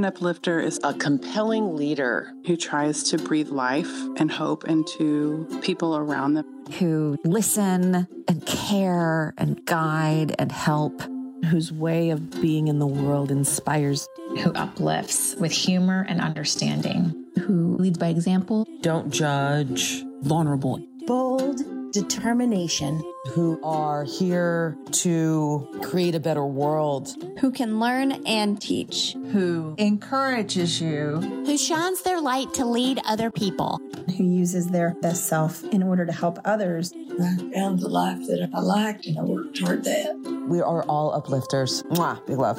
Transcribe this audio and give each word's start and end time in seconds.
An 0.00 0.06
uplifter 0.06 0.58
is 0.58 0.80
a 0.82 0.94
compelling 0.94 1.76
leader 1.76 2.32
who 2.46 2.56
tries 2.56 3.02
to 3.10 3.18
breathe 3.18 3.50
life 3.50 3.92
and 4.16 4.30
hope 4.30 4.64
into 4.64 5.46
people 5.60 5.94
around 5.94 6.32
them, 6.32 6.46
who 6.78 7.18
listen 7.22 8.08
and 8.26 8.46
care 8.46 9.34
and 9.36 9.62
guide 9.66 10.34
and 10.38 10.50
help, 10.50 11.02
whose 11.50 11.70
way 11.70 12.08
of 12.08 12.30
being 12.40 12.68
in 12.68 12.78
the 12.78 12.86
world 12.86 13.30
inspires, 13.30 14.08
who 14.42 14.50
uplifts 14.54 15.34
with 15.34 15.52
humor 15.52 16.06
and 16.08 16.22
understanding, 16.22 17.26
who 17.38 17.76
leads 17.76 17.98
by 17.98 18.08
example, 18.08 18.66
don't 18.80 19.10
judge, 19.10 20.02
vulnerable, 20.22 20.82
bold 21.06 21.60
determination, 21.92 23.02
who 23.32 23.60
are 23.62 24.04
here 24.04 24.76
to 24.92 25.68
create 25.82 26.14
a 26.14 26.20
better 26.20 26.44
world, 26.46 27.14
who 27.40 27.50
can 27.50 27.80
learn 27.80 28.12
and 28.26 28.60
teach, 28.60 29.16
who 29.32 29.74
encourages 29.78 30.80
you, 30.80 31.16
who 31.44 31.58
shines 31.58 32.02
their 32.02 32.20
light 32.20 32.52
to 32.54 32.64
lead 32.64 33.00
other 33.04 33.30
people, 33.30 33.80
who 34.16 34.24
uses 34.24 34.68
their 34.68 34.94
best 35.02 35.26
self 35.26 35.64
in 35.64 35.82
order 35.82 36.06
to 36.06 36.12
help 36.12 36.38
others. 36.44 36.92
I 37.20 37.36
found 37.52 37.80
the 37.80 37.88
life 37.88 38.20
that 38.26 38.50
I 38.54 38.60
liked 38.60 39.06
and 39.06 39.18
I 39.18 39.22
worked 39.22 39.56
toward 39.56 39.84
that. 39.84 40.46
We 40.48 40.60
are 40.60 40.82
all 40.84 41.12
uplifters. 41.12 41.82
Mwah, 41.90 42.24
big 42.26 42.38
love. 42.38 42.58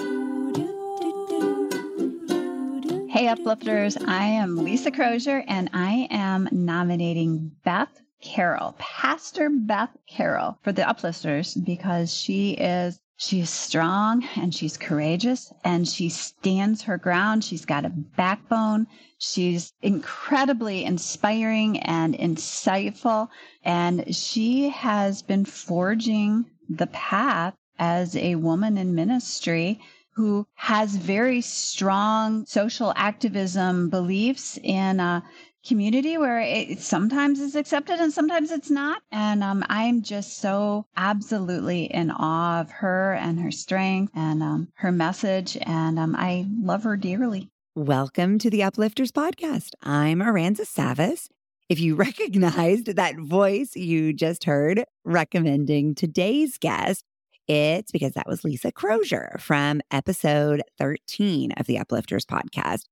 Hey, 3.09 3.27
uplifters. 3.27 3.97
I 4.07 4.23
am 4.23 4.55
Lisa 4.55 4.89
Crozier, 4.89 5.43
and 5.47 5.69
I 5.73 6.07
am 6.09 6.47
nominating 6.51 7.51
Beth 7.65 8.01
Carroll, 8.21 8.75
Pastor 8.77 9.49
Beth 9.49 9.95
Carroll 10.07 10.57
for 10.63 10.71
the 10.71 10.87
uplifters 10.87 11.55
because 11.55 12.13
she 12.13 12.51
is 12.51 12.99
she 13.17 13.41
is 13.41 13.51
strong 13.51 14.27
and 14.35 14.51
she's 14.51 14.77
courageous 14.77 15.53
and 15.63 15.87
she 15.87 16.09
stands 16.09 16.81
her 16.81 16.97
ground. 16.97 17.43
She's 17.43 17.65
got 17.65 17.85
a 17.85 17.89
backbone. 17.89 18.87
She's 19.19 19.73
incredibly 19.83 20.83
inspiring 20.83 21.77
and 21.81 22.15
insightful. 22.15 23.29
And 23.63 24.15
she 24.15 24.69
has 24.69 25.21
been 25.21 25.45
forging 25.45 26.45
the 26.67 26.87
path 26.87 27.53
as 27.77 28.15
a 28.15 28.35
woman 28.35 28.75
in 28.75 28.95
ministry 28.95 29.79
who 30.15 30.47
has 30.55 30.95
very 30.95 31.41
strong 31.41 32.45
social 32.47 32.91
activism 32.95 33.89
beliefs 33.89 34.57
in 34.63 34.99
uh, 34.99 35.21
community 35.65 36.17
where 36.17 36.39
it 36.39 36.79
sometimes 36.79 37.39
is 37.39 37.55
accepted 37.55 37.99
and 37.99 38.11
sometimes 38.11 38.51
it's 38.51 38.69
not. 38.69 39.01
And 39.11 39.43
um, 39.43 39.63
I'm 39.69 40.01
just 40.01 40.39
so 40.39 40.85
absolutely 40.97 41.85
in 41.85 42.11
awe 42.11 42.61
of 42.61 42.71
her 42.71 43.13
and 43.13 43.39
her 43.39 43.51
strength 43.51 44.11
and 44.15 44.41
um, 44.41 44.67
her 44.75 44.91
message. 44.91 45.57
And 45.61 45.99
um, 45.99 46.15
I 46.17 46.47
love 46.61 46.83
her 46.83 46.97
dearly. 46.97 47.49
Welcome 47.75 48.37
to 48.39 48.49
the 48.49 48.63
Uplifters 48.63 49.11
Podcast. 49.11 49.69
I'm 49.81 50.19
Aranza 50.19 50.61
Savas. 50.61 51.27
If 51.69 51.79
you 51.79 51.95
recognized 52.07 52.87
that 52.87 53.17
voice 53.17 53.75
you 53.75 54.13
just 54.13 54.43
heard 54.43 54.83
recommending 55.05 55.95
today's 55.95 56.57
guest, 56.57 57.05
it's 57.47 57.91
because 57.91 58.13
that 58.13 58.27
was 58.27 58.43
Lisa 58.43 58.71
Crozier 58.71 59.37
from 59.39 59.81
episode 59.91 60.63
13 60.77 61.53
of 61.53 61.65
the 61.65 61.77
Uplifters 61.77 62.25
podcast. 62.25 62.83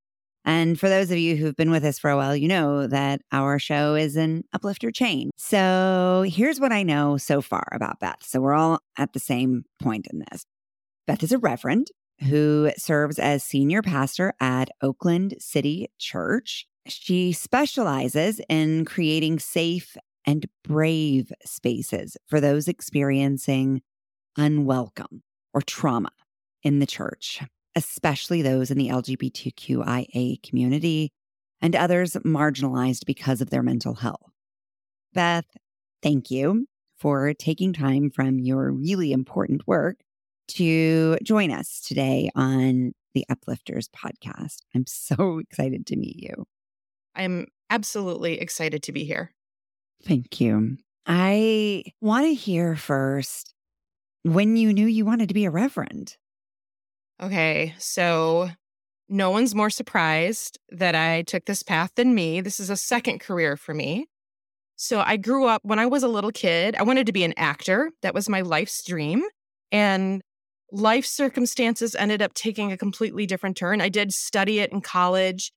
And 0.45 0.79
for 0.79 0.89
those 0.89 1.11
of 1.11 1.17
you 1.17 1.35
who've 1.35 1.55
been 1.55 1.71
with 1.71 1.83
us 1.83 1.99
for 1.99 2.09
a 2.09 2.15
while, 2.17 2.35
you 2.35 2.47
know 2.47 2.87
that 2.87 3.21
our 3.31 3.59
show 3.59 3.95
is 3.95 4.15
an 4.15 4.43
uplifter 4.53 4.91
chain. 4.91 5.29
So 5.37 6.25
here's 6.27 6.59
what 6.59 6.71
I 6.71 6.83
know 6.83 7.17
so 7.17 7.41
far 7.41 7.67
about 7.71 7.99
Beth. 7.99 8.23
So 8.23 8.39
we're 8.39 8.53
all 8.53 8.79
at 8.97 9.13
the 9.13 9.19
same 9.19 9.65
point 9.81 10.07
in 10.11 10.23
this. 10.31 10.45
Beth 11.07 11.23
is 11.23 11.31
a 11.31 11.37
reverend 11.37 11.87
who 12.21 12.71
serves 12.77 13.19
as 13.19 13.43
senior 13.43 13.81
pastor 13.81 14.33
at 14.39 14.69
Oakland 14.81 15.35
City 15.39 15.87
Church. 15.97 16.65
She 16.87 17.31
specializes 17.31 18.41
in 18.49 18.85
creating 18.85 19.39
safe 19.39 19.97
and 20.25 20.45
brave 20.63 21.31
spaces 21.45 22.17
for 22.27 22.41
those 22.41 22.67
experiencing 22.67 23.81
unwelcome 24.37 25.23
or 25.53 25.61
trauma 25.61 26.11
in 26.63 26.79
the 26.79 26.85
church 26.85 27.41
especially 27.75 28.41
those 28.41 28.71
in 28.71 28.77
the 28.77 28.89
LGBTQIA 28.89 30.41
community 30.43 31.11
and 31.61 31.75
others 31.75 32.13
marginalized 32.25 33.05
because 33.05 33.41
of 33.41 33.49
their 33.49 33.63
mental 33.63 33.95
health. 33.95 34.31
Beth, 35.13 35.45
thank 36.01 36.31
you 36.31 36.67
for 36.97 37.33
taking 37.33 37.73
time 37.73 38.09
from 38.09 38.39
your 38.39 38.71
really 38.71 39.11
important 39.11 39.67
work 39.67 39.97
to 40.49 41.17
join 41.23 41.51
us 41.51 41.81
today 41.81 42.29
on 42.35 42.93
the 43.13 43.25
Uplifters 43.29 43.87
podcast. 43.89 44.63
I'm 44.75 44.85
so 44.87 45.39
excited 45.49 45.85
to 45.87 45.95
meet 45.95 46.17
you. 46.17 46.45
I'm 47.15 47.47
absolutely 47.69 48.39
excited 48.39 48.83
to 48.83 48.91
be 48.91 49.03
here. 49.03 49.33
Thank 50.05 50.39
you. 50.39 50.77
I 51.05 51.83
want 52.01 52.25
to 52.25 52.33
hear 52.33 52.75
first 52.75 53.53
when 54.23 54.57
you 54.57 54.73
knew 54.73 54.85
you 54.85 55.05
wanted 55.05 55.27
to 55.29 55.33
be 55.33 55.45
a 55.45 55.51
reverend. 55.51 56.15
Okay, 57.21 57.75
so 57.77 58.49
no 59.09 59.29
one's 59.31 59.53
more 59.53 59.69
surprised 59.69 60.57
that 60.69 60.95
I 60.95 61.23
took 61.23 61.45
this 61.45 61.63
path 61.63 61.91
than 61.95 62.15
me. 62.15 62.39
This 62.39 62.59
is 62.59 62.69
a 62.69 62.77
second 62.77 63.19
career 63.19 63.57
for 63.57 63.73
me. 63.73 64.05
So 64.77 65.01
I 65.01 65.17
grew 65.17 65.45
up 65.45 65.61
when 65.65 65.79
I 65.79 65.87
was 65.87 66.03
a 66.03 66.07
little 66.07 66.31
kid, 66.31 66.75
I 66.77 66.83
wanted 66.83 67.05
to 67.07 67.11
be 67.11 67.25
an 67.25 67.33
actor. 67.35 67.91
That 68.01 68.13
was 68.13 68.29
my 68.29 68.41
life's 68.41 68.81
dream. 68.85 69.23
And 69.73 70.21
life 70.71 71.05
circumstances 71.05 71.95
ended 71.95 72.21
up 72.21 72.33
taking 72.33 72.71
a 72.71 72.77
completely 72.77 73.25
different 73.25 73.57
turn. 73.57 73.81
I 73.81 73.89
did 73.89 74.13
study 74.13 74.59
it 74.59 74.71
in 74.71 74.79
college, 74.79 75.51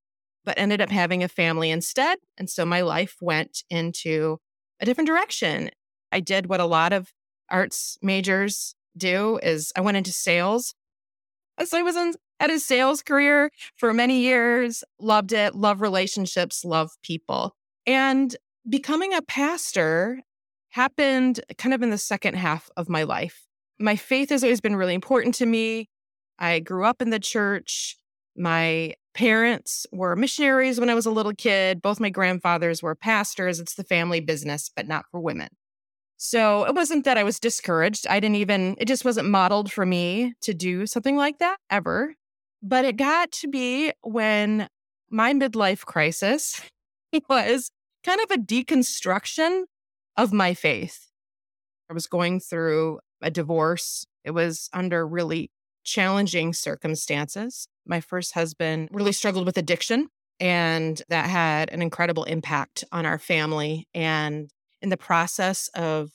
but 0.44 0.58
ended 0.58 0.80
up 0.80 0.90
having 0.90 1.22
a 1.22 1.28
family 1.28 1.70
instead. 1.70 2.18
And 2.36 2.50
so 2.50 2.64
my 2.64 2.80
life 2.80 3.14
went 3.20 3.62
into 3.70 4.38
a 4.80 4.84
different 4.84 5.06
direction. 5.06 5.70
I 6.10 6.18
did 6.18 6.46
what 6.46 6.58
a 6.58 6.66
lot 6.66 6.92
of 6.92 7.12
arts 7.48 7.98
majors 8.02 8.74
do 8.96 9.38
is 9.42 9.72
I 9.76 9.82
went 9.82 9.98
into 9.98 10.12
sales 10.12 10.74
Uh, 11.58 11.64
so 11.64 11.78
I 11.78 11.82
was 11.82 11.96
in, 11.96 12.14
at 12.40 12.50
a 12.50 12.58
sales 12.58 13.02
career 13.02 13.50
for 13.76 13.92
many 13.92 14.20
years, 14.20 14.84
loved 14.98 15.32
it, 15.32 15.54
love 15.54 15.80
relationships, 15.80 16.64
love 16.64 16.90
people. 17.02 17.54
And 17.86 18.34
becoming 18.68 19.12
a 19.14 19.22
pastor 19.22 20.20
happened 20.70 21.40
kind 21.58 21.74
of 21.74 21.82
in 21.82 21.90
the 21.90 21.98
second 21.98 22.34
half 22.34 22.70
of 22.76 22.88
my 22.88 23.02
life. 23.02 23.46
My 23.78 23.96
faith 23.96 24.30
has 24.30 24.42
always 24.42 24.60
been 24.60 24.76
really 24.76 24.94
important 24.94 25.34
to 25.36 25.46
me. 25.46 25.88
I 26.38 26.60
grew 26.60 26.84
up 26.84 27.02
in 27.02 27.10
the 27.10 27.18
church. 27.18 27.96
My 28.36 28.94
parents 29.14 29.86
were 29.92 30.16
missionaries 30.16 30.80
when 30.80 30.88
I 30.88 30.94
was 30.94 31.06
a 31.06 31.10
little 31.10 31.34
kid. 31.34 31.82
Both 31.82 32.00
my 32.00 32.08
grandfathers 32.08 32.82
were 32.82 32.94
pastors. 32.94 33.60
It's 33.60 33.74
the 33.74 33.84
family 33.84 34.20
business, 34.20 34.70
but 34.74 34.88
not 34.88 35.04
for 35.10 35.20
women. 35.20 35.48
So 36.24 36.62
it 36.66 36.76
wasn't 36.76 37.04
that 37.04 37.18
I 37.18 37.24
was 37.24 37.40
discouraged. 37.40 38.06
I 38.08 38.20
didn't 38.20 38.36
even, 38.36 38.76
it 38.78 38.86
just 38.86 39.04
wasn't 39.04 39.28
modeled 39.28 39.72
for 39.72 39.84
me 39.84 40.34
to 40.42 40.54
do 40.54 40.86
something 40.86 41.16
like 41.16 41.40
that 41.40 41.56
ever. 41.68 42.14
But 42.62 42.84
it 42.84 42.96
got 42.96 43.32
to 43.32 43.48
be 43.48 43.92
when 44.02 44.68
my 45.10 45.34
midlife 45.34 45.84
crisis 45.84 46.62
was 47.28 47.72
kind 48.04 48.20
of 48.20 48.30
a 48.30 48.40
deconstruction 48.40 49.64
of 50.16 50.32
my 50.32 50.54
faith. 50.54 51.08
I 51.90 51.92
was 51.92 52.06
going 52.06 52.38
through 52.38 53.00
a 53.20 53.28
divorce, 53.28 54.06
it 54.24 54.30
was 54.30 54.70
under 54.72 55.04
really 55.04 55.50
challenging 55.82 56.52
circumstances. 56.52 57.66
My 57.84 58.00
first 58.00 58.34
husband 58.34 58.90
really 58.92 59.10
struggled 59.10 59.44
with 59.44 59.58
addiction, 59.58 60.06
and 60.38 61.02
that 61.08 61.28
had 61.28 61.72
an 61.72 61.82
incredible 61.82 62.22
impact 62.22 62.84
on 62.92 63.06
our 63.06 63.18
family. 63.18 63.88
And 63.92 64.52
in 64.82 64.88
the 64.88 64.97
process 64.97 65.69
of 65.75 66.10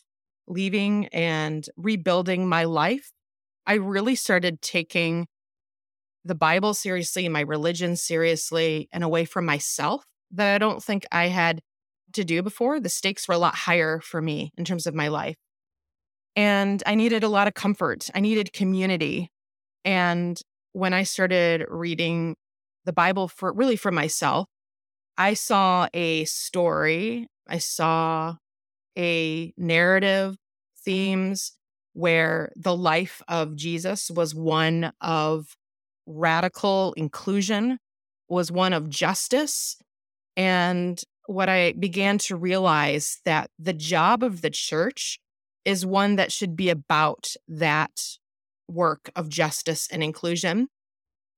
leaving 0.47 1.07
and 1.07 1.67
rebuilding 1.75 2.47
my 2.47 2.65
life, 2.65 3.11
I 3.65 3.73
really 3.75 4.15
started 4.15 4.61
taking 4.61 5.27
the 6.23 6.35
Bible 6.35 6.73
seriously, 6.73 7.27
my 7.29 7.41
religion 7.41 7.95
seriously, 7.95 8.89
and 8.91 9.03
away 9.03 9.25
from 9.25 9.45
myself 9.45 10.03
that 10.31 10.55
I 10.55 10.57
don't 10.57 10.83
think 10.83 11.05
I 11.11 11.27
had 11.27 11.61
to 12.13 12.23
do 12.23 12.41
before. 12.41 12.79
The 12.79 12.89
stakes 12.89 13.27
were 13.27 13.35
a 13.35 13.39
lot 13.39 13.55
higher 13.55 13.99
for 13.99 14.21
me 14.21 14.51
in 14.57 14.65
terms 14.65 14.87
of 14.87 14.93
my 14.93 15.07
life. 15.07 15.35
And 16.35 16.83
I 16.85 16.95
needed 16.95 17.23
a 17.23 17.29
lot 17.29 17.47
of 17.47 17.53
comfort, 17.53 18.09
I 18.13 18.19
needed 18.19 18.53
community. 18.53 19.31
And 19.83 20.39
when 20.73 20.93
I 20.93 21.03
started 21.03 21.65
reading 21.69 22.35
the 22.85 22.93
Bible 22.93 23.27
for 23.27 23.51
really 23.53 23.75
for 23.75 23.91
myself, 23.91 24.47
I 25.17 25.33
saw 25.33 25.87
a 25.93 26.25
story, 26.25 27.27
I 27.47 27.57
saw 27.57 28.35
a 28.97 29.53
narrative 29.57 30.33
mm-hmm. 30.33 30.83
themes 30.83 31.53
where 31.93 32.51
the 32.55 32.75
life 32.75 33.21
of 33.27 33.55
Jesus 33.55 34.11
was 34.11 34.35
one 34.35 34.91
of 35.01 35.55
radical 36.05 36.93
inclusion, 36.93 37.79
was 38.29 38.51
one 38.51 38.73
of 38.73 38.89
justice. 38.89 39.77
And 40.35 41.01
what 41.25 41.49
I 41.49 41.73
began 41.73 42.17
to 42.19 42.35
realize 42.35 43.19
that 43.25 43.49
the 43.59 43.73
job 43.73 44.23
of 44.23 44.41
the 44.41 44.49
church 44.49 45.19
is 45.65 45.85
one 45.85 46.15
that 46.15 46.31
should 46.31 46.55
be 46.55 46.69
about 46.69 47.33
that 47.47 48.17
work 48.69 49.09
of 49.15 49.27
justice 49.27 49.87
and 49.91 50.03
inclusion. 50.03 50.67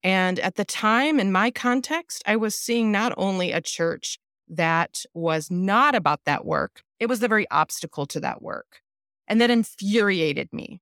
And 0.04 0.40
at 0.40 0.56
the 0.56 0.66
time, 0.66 1.20
in 1.20 1.32
my 1.32 1.52
context, 1.52 2.22
I 2.26 2.36
was 2.36 2.56
seeing 2.56 2.92
not 2.92 3.14
only 3.18 3.52
a 3.52 3.62
church 3.62 4.20
that 4.50 5.04
was 5.13 5.50
not 5.51 5.96
about 5.96 6.22
that 6.25 6.46
work, 6.46 6.81
it 7.00 7.07
was 7.07 7.19
the 7.19 7.28
very 7.28 7.50
obstacle 7.50 8.06
to 8.07 8.19
that 8.19 8.42
work. 8.42 8.81
And 9.28 9.40
that 9.42 9.51
infuriated 9.51 10.50
me. 10.51 10.81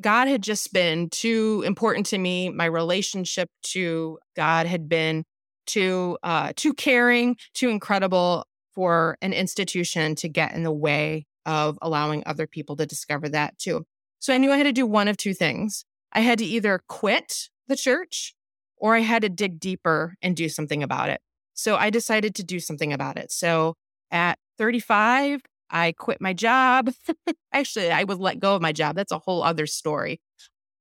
God 0.00 0.26
had 0.26 0.42
just 0.42 0.72
been 0.72 1.08
too 1.10 1.62
important 1.64 2.06
to 2.06 2.18
me. 2.18 2.48
My 2.50 2.64
relationship 2.64 3.48
to 3.72 4.18
God 4.34 4.66
had 4.66 4.88
been 4.88 5.24
too 5.66 6.18
uh, 6.22 6.52
too 6.56 6.74
caring, 6.74 7.36
too 7.54 7.68
incredible 7.68 8.46
for 8.74 9.16
an 9.22 9.32
institution 9.32 10.16
to 10.16 10.28
get 10.28 10.52
in 10.52 10.64
the 10.64 10.72
way 10.72 11.26
of 11.46 11.78
allowing 11.80 12.22
other 12.26 12.46
people 12.46 12.76
to 12.76 12.86
discover 12.86 13.28
that 13.28 13.56
too. 13.58 13.84
So 14.18 14.34
I 14.34 14.38
knew 14.38 14.50
I 14.50 14.56
had 14.56 14.64
to 14.64 14.72
do 14.72 14.86
one 14.86 15.08
of 15.08 15.16
two 15.16 15.34
things. 15.34 15.84
I 16.12 16.20
had 16.20 16.38
to 16.38 16.44
either 16.44 16.80
quit 16.88 17.50
the 17.68 17.76
church 17.76 18.34
or 18.76 18.96
I 18.96 19.00
had 19.00 19.22
to 19.22 19.28
dig 19.28 19.60
deeper 19.60 20.14
and 20.22 20.36
do 20.36 20.48
something 20.48 20.82
about 20.82 21.10
it. 21.10 21.20
So 21.54 21.76
I 21.76 21.90
decided 21.90 22.34
to 22.36 22.44
do 22.44 22.60
something 22.60 22.92
about 22.92 23.16
it. 23.18 23.32
So 23.32 23.74
at 24.10 24.38
35, 24.58 25.40
I 25.70 25.92
quit 25.92 26.20
my 26.20 26.32
job. 26.32 26.92
Actually, 27.52 27.90
I 27.90 28.04
was 28.04 28.18
let 28.18 28.40
go 28.40 28.54
of 28.56 28.62
my 28.62 28.72
job. 28.72 28.96
That's 28.96 29.12
a 29.12 29.18
whole 29.18 29.42
other 29.42 29.66
story. 29.66 30.20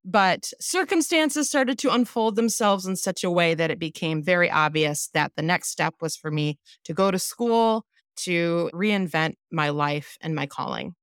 But 0.06 0.52
circumstances 0.60 1.48
started 1.48 1.78
to 1.80 1.94
unfold 1.94 2.36
themselves 2.36 2.86
in 2.86 2.96
such 2.98 3.24
a 3.24 3.32
way 3.32 3.54
that 3.56 3.72
it 3.72 3.80
became 3.80 4.22
very 4.22 4.52
obvious 4.52 5.10
that 5.14 5.32
the 5.38 5.42
next 5.42 5.70
step 5.70 5.96
was 6.02 6.18
for 6.18 6.30
me 6.30 6.58
to 6.84 6.94
go 6.94 7.10
to 7.10 7.20
school 7.20 7.86
to 8.18 8.70
reinvent 8.74 9.36
my 9.52 9.70
life 9.70 10.18
and 10.22 10.36
my 10.36 10.46
calling. 10.46 10.96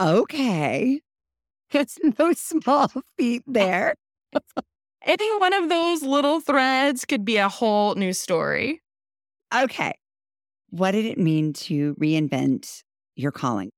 Okay. 0.00 1.00
It's 1.72 1.98
no 2.18 2.32
small 2.32 2.92
feat 3.18 3.42
there. 3.48 3.96
Any 5.06 5.38
one 5.38 5.52
of 5.52 5.68
those 5.68 6.02
little 6.02 6.40
threads 6.40 7.04
could 7.04 7.24
be 7.24 7.36
a 7.36 7.48
whole 7.48 7.94
new 7.94 8.12
story. 8.12 8.82
Okay. 9.54 9.92
What 10.70 10.90
did 10.90 11.04
it 11.04 11.16
mean 11.16 11.52
to 11.52 11.94
reinvent 11.94 12.82
your 13.14 13.30
calling? 13.30 13.70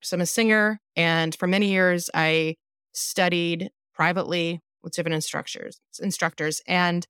So 0.00 0.16
I'm 0.16 0.22
a 0.22 0.26
singer, 0.26 0.80
and 0.96 1.34
for 1.34 1.46
many 1.46 1.70
years 1.70 2.08
I 2.14 2.56
studied 2.94 3.68
privately 3.94 4.60
with 4.82 4.94
different 4.94 5.16
instructors. 5.16 5.78
Instructors, 6.00 6.62
and 6.66 7.06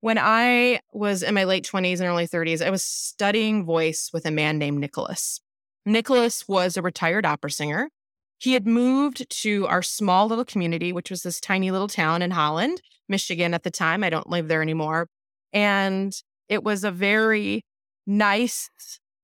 when 0.00 0.18
I 0.18 0.80
was 0.92 1.22
in 1.22 1.34
my 1.34 1.44
late 1.44 1.64
20s 1.64 2.00
and 2.00 2.08
early 2.08 2.28
30s, 2.28 2.64
I 2.64 2.68
was 2.68 2.84
studying 2.84 3.64
voice 3.64 4.10
with 4.12 4.26
a 4.26 4.30
man 4.30 4.58
named 4.58 4.78
Nicholas. 4.78 5.40
Nicholas 5.86 6.46
was 6.46 6.76
a 6.76 6.82
retired 6.82 7.24
opera 7.24 7.50
singer. 7.50 7.88
He 8.38 8.52
had 8.52 8.66
moved 8.66 9.28
to 9.42 9.66
our 9.66 9.82
small 9.82 10.26
little 10.26 10.44
community, 10.44 10.92
which 10.92 11.10
was 11.10 11.22
this 11.22 11.40
tiny 11.40 11.70
little 11.70 11.88
town 11.88 12.22
in 12.22 12.32
Holland, 12.32 12.82
Michigan 13.08 13.54
at 13.54 13.62
the 13.62 13.70
time. 13.70 14.04
I 14.04 14.10
don't 14.10 14.28
live 14.28 14.48
there 14.48 14.62
anymore. 14.62 15.08
And 15.52 16.12
it 16.48 16.62
was 16.62 16.84
a 16.84 16.90
very 16.90 17.64
nice 18.06 18.70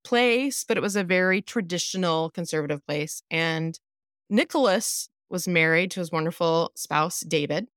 place, 0.04 0.64
but 0.64 0.76
it 0.76 0.82
was 0.82 0.96
a 0.96 1.04
very 1.04 1.42
traditional 1.42 2.30
conservative 2.30 2.84
place. 2.86 3.22
And 3.30 3.78
Nicholas 4.30 5.08
was 5.28 5.46
married 5.46 5.90
to 5.92 6.00
his 6.00 6.10
wonderful 6.10 6.72
spouse, 6.74 7.20
David. 7.20 7.68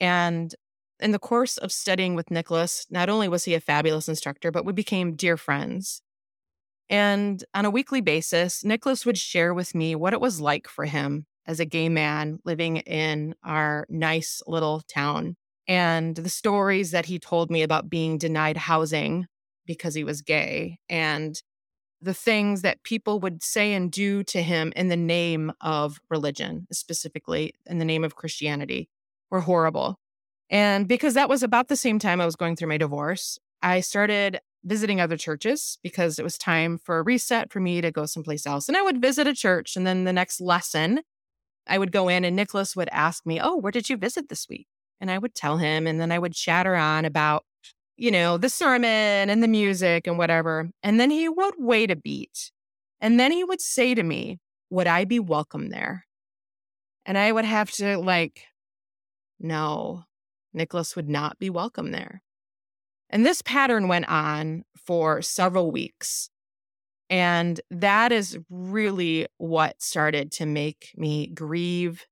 And 0.00 0.54
in 1.00 1.10
the 1.10 1.18
course 1.18 1.58
of 1.58 1.72
studying 1.72 2.14
with 2.14 2.30
Nicholas, 2.30 2.86
not 2.90 3.08
only 3.08 3.28
was 3.28 3.44
he 3.44 3.54
a 3.54 3.60
fabulous 3.60 4.08
instructor, 4.08 4.50
but 4.50 4.64
we 4.64 4.72
became 4.72 5.14
dear 5.14 5.36
friends. 5.36 6.00
And 6.88 7.42
on 7.54 7.64
a 7.64 7.70
weekly 7.70 8.00
basis, 8.00 8.64
Nicholas 8.64 9.04
would 9.04 9.18
share 9.18 9.52
with 9.52 9.74
me 9.74 9.94
what 9.94 10.12
it 10.12 10.20
was 10.20 10.40
like 10.40 10.68
for 10.68 10.84
him 10.84 11.26
as 11.46 11.60
a 11.60 11.64
gay 11.64 11.88
man 11.88 12.38
living 12.44 12.78
in 12.78 13.34
our 13.44 13.86
nice 13.88 14.42
little 14.46 14.82
town 14.88 15.36
and 15.68 16.14
the 16.14 16.28
stories 16.28 16.92
that 16.92 17.06
he 17.06 17.18
told 17.18 17.50
me 17.50 17.62
about 17.62 17.90
being 17.90 18.18
denied 18.18 18.56
housing 18.56 19.26
because 19.66 19.94
he 19.94 20.04
was 20.04 20.22
gay 20.22 20.78
and 20.88 21.42
the 22.00 22.14
things 22.14 22.62
that 22.62 22.82
people 22.82 23.18
would 23.20 23.42
say 23.42 23.72
and 23.72 23.90
do 23.90 24.22
to 24.22 24.42
him 24.42 24.72
in 24.76 24.88
the 24.88 24.96
name 24.96 25.52
of 25.60 25.98
religion, 26.10 26.66
specifically 26.70 27.54
in 27.64 27.78
the 27.78 27.84
name 27.84 28.04
of 28.04 28.16
Christianity, 28.16 28.88
were 29.30 29.40
horrible. 29.40 29.98
And 30.50 30.86
because 30.86 31.14
that 31.14 31.28
was 31.28 31.42
about 31.42 31.68
the 31.68 31.76
same 31.76 31.98
time 31.98 32.20
I 32.20 32.26
was 32.26 32.36
going 32.36 32.54
through 32.54 32.68
my 32.68 32.78
divorce, 32.78 33.38
I 33.62 33.80
started 33.80 34.40
visiting 34.66 35.00
other 35.00 35.16
churches 35.16 35.78
because 35.82 36.18
it 36.18 36.24
was 36.24 36.36
time 36.36 36.78
for 36.78 36.98
a 36.98 37.02
reset 37.02 37.52
for 37.52 37.60
me 37.60 37.80
to 37.80 37.92
go 37.92 38.04
someplace 38.04 38.46
else. 38.46 38.68
And 38.68 38.76
I 38.76 38.82
would 38.82 39.00
visit 39.00 39.26
a 39.26 39.34
church. 39.34 39.76
And 39.76 39.86
then 39.86 40.04
the 40.04 40.12
next 40.12 40.40
lesson, 40.40 41.00
I 41.66 41.78
would 41.78 41.92
go 41.92 42.08
in 42.08 42.24
and 42.24 42.36
Nicholas 42.36 42.74
would 42.74 42.88
ask 42.90 43.24
me, 43.24 43.40
Oh, 43.40 43.56
where 43.56 43.72
did 43.72 43.88
you 43.88 43.96
visit 43.96 44.28
this 44.28 44.46
week? 44.48 44.66
And 45.00 45.10
I 45.10 45.18
would 45.18 45.34
tell 45.34 45.58
him. 45.58 45.86
And 45.86 46.00
then 46.00 46.10
I 46.10 46.18
would 46.18 46.34
chatter 46.34 46.74
on 46.74 47.04
about, 47.04 47.44
you 47.96 48.10
know, 48.10 48.38
the 48.38 48.48
sermon 48.48 49.30
and 49.30 49.42
the 49.42 49.48
music 49.48 50.06
and 50.06 50.18
whatever. 50.18 50.68
And 50.82 50.98
then 50.98 51.10
he 51.10 51.28
would 51.28 51.54
wait 51.58 51.90
a 51.90 51.96
beat. 51.96 52.50
And 53.00 53.20
then 53.20 53.30
he 53.30 53.44
would 53.44 53.60
say 53.60 53.94
to 53.94 54.02
me, 54.02 54.38
Would 54.70 54.88
I 54.88 55.04
be 55.04 55.20
welcome 55.20 55.70
there? 55.70 56.06
And 57.04 57.16
I 57.16 57.30
would 57.30 57.44
have 57.44 57.70
to, 57.72 57.98
like, 57.98 58.42
no, 59.38 60.02
Nicholas 60.52 60.96
would 60.96 61.08
not 61.08 61.38
be 61.38 61.50
welcome 61.50 61.92
there. 61.92 62.22
And 63.10 63.24
this 63.24 63.42
pattern 63.42 63.88
went 63.88 64.08
on 64.08 64.64
for 64.86 65.22
several 65.22 65.70
weeks. 65.70 66.30
And 67.08 67.60
that 67.70 68.10
is 68.10 68.38
really 68.50 69.26
what 69.38 69.80
started 69.80 70.32
to 70.32 70.46
make 70.46 70.92
me 70.96 71.28
grieve 71.28 72.04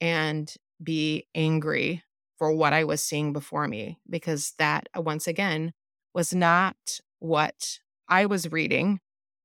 and 0.00 0.52
be 0.82 1.26
angry 1.34 2.02
for 2.36 2.52
what 2.52 2.72
I 2.72 2.84
was 2.84 3.02
seeing 3.02 3.32
before 3.32 3.66
me, 3.66 3.98
because 4.08 4.52
that, 4.58 4.88
once 4.94 5.26
again, 5.26 5.72
was 6.14 6.34
not 6.34 6.76
what 7.18 7.78
I 8.08 8.26
was 8.26 8.52
reading 8.52 9.00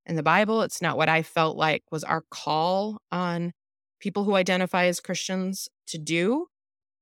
in 0.05 0.15
the 0.15 0.21
Bible. 0.21 0.61
It's 0.61 0.81
not 0.81 0.97
what 0.97 1.09
I 1.09 1.23
felt 1.23 1.57
like 1.57 1.83
was 1.91 2.03
our 2.03 2.23
call 2.29 2.99
on 3.11 3.53
people 3.99 4.25
who 4.25 4.35
identify 4.35 4.85
as 4.85 4.99
Christians 4.99 5.69
to 5.87 5.97
do. 5.97 6.47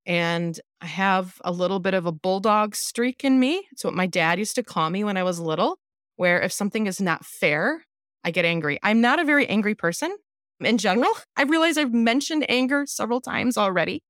And 0.04 0.58
I 0.80 0.86
have 0.86 1.40
a 1.44 1.52
little 1.52 1.78
bit 1.78 1.94
of 1.94 2.06
a 2.06 2.12
bulldog 2.12 2.74
streak 2.74 3.24
in 3.24 3.38
me. 3.38 3.66
It's 3.70 3.84
what 3.84 3.94
my 3.94 4.06
dad 4.06 4.38
used 4.38 4.56
to 4.56 4.62
call 4.62 4.90
me 4.90 5.04
when 5.04 5.16
I 5.16 5.22
was 5.22 5.38
little, 5.38 5.78
where 6.16 6.40
if 6.40 6.52
something 6.52 6.86
is 6.86 7.00
not 7.00 7.24
fair, 7.24 7.84
I 8.24 8.30
get 8.30 8.44
angry. 8.44 8.78
I'm 8.82 9.00
not 9.00 9.20
a 9.20 9.24
very 9.24 9.46
angry 9.46 9.74
person 9.74 10.16
in 10.60 10.78
general. 10.78 11.12
I 11.36 11.42
realize 11.42 11.78
I've 11.78 11.94
mentioned 11.94 12.46
anger 12.48 12.84
several 12.86 13.20
times 13.20 13.56
already, 13.56 14.02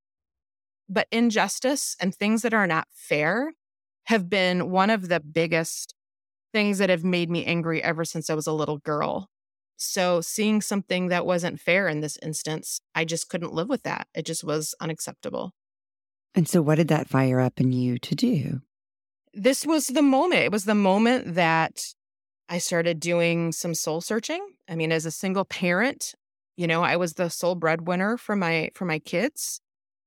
but 0.88 1.08
injustice 1.10 1.96
and 2.00 2.14
things 2.14 2.42
that 2.42 2.54
are 2.54 2.66
not 2.66 2.88
fair 2.92 3.52
have 4.06 4.28
been 4.28 4.70
one 4.70 4.90
of 4.90 5.08
the 5.08 5.20
biggest 5.20 5.94
things 6.52 6.78
that 6.78 6.90
have 6.90 7.04
made 7.04 7.30
me 7.30 7.44
angry 7.44 7.82
ever 7.82 8.04
since 8.04 8.28
I 8.28 8.34
was 8.34 8.46
a 8.46 8.52
little 8.52 8.78
girl. 8.78 9.28
So, 9.76 10.20
seeing 10.20 10.60
something 10.60 11.08
that 11.08 11.26
wasn't 11.26 11.60
fair 11.60 11.88
in 11.88 12.00
this 12.00 12.16
instance, 12.22 12.80
I 12.94 13.04
just 13.04 13.28
couldn't 13.28 13.54
live 13.54 13.68
with 13.68 13.82
that. 13.82 14.06
It 14.14 14.24
just 14.24 14.44
was 14.44 14.74
unacceptable. 14.80 15.52
And 16.34 16.48
so, 16.48 16.62
what 16.62 16.76
did 16.76 16.88
that 16.88 17.08
fire 17.08 17.40
up 17.40 17.60
in 17.60 17.72
you 17.72 17.98
to 17.98 18.14
do? 18.14 18.60
This 19.34 19.66
was 19.66 19.86
the 19.86 20.02
moment. 20.02 20.42
It 20.42 20.52
was 20.52 20.64
the 20.64 20.74
moment 20.74 21.34
that 21.34 21.80
I 22.48 22.58
started 22.58 23.00
doing 23.00 23.52
some 23.52 23.74
soul 23.74 24.00
searching. 24.00 24.46
I 24.68 24.74
mean, 24.74 24.92
as 24.92 25.06
a 25.06 25.10
single 25.10 25.44
parent, 25.44 26.14
you 26.56 26.66
know, 26.66 26.82
I 26.82 26.96
was 26.96 27.14
the 27.14 27.28
sole 27.28 27.54
breadwinner 27.54 28.16
for 28.16 28.36
my 28.36 28.70
for 28.74 28.84
my 28.84 28.98
kids. 28.98 29.60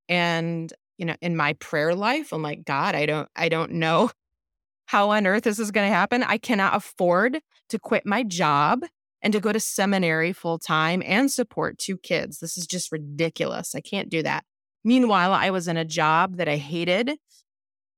And, 0.08 0.72
you 0.98 1.06
know, 1.06 1.16
in 1.22 1.36
my 1.36 1.54
prayer 1.54 1.96
life, 1.96 2.32
I'm 2.32 2.42
like, 2.42 2.66
God, 2.66 2.96
I 2.96 3.06
don't 3.06 3.30
I 3.36 3.50
don't 3.50 3.74
know 3.74 4.12
how 4.88 5.10
on 5.12 5.26
earth 5.28 5.44
this 5.44 5.60
is 5.60 5.72
going 5.72 5.88
to 5.88 5.96
happen. 5.96 6.24
I 6.24 6.38
cannot 6.38 6.76
afford 6.76 7.40
to 7.70 7.80
quit 7.80 8.06
my 8.06 8.24
job 8.24 8.84
and 9.22 9.34
to 9.34 9.40
go 9.40 9.52
to 9.52 9.60
seminary 9.60 10.34
full 10.34 10.60
time 10.60 11.02
and 11.06 11.32
support 11.32 11.80
two 11.80 11.98
kids. 11.98 12.40
This 12.40 12.58
is 12.58 12.68
just 12.68 12.92
ridiculous. 12.92 13.74
I 13.74 13.82
can't 13.82 14.10
do 14.10 14.22
that. 14.22 14.46
Meanwhile, 14.86 15.34
I 15.34 15.50
was 15.50 15.68
in 15.68 15.78
a 15.78 15.84
job 15.84 16.38
that 16.38 16.48
I 16.48 16.58
hated. 16.58 17.18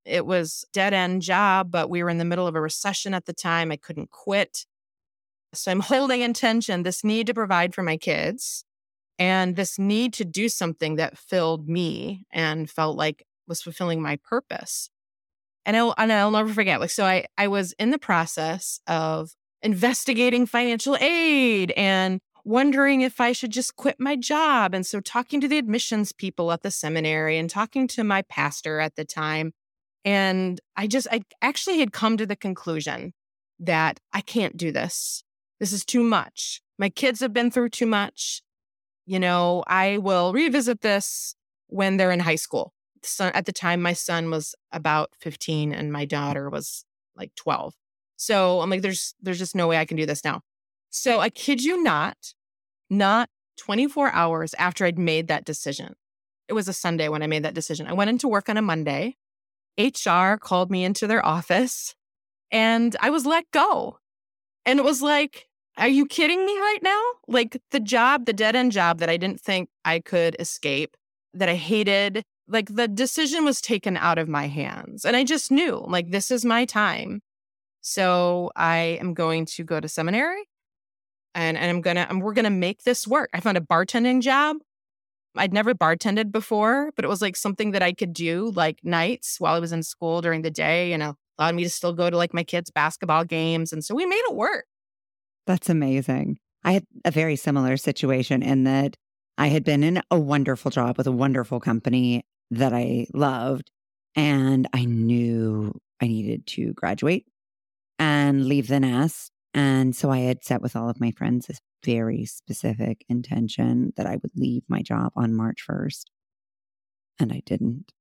It 0.06 0.26
was 0.26 0.66
dead 0.72 0.94
end 0.94 1.22
job, 1.22 1.70
but 1.70 1.90
we 1.90 2.02
were 2.02 2.10
in 2.10 2.18
the 2.18 2.26
middle 2.26 2.48
of 2.48 2.56
a 2.56 2.62
recession 2.62 3.14
at 3.14 3.26
the 3.26 3.34
time. 3.34 3.74
I 3.74 3.76
couldn't 3.76 4.10
quit. 4.10 4.66
So 5.54 5.70
I'm 5.70 5.80
holding 5.92 6.22
in 6.22 6.34
tension 6.34 6.84
this 6.84 7.04
need 7.04 7.28
to 7.28 7.34
provide 7.34 7.76
for 7.76 7.84
my 7.84 7.98
kids 7.98 8.64
and 9.20 9.58
this 9.58 9.78
need 9.78 10.14
to 10.14 10.24
do 10.24 10.48
something 10.48 10.96
that 10.96 11.18
filled 11.18 11.68
me 11.68 12.24
and 12.32 12.70
felt 12.70 12.96
like 12.96 13.26
was 13.50 13.62
fulfilling 13.62 14.02
my 14.02 14.18
purpose. 14.24 14.90
And 15.66 15.76
I'll, 15.76 15.94
and 15.98 16.14
I'll 16.14 16.32
never 16.32 16.54
forget. 16.54 16.80
Like, 16.80 16.90
so 16.90 17.06
I, 17.06 17.26
I 17.38 17.50
was 17.50 17.74
in 17.74 17.92
the 17.92 18.00
process 18.00 18.80
of 18.88 19.32
investigating 19.62 20.46
financial 20.46 20.96
aid 21.02 21.72
and 21.76 22.22
wondering 22.48 23.02
if 23.02 23.20
I 23.20 23.32
should 23.32 23.52
just 23.52 23.76
quit 23.76 24.00
my 24.00 24.16
job. 24.16 24.74
And 24.74 24.86
so 24.86 25.00
talking 25.00 25.42
to 25.42 25.48
the 25.48 25.58
admissions 25.58 26.12
people 26.12 26.52
at 26.52 26.64
the 26.64 26.72
seminary 26.72 27.38
and 27.38 27.50
talking 27.50 27.88
to 27.90 28.04
my 28.04 28.22
pastor 28.24 28.80
at 28.80 28.96
the 28.96 29.06
time. 29.06 29.54
And 30.06 30.60
I 30.76 30.88
just, 30.88 31.08
I 31.12 31.22
actually 31.42 31.80
had 31.80 31.92
come 31.92 32.18
to 32.18 32.26
the 32.26 32.36
conclusion 32.36 33.14
that 33.60 34.00
I 34.14 34.22
can't 34.22 34.56
do 34.56 34.72
this. 34.72 35.24
This 35.60 35.74
is 35.74 35.84
too 35.84 36.04
much. 36.04 36.62
My 36.78 36.90
kids 36.90 37.20
have 37.20 37.34
been 37.34 37.52
through 37.52 37.70
too 37.70 37.88
much. 37.88 38.42
You 39.06 39.20
know, 39.20 39.64
I 39.68 39.98
will 39.98 40.32
revisit 40.32 40.82
this 40.82 41.36
when 41.68 41.98
they're 41.98 42.12
in 42.12 42.20
high 42.20 42.36
school 42.36 42.74
son 43.08 43.32
at 43.34 43.46
the 43.46 43.52
time 43.52 43.82
my 43.82 43.94
son 43.94 44.30
was 44.30 44.56
about 44.72 45.12
15 45.20 45.74
and 45.74 45.92
my 45.92 46.06
daughter 46.06 46.50
was 46.50 46.86
like 47.16 47.34
12. 47.36 47.74
So 48.16 48.62
I'm 48.62 48.70
like 48.70 48.82
there's 48.82 49.14
there's 49.22 49.40
just 49.40 49.56
no 49.56 49.68
way 49.68 49.78
I 49.78 49.86
can 49.86 49.98
do 49.98 50.06
this 50.06 50.24
now. 50.24 50.42
So 50.98 51.20
I 51.20 51.30
kid 51.30 51.64
you 51.64 51.84
not, 51.84 52.34
not 52.90 53.30
24 53.58 54.12
hours 54.14 54.56
after 54.56 54.84
I'd 54.84 54.98
made 54.98 55.28
that 55.28 55.46
decision. 55.46 55.94
It 56.48 56.54
was 56.54 56.68
a 56.68 56.74
Sunday 56.74 57.08
when 57.08 57.22
I 57.22 57.28
made 57.28 57.44
that 57.44 57.54
decision. 57.54 57.86
I 57.86 57.94
went 57.94 58.10
into 58.10 58.28
work 58.28 58.50
on 58.50 58.58
a 58.58 58.64
Monday. 58.64 59.16
HR 59.78 60.38
called 60.38 60.72
me 60.72 60.84
into 60.84 61.06
their 61.06 61.24
office 61.24 61.94
and 62.52 62.96
I 63.00 63.12
was 63.12 63.28
let 63.28 63.46
go. 63.52 64.00
And 64.66 64.80
it 64.80 64.86
was 64.86 65.04
like, 65.04 65.48
are 65.78 65.88
you 65.88 66.08
kidding 66.08 66.44
me 66.44 66.58
right 66.58 66.80
now? 66.82 67.02
Like 67.28 67.62
the 67.70 67.80
job, 67.80 68.26
the 68.26 68.34
dead 68.34 68.56
end 68.56 68.72
job 68.72 68.98
that 68.98 69.10
I 69.10 69.18
didn't 69.18 69.40
think 69.40 69.70
I 69.86 70.00
could 70.00 70.36
escape, 70.40 70.98
that 71.32 71.48
I 71.48 71.56
hated, 71.56 72.24
like 72.48 72.74
the 72.74 72.88
decision 72.88 73.46
was 73.46 73.62
taken 73.62 73.98
out 73.98 74.18
of 74.18 74.28
my 74.28 74.48
hands. 74.48 75.06
And 75.06 75.16
I 75.16 75.24
just 75.24 75.52
knew, 75.52 75.86
like, 75.88 76.10
this 76.10 76.32
is 76.32 76.44
my 76.44 76.66
time. 76.66 77.22
So 77.82 78.52
I 78.56 78.98
am 79.00 79.14
going 79.14 79.46
to 79.46 79.64
go 79.64 79.80
to 79.80 79.88
seminary 79.88 80.44
and, 81.38 81.56
and 81.56 81.70
I'm 81.70 81.82
gonna, 81.82 82.08
and 82.10 82.22
we're 82.22 82.34
gonna 82.34 82.50
make 82.50 82.84
this 82.84 83.08
work. 83.08 83.30
I 83.34 83.40
found 83.40 83.58
a 83.58 83.62
bartending 83.62 84.22
job. 84.22 84.58
I'd 85.36 85.54
never 85.54 85.76
bartended 85.76 86.32
before, 86.32 86.92
but 86.96 87.06
it 87.06 87.08
was 87.08 87.22
like 87.22 87.36
something 87.36 87.72
that 87.72 87.84
I 87.84 87.94
could 87.94 88.12
do 88.12 88.52
like 88.56 88.80
nights 88.84 89.40
while 89.40 89.54
I 89.54 89.60
was 89.60 89.72
in 89.72 89.84
school 89.84 90.22
during 90.22 90.42
the 90.42 90.50
day, 90.50 90.98
know, 90.98 91.14
allowed 91.38 91.54
me 91.54 91.64
to 91.64 91.70
still 91.70 91.94
go 91.94 92.10
to 92.10 92.18
like 92.18 92.34
my 92.34 92.44
kids' 92.44 92.72
basketball 92.72 93.24
games. 93.24 93.72
And 93.72 93.86
so 93.86 93.94
we 93.94 94.08
made 94.08 94.16
it 94.16 94.36
work. 94.36 94.66
That's 95.46 95.70
amazing. 95.70 96.40
I 96.64 96.72
had 96.72 96.86
a 97.06 97.12
very 97.12 97.36
similar 97.36 97.78
situation 97.78 98.42
in 98.42 98.64
that 98.64 98.98
I 99.38 99.48
had 99.48 99.64
been 99.64 99.84
in 99.84 100.02
a 100.10 100.20
wonderful 100.20 100.72
job 100.72 100.98
with 100.98 101.06
a 101.06 101.12
wonderful 101.12 101.60
company 101.60 102.26
that 102.50 102.74
I 102.74 103.06
loved. 103.14 103.70
And 104.16 104.68
I 104.74 104.86
knew 104.86 105.80
I 106.02 106.08
needed 106.08 106.48
to 106.48 106.74
graduate 106.74 107.28
and 108.00 108.48
leave 108.48 108.68
the 108.68 108.80
nest. 108.80 109.32
And 109.54 109.96
so 109.96 110.12
I 110.12 110.20
had 110.20 110.44
set 110.44 110.62
with 110.62 110.76
all 110.76 110.90
of 110.90 111.00
my 111.00 111.12
friends 111.12 111.48
this 111.48 111.60
very 111.84 112.26
specific 112.26 113.06
intention 113.10 113.94
that 113.98 114.06
I 114.06 114.18
would 114.18 114.32
leave 114.36 114.64
my 114.68 114.82
job 114.82 115.12
on 115.16 115.34
March 115.34 115.66
1st. 115.68 116.04
And 117.20 117.32
I 117.32 117.42
didn't. 117.46 117.92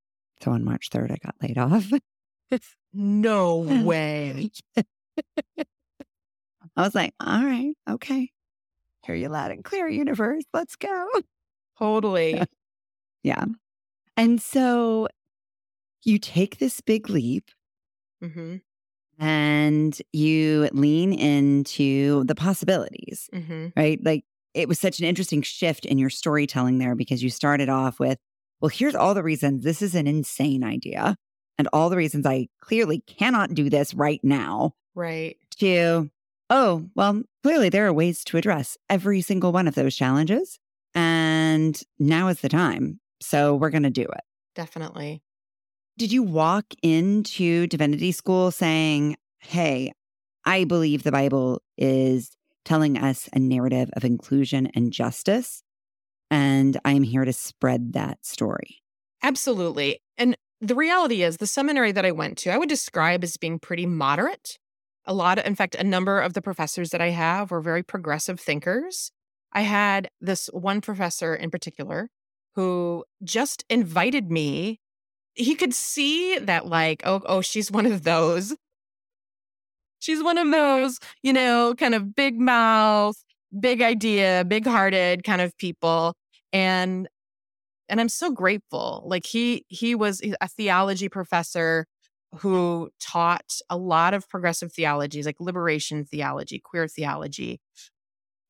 So 0.43 0.51
on 0.51 0.65
March 0.65 0.91
3rd, 0.91 1.13
I 1.13 1.17
got 1.25 1.35
laid 1.41 1.59
off. 1.59 1.91
no 2.93 3.57
way. 3.59 4.51
I 6.77 6.83
was 6.83 6.95
like, 6.95 7.15
all 7.21 7.45
right, 7.45 7.75
okay. 7.89 8.31
Hear 9.05 9.15
you 9.15 9.29
loud 9.29 9.51
and 9.51 9.65
clear, 9.65 9.89
universe. 9.89 10.45
Let's 10.53 10.77
go. 10.77 11.09
Totally. 11.79 12.43
yeah. 13.23 13.45
And 14.17 14.43
so 14.43 15.09
you 16.03 16.19
take 16.19 16.59
this 16.59 16.81
big 16.81 17.09
leap 17.09 17.51
mm-hmm. 18.23 18.57
And 19.19 20.01
you 20.13 20.69
lean 20.73 21.13
into 21.13 22.25
the 22.25 22.35
possibilities, 22.35 23.29
mm-hmm. 23.33 23.69
right? 23.77 23.99
Like 24.05 24.25
it 24.55 24.69
was 24.69 24.79
such 24.79 24.99
an 24.99 25.05
interesting 25.05 25.43
shift 25.43 25.85
in 25.85 25.99
your 25.99 26.11
storytelling 26.11 26.79
there 26.79 26.95
because 26.95 27.23
you 27.23 27.31
started 27.31 27.69
off 27.69 27.99
with, 27.99 28.19
well, 28.61 28.69
here's 28.69 28.95
all 28.95 29.15
the 29.15 29.23
reasons 29.23 29.63
this 29.63 29.83
is 29.83 29.95
an 29.95 30.07
insane 30.07 30.65
idea 30.65 31.17
and 31.59 31.69
all 31.73 31.91
the 31.91 31.97
reasons 31.97 32.27
I 32.27 32.49
clearly 32.61 33.03
cannot 33.07 33.55
do 33.55 33.71
this 33.71 33.95
right 33.95 34.21
now. 34.23 34.75
Right. 34.95 35.37
To, 35.59 36.11
oh, 36.51 36.89
well, 36.95 37.23
clearly 37.43 37.69
there 37.69 37.87
are 37.87 37.93
ways 37.93 38.25
to 38.25 38.37
address 38.37 38.77
every 38.89 39.21
single 39.21 39.53
one 39.53 39.69
of 39.69 39.75
those 39.75 39.95
challenges. 39.95 40.59
And 40.95 41.81
now 41.99 42.29
is 42.29 42.41
the 42.41 42.49
time. 42.49 43.01
So 43.21 43.55
we're 43.55 43.71
going 43.71 43.83
to 43.83 43.91
do 43.91 44.05
it. 44.05 44.21
Definitely. 44.55 45.23
Did 45.99 46.13
you 46.13 46.23
walk 46.23 46.67
into 46.83 47.67
divinity 47.69 48.13
school 48.13 48.51
saying, 48.51 49.17
hey, 49.39 49.93
I 50.45 50.65
believe 50.65 51.03
the 51.03 51.13
Bible 51.13 51.63
is 51.79 52.37
telling 52.67 52.99
us 52.99 53.31
a 53.33 53.39
narrative 53.39 53.89
of 53.95 54.05
inclusion 54.05 54.67
and 54.75 54.93
justice, 54.93 55.63
and 56.31 56.79
I'm 56.85 57.03
here 57.03 57.25
to 57.25 57.33
spread 57.33 57.95
that 57.95 58.27
story? 58.27 58.83
Absolutely. 59.23 60.01
And 60.19 60.37
the 60.61 60.75
reality 60.75 61.23
is, 61.23 61.39
the 61.39 61.47
seminary 61.47 61.93
that 61.93 62.05
I 62.05 62.13
went 62.13 62.37
to, 62.39 62.51
I 62.51 62.59
would 62.59 62.69
describe 62.69 63.25
as 63.25 63.39
being 63.39 63.59
pretty 63.59 63.87
moderate. 63.87 64.59
A 65.07 65.15
lot 65.15 65.39
of, 65.39 65.47
in 65.47 65.55
fact, 65.55 65.75
a 65.77 65.85
number 65.85 66.21
of 66.21 66.35
the 66.35 66.43
professors 66.43 66.91
that 66.91 67.01
I 67.01 67.11
have 67.11 67.51
were 67.51 67.63
very 67.63 67.83
progressive 67.83 68.39
thinkers. 68.39 69.13
I 69.53 69.63
had 69.63 70.11
this 70.21 70.49
one 70.53 70.83
professor 70.83 71.35
in 71.35 71.51
particular 71.51 72.11
who 72.55 73.05
just 73.25 73.65
invited 73.71 74.31
me. 74.31 74.81
He 75.37 75.55
could 75.55 75.75
see 75.75 76.39
that, 76.39 76.67
like, 76.67 77.03
oh, 77.05 77.23
oh, 77.27 77.41
she's 77.43 77.71
one 77.71 77.87
of 77.87 78.03
those. 78.05 78.55
She's 79.99 80.23
one 80.23 80.39
of 80.39 80.51
those, 80.51 80.99
you 81.23 81.33
know, 81.33 81.75
kind 81.77 81.95
of 81.95 82.15
big 82.15 82.39
mouth, 82.39 83.17
big 83.59 83.83
idea, 83.83 84.45
big 84.47 84.67
hearted 84.67 85.25
kind 85.25 85.41
of 85.41 85.57
people. 85.59 86.15
And 86.53 87.09
and 87.89 88.01
I'm 88.01 88.09
so 88.09 88.31
grateful. 88.31 89.03
Like 89.07 89.27
he 89.27 89.65
he 89.69 89.95
was 89.95 90.23
a 90.41 90.49
theology 90.49 91.09
professor 91.09 91.87
who 92.39 92.91
taught 93.01 93.61
a 93.71 93.77
lot 93.77 94.15
of 94.15 94.29
progressive 94.29 94.73
theologies, 94.73 95.27
like 95.27 95.41
liberation 95.41 96.05
theology, 96.05 96.61
queer 96.61 96.89
theology, 96.89 97.61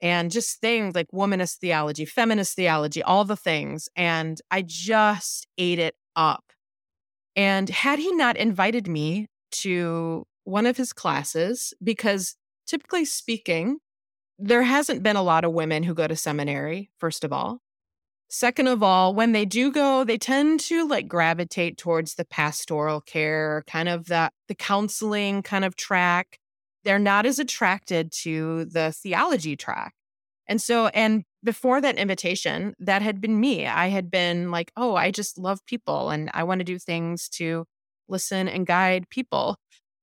and 0.00 0.31
just 0.31 0.61
things 0.61 0.95
like 0.95 1.09
womanist 1.14 1.57
theology, 1.59 2.05
feminist 2.05 2.57
theology, 2.57 3.02
all 3.02 3.25
the 3.25 3.37
things. 3.37 3.88
And 3.97 4.40
I 4.50 4.62
just 4.62 5.47
ate 5.59 5.78
it 5.78 5.97
up. 6.16 6.46
And 7.37 7.69
had 7.69 7.99
he 7.99 8.12
not 8.12 8.37
invited 8.38 8.88
me 8.88 9.28
to 9.52 10.26
one 10.45 10.66
of 10.66 10.76
his 10.76 10.93
classes, 10.93 11.75
because 11.83 12.35
typically 12.66 13.05
speaking, 13.05 13.78
there 14.38 14.62
hasn't 14.62 15.02
been 15.02 15.16
a 15.16 15.23
lot 15.23 15.45
of 15.45 15.52
women 15.52 15.83
who 15.83 15.95
go 15.95 16.07
to 16.07 16.16
seminary, 16.16 16.90
first 16.99 17.25
of 17.25 17.33
all. 17.33 17.61
Second 18.28 18.66
of 18.66 18.83
all, 18.83 19.14
when 19.14 19.33
they 19.33 19.45
do 19.45 19.71
go, 19.71 20.02
they 20.02 20.19
tend 20.19 20.61
to 20.61 20.87
like 20.88 21.07
gravitate 21.07 21.78
towards 21.78 22.14
the 22.14 22.25
pastoral 22.25 23.00
care, 23.00 23.62
kind 23.69 23.88
of 23.88 24.07
the 24.07 24.31
the 24.49 24.55
counseling 24.55 25.43
kind 25.43 25.64
of 25.64 25.76
track. 25.76 26.38
They're 26.85 26.99
not 26.99 27.25
as 27.25 27.38
attracted 27.38 28.11
to 28.23 28.64
the 28.64 28.93
theology 28.93 29.57
track. 29.57 29.95
And 30.49 30.61
so 30.61 30.88
and 30.88 31.25
before 31.45 31.81
that 31.81 31.97
invitation, 31.99 32.75
that 32.78 33.02
had 33.02 33.21
been 33.21 33.40
me. 33.40 33.66
I 33.66 33.88
had 33.88 34.11
been 34.11 34.50
like, 34.50 34.73
"Oh, 34.76 34.97
I 34.97 35.11
just 35.11 35.38
love 35.38 35.64
people 35.66 36.11
and 36.11 36.31
I 36.35 36.45
want 36.45 36.61
to 36.61 36.64
do 36.64 36.78
things 36.78 37.28
to 37.31 37.66
listen 38.09 38.49
and 38.49 38.66
guide 38.66 39.09
people." 39.11 39.57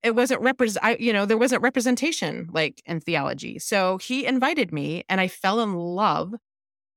It 0.04 0.16
wasn't 0.16 0.42
represent 0.42 1.00
you 1.00 1.14
know, 1.14 1.26
there 1.26 1.38
wasn't 1.38 1.62
representation 1.64 2.50
like 2.54 2.82
in 2.86 3.00
theology. 3.02 3.60
So 3.60 3.98
he 4.00 4.26
invited 4.26 4.72
me 4.74 5.04
and 5.10 5.22
I 5.22 5.28
fell 5.30 5.60
in 5.62 5.74
love 5.76 6.34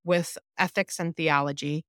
with 0.04 0.38
ethics 0.58 0.98
and 0.98 1.16
theology. 1.16 1.84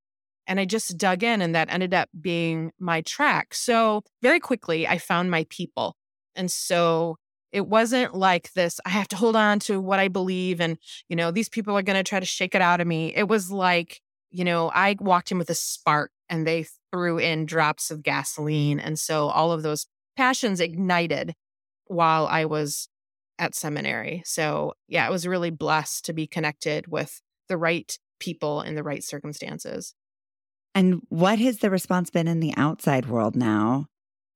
And 0.48 0.60
I 0.60 0.66
just 0.66 0.98
dug 0.98 1.24
in, 1.24 1.42
and 1.42 1.54
that 1.56 1.72
ended 1.72 1.94
up 1.94 2.10
being 2.20 2.72
my 2.80 3.02
track. 3.02 3.54
So, 3.54 4.04
very 4.22 4.40
quickly, 4.40 4.88
I 4.88 4.98
found 4.98 5.30
my 5.30 5.46
people. 5.50 5.96
And 6.36 6.50
so 6.50 7.18
it 7.52 7.68
wasn't 7.68 8.14
like 8.14 8.52
this, 8.54 8.80
I 8.86 8.90
have 8.90 9.08
to 9.10 9.16
hold 9.16 9.36
on 9.36 9.60
to 9.62 9.80
what 9.80 10.00
I 10.00 10.08
believe, 10.08 10.60
and, 10.60 10.78
you 11.10 11.16
know, 11.16 11.32
these 11.32 11.50
people 11.50 11.78
are 11.78 11.82
going 11.82 11.98
to 11.98 12.08
try 12.08 12.20
to 12.20 12.26
shake 12.26 12.56
it 12.56 12.62
out 12.62 12.82
of 12.82 12.88
me. 12.88 13.14
It 13.16 13.28
was 13.28 13.52
like, 13.52 14.02
you 14.30 14.44
know, 14.44 14.70
I 14.74 14.96
walked 15.00 15.32
in 15.32 15.38
with 15.38 15.50
a 15.50 15.56
spark 15.56 16.12
and 16.30 16.46
they 16.46 16.66
threw 16.92 17.18
in 17.18 17.46
drops 17.46 17.90
of 17.92 18.04
gasoline. 18.04 18.80
And 18.80 19.00
so 19.00 19.28
all 19.28 19.52
of 19.52 19.64
those 19.64 19.88
passions 20.18 20.60
ignited 20.60 21.34
while 21.86 22.28
I 22.28 22.46
was 22.46 22.90
at 23.40 23.56
seminary. 23.56 24.24
So, 24.26 24.74
yeah, 24.88 25.08
it 25.08 25.12
was 25.12 25.28
really 25.28 25.52
blessed 25.52 26.06
to 26.06 26.14
be 26.14 26.28
connected 26.28 26.88
with 26.88 27.22
the 27.48 27.58
right 27.58 27.98
people 28.20 28.62
in 28.62 28.76
the 28.76 28.84
right 28.84 29.04
circumstances. 29.04 29.94
And 30.76 31.02
what 31.10 31.40
has 31.40 31.60
the 31.60 31.70
response 31.70 32.10
been 32.10 32.28
in 32.28 32.40
the 32.40 32.54
outside 32.58 33.08
world 33.08 33.36
now 33.36 33.88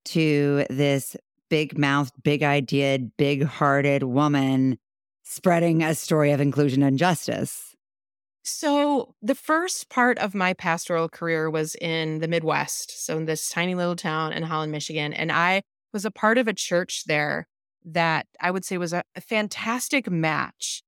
to 0.06 0.64
this 0.70 1.16
big 1.52 1.76
mouthed, 1.76 2.14
big 2.22 2.40
ideaed, 2.40 3.10
big 3.18 3.44
hearted 3.44 4.02
woman 4.02 4.78
spreading 5.22 5.82
a 5.82 5.94
story 5.94 6.32
of 6.32 6.40
inclusion 6.40 6.82
and 6.82 6.98
justice? 6.98 7.76
So, 8.42 9.14
the 9.20 9.34
first 9.34 9.90
part 9.90 10.16
of 10.16 10.34
my 10.34 10.54
pastoral 10.54 11.10
career 11.10 11.50
was 11.50 11.74
in 11.74 12.20
the 12.20 12.26
Midwest. 12.26 13.04
So, 13.04 13.18
in 13.18 13.26
this 13.26 13.50
tiny 13.50 13.74
little 13.74 13.96
town 13.96 14.32
in 14.32 14.44
Holland, 14.44 14.72
Michigan. 14.72 15.12
And 15.12 15.30
I 15.30 15.60
was 15.92 16.06
a 16.06 16.10
part 16.10 16.38
of 16.38 16.48
a 16.48 16.54
church 16.54 17.04
there 17.04 17.46
that 17.84 18.26
I 18.40 18.50
would 18.50 18.64
say 18.64 18.78
was 18.78 18.94
a, 18.94 19.04
a 19.14 19.20
fantastic 19.20 20.10
match 20.10 20.82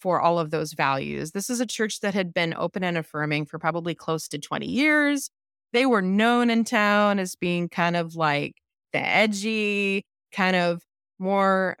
for 0.00 0.18
all 0.18 0.38
of 0.38 0.50
those 0.50 0.72
values. 0.72 1.32
This 1.32 1.50
is 1.50 1.60
a 1.60 1.66
church 1.66 2.00
that 2.00 2.14
had 2.14 2.32
been 2.32 2.54
open 2.56 2.82
and 2.82 2.96
affirming 2.96 3.44
for 3.44 3.58
probably 3.58 3.94
close 3.94 4.28
to 4.28 4.38
20 4.38 4.64
years. 4.66 5.28
They 5.74 5.84
were 5.84 6.00
known 6.00 6.48
in 6.48 6.64
town 6.64 7.18
as 7.18 7.34
being 7.34 7.68
kind 7.68 7.96
of 7.96 8.16
like 8.16 8.54
the 8.96 9.06
edgy, 9.06 10.04
kind 10.32 10.56
of 10.56 10.82
more 11.18 11.76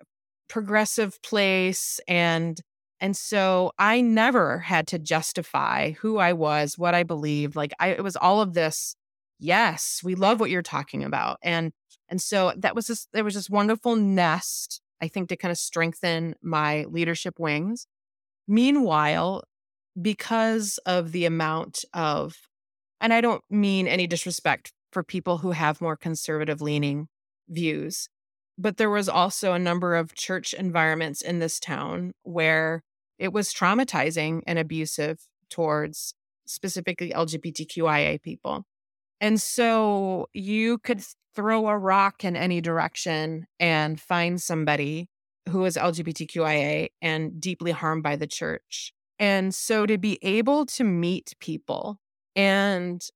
progressive 0.48 1.20
place 1.22 2.00
and 2.06 2.60
and 2.98 3.14
so 3.14 3.72
I 3.78 4.00
never 4.00 4.58
had 4.58 4.86
to 4.88 4.98
justify 4.98 5.90
who 5.90 6.16
I 6.16 6.32
was, 6.32 6.78
what 6.78 6.94
I 6.94 7.02
believed. 7.02 7.54
Like 7.54 7.72
I 7.78 7.88
it 7.88 8.04
was 8.04 8.16
all 8.16 8.40
of 8.40 8.54
this 8.54 8.94
yes, 9.38 10.00
we 10.02 10.14
love 10.14 10.40
what 10.40 10.50
you're 10.50 10.62
talking 10.62 11.04
about. 11.04 11.38
And 11.42 11.72
and 12.08 12.20
so 12.20 12.52
that 12.56 12.74
was 12.74 12.86
just 12.86 13.08
there 13.12 13.24
was 13.24 13.34
this 13.34 13.50
wonderful 13.50 13.96
nest, 13.96 14.80
I 15.02 15.08
think, 15.08 15.28
to 15.28 15.36
kind 15.36 15.52
of 15.52 15.58
strengthen 15.58 16.34
my 16.42 16.84
leadership 16.84 17.38
wings. 17.38 17.86
Meanwhile, 18.48 19.42
because 20.00 20.78
of 20.86 21.12
the 21.12 21.24
amount 21.24 21.84
of, 21.92 22.36
and 23.00 23.12
I 23.12 23.20
don't 23.20 23.42
mean 23.50 23.88
any 23.88 24.06
disrespect 24.06 24.72
for 24.96 25.02
people 25.02 25.36
who 25.36 25.50
have 25.50 25.82
more 25.82 25.94
conservative 25.94 26.62
leaning 26.62 27.06
views, 27.50 28.08
but 28.56 28.78
there 28.78 28.88
was 28.88 29.10
also 29.10 29.52
a 29.52 29.58
number 29.58 29.94
of 29.94 30.14
church 30.14 30.54
environments 30.54 31.20
in 31.20 31.38
this 31.38 31.60
town 31.60 32.14
where 32.22 32.82
it 33.18 33.30
was 33.30 33.52
traumatizing 33.52 34.40
and 34.46 34.58
abusive 34.58 35.18
towards 35.50 36.14
specifically 36.46 37.10
LGBTQIA 37.10 38.22
people. 38.22 38.64
And 39.20 39.38
so 39.38 40.30
you 40.32 40.78
could 40.78 41.02
throw 41.34 41.68
a 41.68 41.76
rock 41.76 42.24
in 42.24 42.34
any 42.34 42.62
direction 42.62 43.46
and 43.60 44.00
find 44.00 44.40
somebody 44.40 45.10
who 45.50 45.66
is 45.66 45.76
LGBTQIA 45.76 46.88
and 47.02 47.38
deeply 47.38 47.72
harmed 47.72 48.02
by 48.02 48.16
the 48.16 48.26
church. 48.26 48.94
And 49.18 49.54
so 49.54 49.84
to 49.84 49.98
be 49.98 50.18
able 50.22 50.64
to 50.64 50.84
meet 50.84 51.34
people, 51.38 51.98
and 52.34 53.06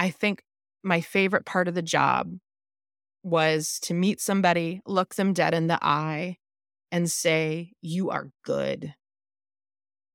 I 0.00 0.10
think 0.10 0.42
my 0.86 1.00
favorite 1.00 1.44
part 1.44 1.68
of 1.68 1.74
the 1.74 1.82
job 1.82 2.32
was 3.22 3.80
to 3.82 3.92
meet 3.92 4.20
somebody, 4.20 4.80
look 4.86 5.16
them 5.16 5.32
dead 5.32 5.52
in 5.52 5.66
the 5.66 5.78
eye, 5.82 6.38
and 6.92 7.10
say, 7.10 7.72
You 7.82 8.10
are 8.10 8.30
good. 8.44 8.94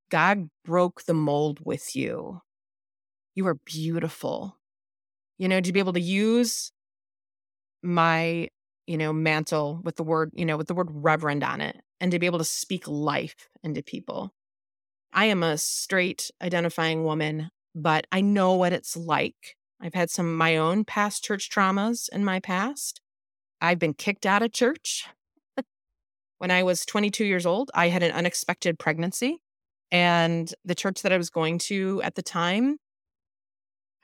God 0.09 0.49
broke 0.63 1.03
the 1.03 1.13
mold 1.13 1.59
with 1.63 1.95
you. 1.95 2.41
You 3.35 3.47
are 3.47 3.57
beautiful. 3.65 4.57
You 5.37 5.47
know, 5.47 5.59
to 5.59 5.73
be 5.73 5.79
able 5.79 5.93
to 5.93 6.01
use 6.01 6.71
my, 7.83 8.49
you 8.87 8.97
know, 8.97 9.11
mantle 9.11 9.81
with 9.83 9.97
the 9.97 10.03
word, 10.03 10.31
you 10.33 10.45
know, 10.45 10.57
with 10.57 10.67
the 10.67 10.73
word 10.73 10.89
reverend 10.91 11.43
on 11.43 11.61
it 11.61 11.81
and 11.99 12.11
to 12.11 12.19
be 12.19 12.25
able 12.25 12.39
to 12.39 12.45
speak 12.45 12.87
life 12.87 13.49
into 13.63 13.83
people. 13.83 14.33
I 15.13 15.25
am 15.25 15.43
a 15.43 15.57
straight 15.57 16.31
identifying 16.41 17.03
woman, 17.03 17.51
but 17.75 18.07
I 18.11 18.21
know 18.21 18.53
what 18.53 18.73
it's 18.73 18.95
like. 18.95 19.57
I've 19.81 19.95
had 19.95 20.11
some 20.11 20.27
of 20.27 20.35
my 20.35 20.57
own 20.57 20.85
past 20.85 21.23
church 21.23 21.49
traumas 21.49 22.07
in 22.09 22.23
my 22.23 22.39
past. 22.39 23.01
I've 23.59 23.79
been 23.79 23.95
kicked 23.95 24.25
out 24.25 24.43
of 24.43 24.53
church. 24.53 25.07
when 26.37 26.51
I 26.51 26.61
was 26.63 26.85
22 26.85 27.25
years 27.25 27.45
old, 27.45 27.71
I 27.73 27.89
had 27.89 28.03
an 28.03 28.11
unexpected 28.11 28.77
pregnancy. 28.77 29.41
And 29.91 30.53
the 30.63 30.75
church 30.75 31.01
that 31.01 31.11
I 31.11 31.17
was 31.17 31.29
going 31.29 31.57
to 31.59 32.01
at 32.03 32.15
the 32.15 32.21
time, 32.21 32.77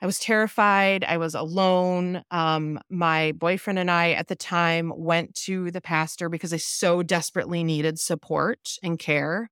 I 0.02 0.06
was 0.06 0.18
terrified. 0.18 1.04
I 1.04 1.16
was 1.16 1.34
alone. 1.34 2.22
Um, 2.30 2.80
my 2.90 3.32
boyfriend 3.32 3.78
and 3.78 3.90
I 3.90 4.12
at 4.12 4.28
the 4.28 4.36
time 4.36 4.92
went 4.96 5.34
to 5.46 5.70
the 5.70 5.80
pastor 5.80 6.28
because 6.28 6.52
I 6.52 6.58
so 6.58 7.02
desperately 7.02 7.64
needed 7.64 7.98
support 7.98 8.76
and 8.82 8.98
care. 8.98 9.48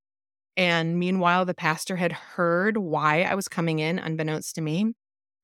And 0.56 0.98
meanwhile, 0.98 1.44
the 1.44 1.54
pastor 1.54 1.96
had 1.96 2.12
heard 2.12 2.76
why 2.78 3.22
I 3.22 3.34
was 3.34 3.48
coming 3.48 3.78
in, 3.78 3.98
unbeknownst 3.98 4.54
to 4.56 4.60
me. 4.60 4.94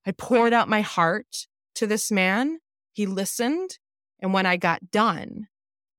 I 0.05 0.11
poured 0.11 0.53
out 0.53 0.69
my 0.69 0.81
heart 0.81 1.47
to 1.75 1.87
this 1.87 2.11
man. 2.11 2.59
He 2.91 3.05
listened. 3.05 3.77
And 4.19 4.33
when 4.33 4.45
I 4.45 4.57
got 4.57 4.91
done, 4.91 5.47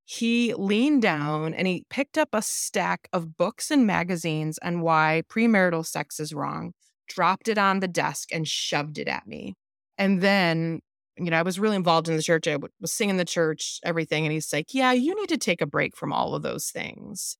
he 0.05 0.53
leaned 0.53 1.01
down 1.01 1.53
and 1.53 1.67
he 1.67 1.83
picked 1.89 2.17
up 2.17 2.29
a 2.33 2.41
stack 2.41 3.07
of 3.11 3.37
books 3.37 3.71
and 3.71 3.87
magazines 3.87 4.59
on 4.63 4.81
why 4.81 5.23
premarital 5.29 5.85
sex 5.85 6.19
is 6.19 6.33
wrong, 6.33 6.73
dropped 7.07 7.47
it 7.47 7.57
on 7.57 7.79
the 7.79 7.87
desk, 7.87 8.29
and 8.31 8.47
shoved 8.47 8.99
it 8.99 9.07
at 9.07 9.27
me. 9.27 9.55
And 9.97 10.21
then, 10.21 10.81
you 11.17 11.31
know, 11.31 11.37
I 11.37 11.43
was 11.43 11.59
really 11.59 11.75
involved 11.75 12.07
in 12.07 12.15
the 12.15 12.21
church. 12.21 12.47
I 12.47 12.57
was 12.79 12.93
singing 12.93 13.17
the 13.17 13.25
church, 13.25 13.79
everything. 13.83 14.25
And 14.25 14.31
he's 14.31 14.51
like, 14.53 14.73
Yeah, 14.73 14.91
you 14.91 15.15
need 15.15 15.29
to 15.29 15.37
take 15.37 15.61
a 15.61 15.67
break 15.67 15.97
from 15.97 16.13
all 16.13 16.35
of 16.35 16.43
those 16.43 16.69
things 16.69 17.37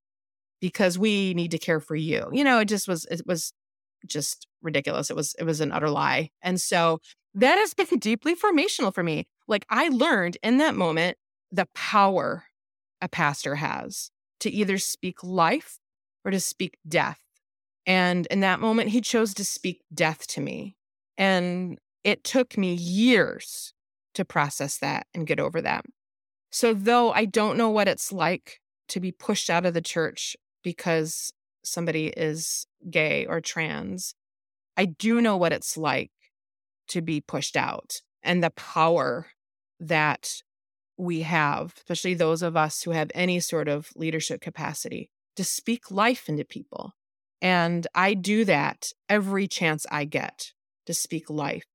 because 0.59 0.97
we 0.97 1.35
need 1.35 1.51
to 1.51 1.59
care 1.59 1.79
for 1.79 1.95
you. 1.95 2.27
You 2.31 2.43
know, 2.43 2.59
it 2.59 2.65
just 2.65 2.87
was, 2.87 3.05
it 3.11 3.21
was 3.27 3.53
just 4.05 4.47
ridiculous. 4.61 5.09
It 5.09 5.15
was, 5.15 5.35
it 5.39 5.43
was 5.43 5.61
an 5.61 5.71
utter 5.71 5.89
lie. 5.89 6.31
And 6.41 6.59
so 6.59 6.99
that 7.33 7.57
has 7.57 7.73
been 7.73 7.99
deeply 7.99 8.35
formational 8.35 8.93
for 8.93 9.03
me. 9.03 9.27
Like 9.47 9.65
I 9.69 9.89
learned 9.89 10.37
in 10.43 10.57
that 10.57 10.75
moment 10.75 11.17
the 11.51 11.67
power 11.73 12.45
a 13.01 13.07
pastor 13.07 13.55
has 13.55 14.09
to 14.39 14.49
either 14.49 14.77
speak 14.77 15.23
life 15.23 15.79
or 16.23 16.31
to 16.31 16.39
speak 16.39 16.77
death. 16.87 17.19
And 17.85 18.25
in 18.27 18.39
that 18.39 18.59
moment, 18.59 18.89
he 18.89 19.01
chose 19.01 19.33
to 19.35 19.45
speak 19.45 19.81
death 19.93 20.25
to 20.27 20.41
me. 20.41 20.75
And 21.17 21.77
it 22.03 22.23
took 22.23 22.57
me 22.57 22.73
years 22.73 23.73
to 24.15 24.25
process 24.25 24.77
that 24.79 25.07
and 25.13 25.27
get 25.27 25.39
over 25.39 25.61
that. 25.61 25.85
So, 26.51 26.73
though 26.73 27.11
I 27.11 27.25
don't 27.25 27.57
know 27.57 27.69
what 27.69 27.87
it's 27.87 28.11
like 28.11 28.59
to 28.89 28.99
be 28.99 29.11
pushed 29.11 29.49
out 29.49 29.65
of 29.65 29.73
the 29.73 29.81
church 29.81 30.35
because 30.63 31.31
somebody 31.65 32.07
is 32.07 32.67
gay 32.89 33.25
or 33.25 33.41
trans, 33.41 34.15
I 34.77 34.85
do 34.85 35.21
know 35.21 35.37
what 35.37 35.53
it's 35.53 35.77
like 35.77 36.11
to 36.89 37.01
be 37.01 37.21
pushed 37.21 37.55
out 37.55 38.01
and 38.23 38.43
the 38.43 38.51
power 38.51 39.27
that 39.79 40.41
we 40.97 41.21
have, 41.21 41.73
especially 41.77 42.13
those 42.13 42.41
of 42.41 42.55
us 42.55 42.83
who 42.83 42.91
have 42.91 43.11
any 43.13 43.39
sort 43.39 43.67
of 43.67 43.89
leadership 43.95 44.41
capacity, 44.41 45.09
to 45.35 45.43
speak 45.43 45.91
life 45.91 46.29
into 46.29 46.45
people. 46.45 46.93
And 47.41 47.85
I 47.93 48.13
do 48.13 48.45
that 48.45 48.91
every 49.09 49.47
chance 49.47 49.85
I 49.91 50.05
get 50.05 50.53
to 50.85 50.93
speak 50.93 51.29
life. 51.29 51.65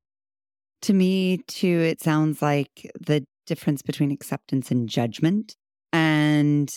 To 0.83 0.95
me, 0.95 1.39
too, 1.47 1.81
it 1.81 2.01
sounds 2.01 2.41
like 2.41 2.91
the 2.99 3.25
difference 3.47 3.83
between 3.83 4.11
acceptance 4.11 4.71
and 4.71 4.89
judgment. 4.89 5.57
And 5.93 6.75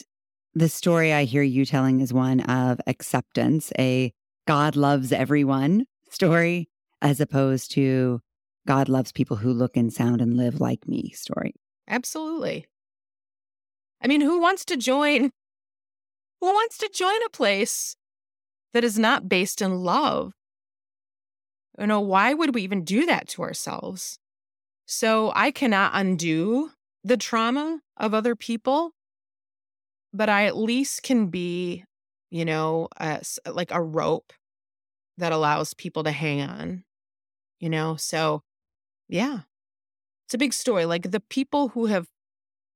the 0.55 0.69
story 0.69 1.11
I 1.13 1.23
hear 1.23 1.43
you 1.43 1.65
telling 1.65 2.01
is 2.01 2.13
one 2.13 2.41
of 2.41 2.79
acceptance, 2.87 3.71
a 3.77 4.13
God 4.47 4.75
loves 4.75 5.11
everyone 5.11 5.85
story, 6.09 6.69
as 7.01 7.19
opposed 7.19 7.71
to 7.71 8.21
God 8.67 8.87
loves 8.87 9.11
people 9.11 9.37
who 9.37 9.51
look 9.51 9.75
and 9.75 9.91
sound 9.91 10.21
and 10.21 10.37
live 10.37 10.61
like 10.61 10.87
me 10.87 11.11
story. 11.11 11.53
Absolutely. 11.87 12.65
I 14.01 14.07
mean, 14.07 14.21
who 14.21 14.39
wants 14.39 14.65
to 14.65 14.77
join? 14.77 15.31
Who 16.41 16.47
wants 16.47 16.77
to 16.79 16.89
join 16.93 17.23
a 17.25 17.29
place 17.29 17.95
that 18.73 18.83
is 18.83 18.99
not 18.99 19.29
based 19.29 19.61
in 19.61 19.83
love? 19.83 20.33
You 21.79 21.87
know, 21.87 22.01
why 22.01 22.33
would 22.33 22.53
we 22.53 22.61
even 22.61 22.83
do 22.83 23.05
that 23.05 23.27
to 23.29 23.41
ourselves? 23.41 24.19
So 24.85 25.31
I 25.35 25.51
cannot 25.51 25.91
undo 25.95 26.71
the 27.03 27.17
trauma 27.17 27.79
of 27.97 28.13
other 28.13 28.35
people, 28.35 28.91
but 30.13 30.29
I 30.29 30.45
at 30.45 30.55
least 30.55 31.03
can 31.03 31.27
be, 31.27 31.83
you 32.29 32.45
know, 32.45 32.87
like 33.45 33.71
a 33.71 33.81
rope 33.81 34.31
that 35.17 35.31
allows 35.31 35.73
people 35.73 36.03
to 36.03 36.11
hang 36.11 36.41
on, 36.41 36.83
you 37.59 37.69
know? 37.69 37.95
So, 37.95 38.43
yeah, 39.09 39.39
it's 40.25 40.33
a 40.33 40.39
big 40.39 40.53
story. 40.53 40.85
Like 40.85 41.11
the 41.11 41.19
people 41.19 41.69
who 41.69 41.87
have 41.87 42.07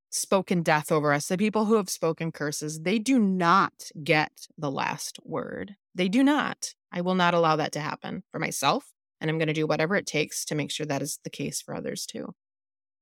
spoken 0.10 0.64
death 0.64 0.92
over 0.92 1.14
us, 1.14 1.28
the 1.28 1.38
people 1.38 1.66
who 1.66 1.76
have 1.76 1.90
spoken 1.90 2.32
curses, 2.32 2.82
they 2.82 3.00
do 3.00 3.20
not 3.20 3.92
get 4.04 4.48
the 4.58 4.72
last 4.72 5.20
word. 5.24 5.76
They 5.94 6.10
do 6.10 6.24
not. 6.24 6.74
I 6.92 7.02
will 7.02 7.16
not 7.16 7.34
allow 7.34 7.56
that 7.58 7.72
to 7.74 7.80
happen 7.80 8.24
for 8.32 8.40
myself. 8.40 8.94
And 9.20 9.30
I'm 9.30 9.38
going 9.38 9.48
to 9.48 9.54
do 9.54 9.68
whatever 9.68 9.96
it 9.96 10.06
takes 10.06 10.46
to 10.46 10.56
make 10.56 10.72
sure 10.72 10.86
that 10.86 11.02
is 11.02 11.20
the 11.24 11.30
case 11.30 11.62
for 11.62 11.76
others 11.76 12.06
too. 12.06 12.34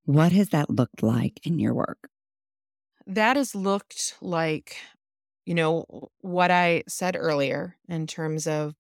What 0.06 0.32
has 0.32 0.50
that 0.50 0.70
looked 0.70 1.04
like 1.04 1.40
in 1.44 1.60
your 1.60 1.74
work? 1.74 2.10
That 3.08 3.36
has 3.38 3.54
looked 3.54 4.16
like, 4.22 4.78
you 5.46 5.54
know, 5.54 6.10
what 6.22 6.52
I 6.52 6.84
said 6.88 7.16
earlier 7.16 7.76
in 7.88 8.08
terms 8.08 8.48
of 8.48 8.74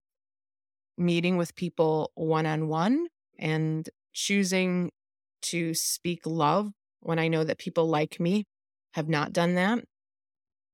meeting 0.97 1.37
with 1.37 1.55
people 1.55 2.11
one 2.15 2.45
on 2.45 2.67
one 2.67 3.07
and 3.37 3.89
choosing 4.13 4.91
to 5.41 5.73
speak 5.73 6.25
love 6.25 6.71
when 7.01 7.19
I 7.19 7.27
know 7.27 7.43
that 7.43 7.59
people 7.59 7.87
like 7.87 8.19
me 8.19 8.45
have 8.93 9.07
not 9.07 9.33
done 9.33 9.55
that. 9.55 9.79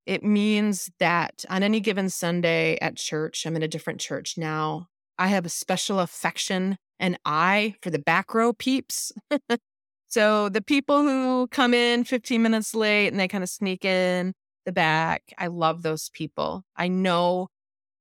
It 0.05 0.23
means 0.23 0.89
that 0.99 1.45
on 1.49 1.63
any 1.63 1.79
given 1.79 2.09
Sunday 2.09 2.77
at 2.81 2.95
church, 2.95 3.45
I'm 3.45 3.55
in 3.55 3.63
a 3.63 3.67
different 3.67 3.99
church 3.99 4.37
now. 4.37 4.87
I 5.17 5.27
have 5.27 5.45
a 5.45 5.49
special 5.49 5.99
affection 5.99 6.77
and 6.99 7.19
eye 7.25 7.75
for 7.81 7.89
the 7.89 7.99
back 7.99 8.33
row 8.33 8.53
peeps. 8.53 9.11
so 10.11 10.49
the 10.49 10.61
people 10.61 11.01
who 11.01 11.47
come 11.47 11.73
in 11.73 12.03
15 12.03 12.41
minutes 12.41 12.75
late 12.75 13.07
and 13.07 13.19
they 13.19 13.27
kind 13.27 13.43
of 13.43 13.49
sneak 13.49 13.83
in 13.83 14.33
the 14.65 14.71
back, 14.71 15.33
I 15.37 15.47
love 15.47 15.81
those 15.81 16.09
people. 16.09 16.63
I 16.75 16.87
know 16.87 17.47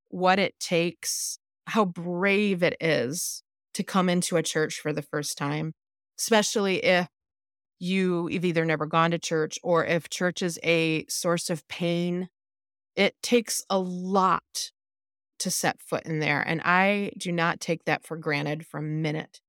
what 0.09 0.39
it 0.39 0.59
takes, 0.61 1.39
how 1.67 1.85
brave 1.85 2.63
it 2.63 2.77
is 2.81 3.43
to 3.75 3.83
come 3.83 4.09
into 4.09 4.37
a 4.37 4.43
church 4.43 4.81
for 4.81 4.93
the 4.93 5.03
first 5.03 5.39
time 5.39 5.73
especially 6.21 6.85
if 6.85 7.09
you 7.79 8.29
have 8.29 8.45
either 8.45 8.65
never 8.65 8.85
gone 8.85 9.11
to 9.11 9.19
church 9.19 9.59
or 9.63 9.87
if 9.87 10.11
church 10.11 10.43
is 10.43 10.59
a 10.63 11.07
source 11.09 11.49
of 11.49 11.67
pain. 11.67 12.29
It 12.95 13.15
takes 13.23 13.65
a 13.71 13.79
lot 13.79 14.73
to 15.39 15.51
set 15.51 15.81
foot 15.81 16.05
in 16.05 16.19
there. 16.19 16.43
And 16.47 16.61
I 16.63 17.13
do 17.17 17.33
not 17.33 17.59
take 17.59 17.87
that 17.87 18.05
for 18.05 18.19
granted 18.19 18.67
for 18.67 18.79
a 18.79 18.83
minute. 18.83 19.41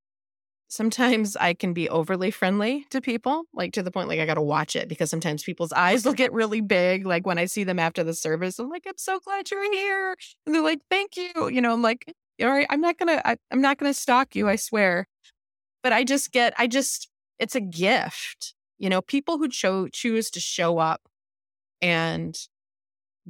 Sometimes 0.71 1.35
I 1.35 1.53
can 1.53 1.73
be 1.73 1.89
overly 1.89 2.31
friendly 2.31 2.85
to 2.91 3.01
people, 3.01 3.43
like 3.53 3.73
to 3.73 3.83
the 3.83 3.91
point 3.91 4.07
like 4.07 4.21
I 4.21 4.25
got 4.25 4.35
to 4.35 4.41
watch 4.41 4.77
it 4.77 4.87
because 4.87 5.09
sometimes 5.09 5.43
people's 5.43 5.73
eyes 5.73 6.05
will 6.05 6.13
get 6.13 6.31
really 6.31 6.61
big. 6.61 7.05
Like 7.05 7.27
when 7.27 7.37
I 7.37 7.45
see 7.45 7.65
them 7.65 7.77
after 7.77 8.05
the 8.05 8.13
service, 8.13 8.57
I'm 8.57 8.69
like, 8.69 8.85
I'm 8.87 8.93
so 8.95 9.19
glad 9.19 9.51
you're 9.51 9.71
here, 9.73 10.15
and 10.45 10.55
they're 10.55 10.63
like, 10.63 10.79
thank 10.89 11.17
you. 11.17 11.49
You 11.49 11.61
know, 11.61 11.73
I'm 11.73 11.81
like, 11.81 12.15
all 12.41 12.47
right, 12.47 12.67
I'm 12.69 12.79
not 12.79 12.97
gonna, 12.97 13.21
I, 13.25 13.35
I'm 13.51 13.59
not 13.59 13.79
gonna 13.79 13.93
stalk 13.93 14.33
you, 14.33 14.47
I 14.47 14.55
swear. 14.55 15.07
But 15.83 15.91
I 15.91 16.05
just 16.05 16.31
get, 16.31 16.53
I 16.57 16.67
just, 16.67 17.09
it's 17.37 17.55
a 17.55 17.61
gift. 17.61 18.53
You 18.79 18.89
know, 18.89 19.01
people 19.01 19.37
who 19.39 19.49
cho- 19.49 19.89
choose 19.89 20.31
to 20.31 20.39
show 20.39 20.77
up 20.77 21.01
and 21.81 22.37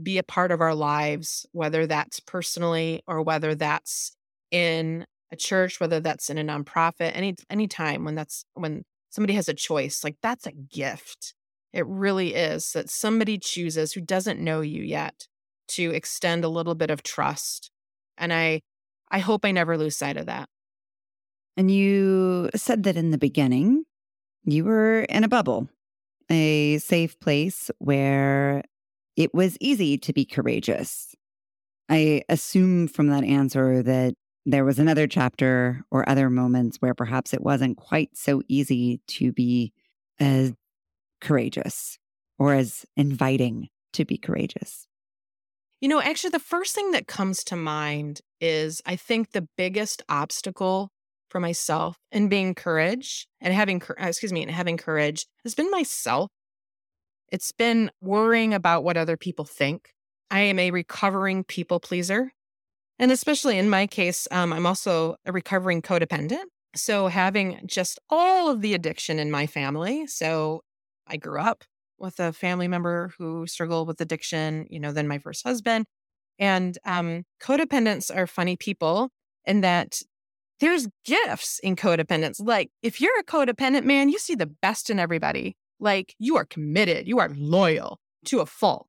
be 0.01 0.19
a 0.19 0.23
part 0.23 0.51
of 0.51 0.61
our 0.61 0.75
lives, 0.75 1.47
whether 1.53 1.87
that's 1.87 2.19
personally 2.19 3.01
or 3.07 3.23
whether 3.23 3.55
that's 3.55 4.15
in 4.51 5.07
a 5.31 5.35
church, 5.35 5.79
whether 5.79 5.99
that's 5.99 6.29
in 6.29 6.37
a 6.37 6.43
nonprofit, 6.43 7.11
any 7.13 7.35
any 7.49 7.67
time 7.67 8.03
when 8.03 8.15
that's 8.15 8.45
when 8.53 8.83
somebody 9.09 9.33
has 9.33 9.49
a 9.49 9.53
choice, 9.53 10.03
like 10.03 10.17
that's 10.21 10.45
a 10.45 10.51
gift. 10.51 11.33
It 11.73 11.85
really 11.87 12.33
is 12.35 12.73
that 12.73 12.89
somebody 12.89 13.37
chooses 13.37 13.93
who 13.93 14.01
doesn't 14.01 14.39
know 14.39 14.61
you 14.61 14.83
yet 14.83 15.27
to 15.69 15.91
extend 15.91 16.43
a 16.43 16.49
little 16.49 16.75
bit 16.75 16.89
of 16.89 17.03
trust. 17.03 17.71
And 18.17 18.33
I 18.33 18.61
I 19.09 19.19
hope 19.19 19.45
I 19.45 19.51
never 19.51 19.77
lose 19.77 19.97
sight 19.97 20.17
of 20.17 20.25
that. 20.25 20.49
And 21.57 21.69
you 21.69 22.49
said 22.55 22.83
that 22.83 22.95
in 22.95 23.11
the 23.11 23.17
beginning, 23.17 23.83
you 24.43 24.63
were 24.63 25.01
in 25.03 25.23
a 25.23 25.29
bubble, 25.29 25.69
a 26.29 26.77
safe 26.79 27.19
place 27.19 27.69
where 27.77 28.63
it 29.15 29.33
was 29.33 29.57
easy 29.59 29.97
to 29.99 30.13
be 30.13 30.25
courageous. 30.25 31.13
I 31.89 32.23
assume 32.29 32.87
from 32.87 33.07
that 33.07 33.25
answer 33.25 33.83
that 33.83 34.13
there 34.45 34.65
was 34.65 34.79
another 34.79 35.07
chapter 35.07 35.83
or 35.91 36.07
other 36.09 36.29
moments 36.29 36.77
where 36.77 36.93
perhaps 36.93 37.33
it 37.33 37.43
wasn't 37.43 37.77
quite 37.77 38.15
so 38.17 38.41
easy 38.47 38.99
to 39.07 39.31
be 39.31 39.71
as 40.19 40.53
courageous 41.19 41.97
or 42.39 42.53
as 42.53 42.85
inviting 42.97 43.69
to 43.93 44.05
be 44.05 44.17
courageous. 44.17 44.87
You 45.79 45.89
know, 45.89 46.01
actually, 46.01 46.31
the 46.31 46.39
first 46.39 46.75
thing 46.75 46.91
that 46.91 47.07
comes 47.07 47.43
to 47.45 47.55
mind 47.55 48.21
is 48.39 48.81
I 48.85 48.95
think 48.95 49.31
the 49.31 49.47
biggest 49.57 50.03
obstacle 50.09 50.91
for 51.29 51.39
myself 51.39 51.97
in 52.11 52.27
being 52.27 52.53
courage 52.53 53.27
and 53.39 53.53
having, 53.53 53.81
uh, 53.81 53.93
excuse 53.99 54.33
me, 54.33 54.43
and 54.43 54.51
having 54.51 54.77
courage 54.77 55.25
has 55.43 55.55
been 55.55 55.71
myself. 55.71 56.29
It's 57.31 57.51
been 57.51 57.89
worrying 58.01 58.53
about 58.53 58.83
what 58.83 58.97
other 58.97 59.17
people 59.17 59.45
think. 59.45 59.93
I 60.29 60.41
am 60.41 60.59
a 60.59 60.71
recovering 60.71 61.43
people 61.43 61.79
pleaser. 61.79 62.31
And 63.01 63.11
especially 63.11 63.57
in 63.57 63.67
my 63.67 63.87
case, 63.87 64.27
um, 64.29 64.53
I'm 64.53 64.67
also 64.67 65.15
a 65.25 65.31
recovering 65.31 65.81
codependent. 65.81 66.43
So 66.75 67.07
having 67.07 67.59
just 67.65 67.97
all 68.11 68.51
of 68.51 68.61
the 68.61 68.75
addiction 68.75 69.17
in 69.17 69.31
my 69.31 69.47
family. 69.47 70.05
So 70.05 70.61
I 71.07 71.17
grew 71.17 71.41
up 71.41 71.63
with 71.97 72.19
a 72.19 72.31
family 72.31 72.67
member 72.67 73.11
who 73.17 73.47
struggled 73.47 73.87
with 73.87 73.99
addiction, 74.01 74.67
you 74.69 74.79
know, 74.79 74.91
then 74.91 75.07
my 75.07 75.17
first 75.17 75.43
husband. 75.43 75.85
And 76.37 76.77
um, 76.85 77.23
codependents 77.41 78.15
are 78.15 78.27
funny 78.27 78.55
people 78.55 79.09
in 79.45 79.61
that 79.61 79.99
there's 80.59 80.87
gifts 81.03 81.59
in 81.63 81.75
codependence. 81.75 82.35
Like 82.39 82.69
if 82.83 83.01
you're 83.01 83.19
a 83.19 83.23
codependent 83.23 83.83
man, 83.83 84.09
you 84.09 84.19
see 84.19 84.35
the 84.35 84.45
best 84.45 84.91
in 84.91 84.99
everybody. 84.99 85.55
Like 85.79 86.13
you 86.19 86.37
are 86.37 86.45
committed, 86.45 87.07
you 87.07 87.17
are 87.17 87.31
loyal 87.35 87.97
to 88.25 88.41
a 88.41 88.45
fault. 88.45 88.85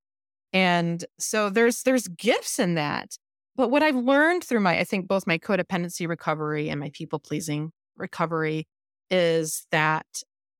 And 0.53 1.03
so 1.18 1.48
there's 1.48 1.83
there's 1.83 2.09
gifts 2.09 2.59
in 2.59 2.75
that. 2.75 3.16
But 3.56 3.70
what 3.70 3.82
I've 3.82 3.96
learned 3.96 4.44
through 4.44 4.60
my, 4.60 4.78
I 4.78 4.84
think 4.84 5.08
both 5.08 5.26
my 5.26 5.38
codependency 5.38 6.08
recovery 6.08 6.70
and 6.70 6.80
my 6.80 6.90
people 6.92 7.18
pleasing 7.18 7.72
recovery 7.96 8.66
is 9.10 9.66
that 9.70 10.06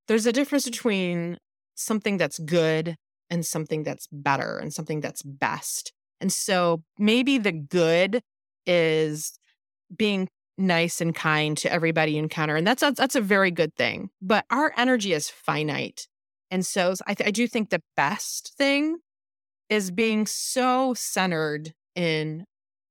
there's 0.09 0.27
a 0.27 0.33
difference 0.33 0.65
between 0.65 1.39
something 1.75 2.19
that's 2.19 2.39
good 2.39 2.97
and 3.31 3.47
something 3.47 3.83
that's 3.83 4.09
better 4.13 4.59
and 4.59 4.73
something 4.73 5.01
that's 5.01 5.23
best. 5.23 5.93
And 6.21 6.31
so 6.33 6.83
maybe 6.99 7.39
the 7.39 7.53
good 7.53 8.21
is 8.67 9.39
being 9.97 10.29
nice 10.59 11.01
and 11.01 11.15
kind 11.15 11.57
to 11.59 11.73
everybody 11.73 12.13
you 12.13 12.19
encounter. 12.19 12.57
And 12.57 12.67
that's 12.67 12.83
a, 12.83 12.93
that's 12.93 13.17
a 13.17 13.21
very 13.21 13.51
good 13.51 13.75
thing. 13.75 14.11
But 14.21 14.45
our 14.51 14.73
energy 14.77 15.15
is 15.15 15.31
finite. 15.31 16.09
And 16.51 16.65
so 16.65 16.95
I, 17.07 17.15
th- 17.15 17.27
I 17.27 17.31
do 17.31 17.49
think 17.49 17.71
the 17.71 17.83
best 17.97 18.55
thing 18.59 18.99
is 19.71 19.91
being 19.91 20.27
so 20.27 20.93
centered 20.93 21.73
in 21.95 22.45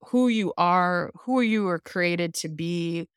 who 0.09 0.27
you 0.27 0.53
are, 0.57 1.11
who 1.21 1.41
you 1.41 1.67
are 1.67 1.79
created 1.79 2.33
to 2.33 2.49
be, 2.49 3.07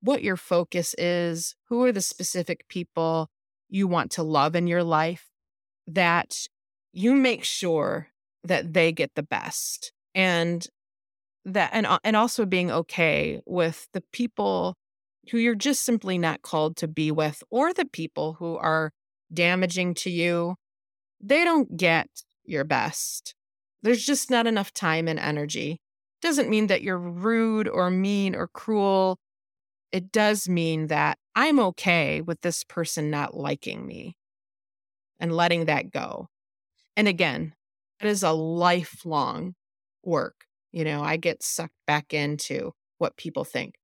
what 0.00 0.22
your 0.22 0.36
focus 0.36 0.94
is, 0.98 1.54
who 1.68 1.82
are 1.84 1.92
the 1.92 2.00
specific 2.00 2.68
people 2.68 3.30
you 3.68 3.88
want 3.88 4.12
to 4.12 4.22
love 4.22 4.54
in 4.54 4.66
your 4.66 4.84
life, 4.84 5.28
that 5.86 6.46
you 6.92 7.14
make 7.14 7.44
sure 7.44 8.08
that 8.44 8.72
they 8.72 8.92
get 8.92 9.14
the 9.14 9.22
best. 9.22 9.92
And 10.14 10.66
that 11.44 11.70
and 11.72 11.86
uh, 11.86 11.98
and 12.02 12.16
also 12.16 12.44
being 12.44 12.70
okay 12.70 13.40
with 13.46 13.88
the 13.92 14.02
people 14.12 14.76
who 15.30 15.38
you're 15.38 15.54
just 15.54 15.84
simply 15.84 16.18
not 16.18 16.42
called 16.42 16.76
to 16.76 16.88
be 16.88 17.10
with 17.10 17.42
or 17.50 17.72
the 17.72 17.84
people 17.84 18.34
who 18.34 18.56
are 18.56 18.92
damaging 19.32 19.94
to 19.94 20.10
you. 20.10 20.56
They 21.20 21.44
don't 21.44 21.76
get 21.76 22.08
your 22.44 22.64
best. 22.64 23.34
There's 23.82 24.04
just 24.04 24.30
not 24.30 24.46
enough 24.46 24.72
time 24.72 25.08
and 25.08 25.18
energy 25.18 25.80
doesn't 26.20 26.50
mean 26.50 26.68
that 26.68 26.82
you're 26.82 26.98
rude 26.98 27.68
or 27.68 27.90
mean 27.90 28.34
or 28.34 28.48
cruel. 28.48 29.18
It 29.92 30.12
does 30.12 30.48
mean 30.48 30.88
that 30.88 31.18
I'm 31.34 31.60
okay 31.60 32.20
with 32.20 32.40
this 32.40 32.64
person 32.64 33.10
not 33.10 33.36
liking 33.36 33.86
me 33.86 34.16
and 35.20 35.34
letting 35.34 35.66
that 35.66 35.90
go. 35.90 36.28
And 36.96 37.08
again, 37.08 37.54
it 38.00 38.06
is 38.06 38.22
a 38.22 38.32
lifelong 38.32 39.54
work. 40.02 40.46
You 40.72 40.84
know, 40.84 41.02
I 41.02 41.16
get 41.16 41.42
sucked 41.42 41.74
back 41.86 42.12
into 42.12 42.72
what 42.98 43.16
people 43.16 43.44
think. 43.44 43.74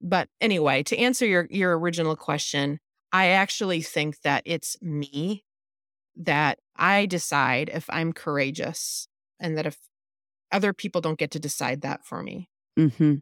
But 0.00 0.28
anyway, 0.40 0.82
to 0.84 0.98
answer 0.98 1.26
your 1.26 1.46
your 1.50 1.78
original 1.78 2.16
question, 2.16 2.78
I 3.12 3.28
actually 3.28 3.82
think 3.82 4.20
that 4.22 4.42
it's 4.44 4.76
me 4.82 5.44
that 6.16 6.58
I 6.76 7.06
decide 7.06 7.70
if 7.72 7.86
I'm 7.88 8.12
courageous 8.12 9.08
and 9.40 9.56
that 9.56 9.66
if 9.66 9.78
other 10.52 10.72
people 10.72 11.00
don't 11.00 11.18
get 11.18 11.30
to 11.32 11.38
decide 11.38 11.82
that 11.82 12.04
for 12.04 12.22
me. 12.22 12.48
Mm-hmm. 12.78 13.14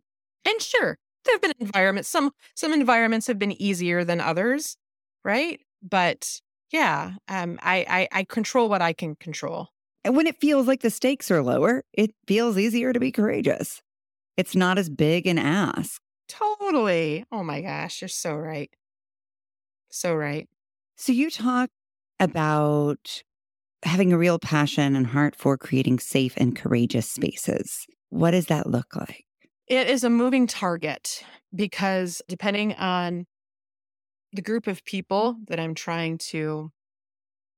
And 0.46 0.62
sure, 0.62 0.98
there 1.24 1.34
have 1.34 1.42
been 1.42 1.52
environments. 1.58 2.08
Some 2.08 2.32
some 2.54 2.72
environments 2.72 3.26
have 3.26 3.38
been 3.38 3.60
easier 3.60 4.04
than 4.04 4.20
others, 4.20 4.76
right? 5.24 5.60
But 5.82 6.40
yeah, 6.70 7.14
um, 7.28 7.58
I, 7.62 8.08
I 8.12 8.20
I 8.20 8.24
control 8.24 8.68
what 8.68 8.82
I 8.82 8.92
can 8.92 9.16
control. 9.16 9.68
And 10.04 10.16
when 10.16 10.26
it 10.26 10.38
feels 10.40 10.66
like 10.66 10.82
the 10.82 10.90
stakes 10.90 11.30
are 11.30 11.42
lower, 11.42 11.82
it 11.94 12.14
feels 12.26 12.58
easier 12.58 12.92
to 12.92 13.00
be 13.00 13.10
courageous. 13.10 13.80
It's 14.37 14.54
not 14.54 14.76
as 14.76 14.90
big 14.90 15.26
an 15.26 15.38
ask. 15.38 16.02
Totally. 16.28 17.24
Oh 17.32 17.42
my 17.42 17.62
gosh, 17.62 18.02
you're 18.02 18.08
so 18.08 18.34
right. 18.37 18.70
So 19.90 20.14
right. 20.14 20.48
So 20.96 21.12
you 21.12 21.30
talk 21.30 21.70
about 22.20 23.22
having 23.84 24.12
a 24.12 24.18
real 24.18 24.38
passion 24.38 24.96
and 24.96 25.06
heart 25.06 25.36
for 25.36 25.56
creating 25.56 25.98
safe 25.98 26.34
and 26.36 26.56
courageous 26.56 27.08
spaces. 27.08 27.86
What 28.08 28.32
does 28.32 28.46
that 28.46 28.66
look 28.66 28.96
like? 28.96 29.24
It 29.66 29.88
is 29.88 30.04
a 30.04 30.10
moving 30.10 30.46
target 30.46 31.24
because 31.54 32.20
depending 32.28 32.74
on 32.74 33.26
the 34.32 34.42
group 34.42 34.66
of 34.66 34.84
people 34.84 35.36
that 35.48 35.60
I'm 35.60 35.74
trying 35.74 36.18
to 36.18 36.70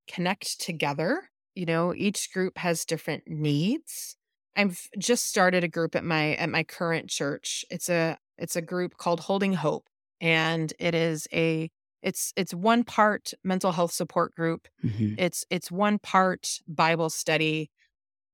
connect 0.08 0.60
together, 0.60 1.30
you 1.54 1.66
know, 1.66 1.94
each 1.94 2.32
group 2.32 2.58
has 2.58 2.84
different 2.84 3.24
needs. 3.26 4.16
I've 4.54 4.88
just 4.98 5.26
started 5.26 5.64
a 5.64 5.68
group 5.68 5.96
at 5.96 6.04
my 6.04 6.34
at 6.34 6.48
my 6.48 6.64
current 6.64 7.08
church. 7.08 7.64
It's 7.70 7.88
a 7.88 8.18
it's 8.38 8.56
a 8.56 8.62
group 8.62 8.96
called 8.98 9.20
Holding 9.20 9.54
Hope 9.54 9.86
and 10.20 10.72
it 10.78 10.94
is 10.94 11.26
a 11.32 11.70
it's 12.06 12.32
it's 12.36 12.54
one 12.54 12.84
part 12.84 13.32
mental 13.42 13.72
health 13.72 13.90
support 13.90 14.34
group 14.34 14.68
mm-hmm. 14.82 15.14
it's 15.18 15.44
it's 15.50 15.72
one 15.72 15.98
part 15.98 16.60
bible 16.68 17.10
study 17.10 17.68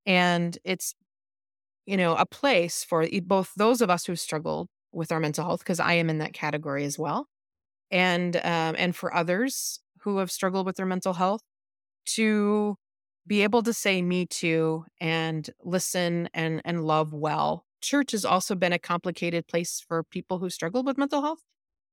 and 0.04 0.58
it's 0.62 0.94
you 1.86 1.96
know 1.96 2.14
a 2.14 2.26
place 2.26 2.84
for 2.84 3.06
both 3.22 3.52
those 3.56 3.80
of 3.80 3.88
us 3.88 4.04
who 4.04 4.14
struggled 4.14 4.68
with 4.92 5.10
our 5.10 5.18
mental 5.18 5.44
health 5.44 5.60
because 5.60 5.80
i 5.80 5.94
am 5.94 6.10
in 6.10 6.18
that 6.18 6.34
category 6.34 6.84
as 6.84 6.98
well 6.98 7.26
and 7.90 8.36
um, 8.36 8.76
and 8.78 8.94
for 8.94 9.12
others 9.14 9.80
who 10.00 10.18
have 10.18 10.30
struggled 10.30 10.66
with 10.66 10.76
their 10.76 10.86
mental 10.86 11.14
health 11.14 11.42
to 12.04 12.76
be 13.26 13.42
able 13.42 13.62
to 13.62 13.72
say 13.72 14.02
me 14.02 14.26
too 14.26 14.84
and 15.00 15.48
listen 15.64 16.28
and 16.34 16.60
and 16.66 16.84
love 16.84 17.14
well 17.14 17.64
church 17.80 18.12
has 18.12 18.26
also 18.26 18.54
been 18.54 18.72
a 18.72 18.78
complicated 18.78 19.46
place 19.48 19.82
for 19.88 20.04
people 20.04 20.40
who 20.40 20.50
struggle 20.50 20.82
with 20.82 20.98
mental 20.98 21.22
health 21.22 21.42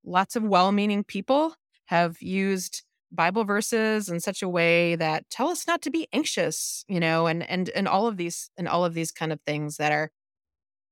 lots 0.04 0.36
of 0.36 0.44
well-meaning 0.44 1.06
people 1.06 1.56
have 1.89 2.21
used 2.21 2.84
Bible 3.12 3.43
verses 3.43 4.10
in 4.10 4.19
such 4.19 4.43
a 4.43 4.47
way 4.47 4.95
that 4.95 5.28
tell 5.32 5.47
us 5.47 5.65
not 5.65 5.82
to 5.82 5.89
be 5.89 6.08
anxious, 6.13 6.86
you 6.88 6.99
know, 6.99 7.25
and 7.25 7.41
and 7.49 7.69
and 7.69 7.88
all 7.88 8.06
of 8.06 8.17
these 8.17 8.52
and 8.58 8.67
all 8.67 8.86
of 8.86 8.93
these 8.93 9.12
kind 9.12 9.34
of 9.34 9.41
things 9.41 9.78
that 9.78 9.91
are 9.91 10.12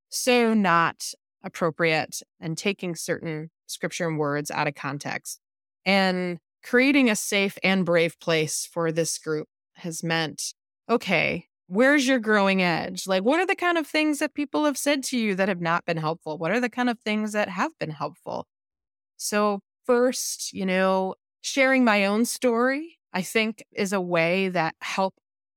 so 0.08 0.54
not 0.54 1.12
appropriate 1.44 2.20
and 2.40 2.58
taking 2.58 2.96
certain 2.96 3.50
scripture 3.66 4.08
and 4.08 4.18
words 4.18 4.50
out 4.50 4.66
of 4.66 4.74
context. 4.74 5.38
And 5.86 6.38
creating 6.64 7.08
a 7.08 7.14
safe 7.14 7.56
and 7.62 7.86
brave 7.86 8.18
place 8.18 8.66
for 8.66 8.90
this 8.90 9.18
group 9.18 9.46
has 9.76 10.02
meant 10.02 10.52
okay, 10.90 11.46
where's 11.68 12.08
your 12.08 12.18
growing 12.18 12.60
edge? 12.60 13.06
Like, 13.06 13.22
what 13.22 13.38
are 13.38 13.46
the 13.46 13.54
kind 13.54 13.78
of 13.78 13.86
things 13.86 14.18
that 14.18 14.34
people 14.34 14.64
have 14.64 14.76
said 14.76 15.04
to 15.04 15.16
you 15.16 15.36
that 15.36 15.48
have 15.48 15.60
not 15.60 15.84
been 15.84 15.98
helpful? 15.98 16.38
What 16.38 16.50
are 16.50 16.60
the 16.60 16.68
kind 16.68 16.90
of 16.90 16.98
things 16.98 17.32
that 17.34 17.48
have 17.50 17.70
been 17.78 17.90
helpful? 17.90 18.48
So, 19.16 19.60
first, 19.88 20.52
you 20.52 20.66
know, 20.66 21.14
sharing 21.40 21.82
my 21.82 22.04
own 22.04 22.26
story, 22.26 22.98
I 23.14 23.22
think 23.22 23.64
is 23.72 23.94
a 23.94 24.00
way 24.00 24.50
that 24.50 24.74
help 24.82 25.14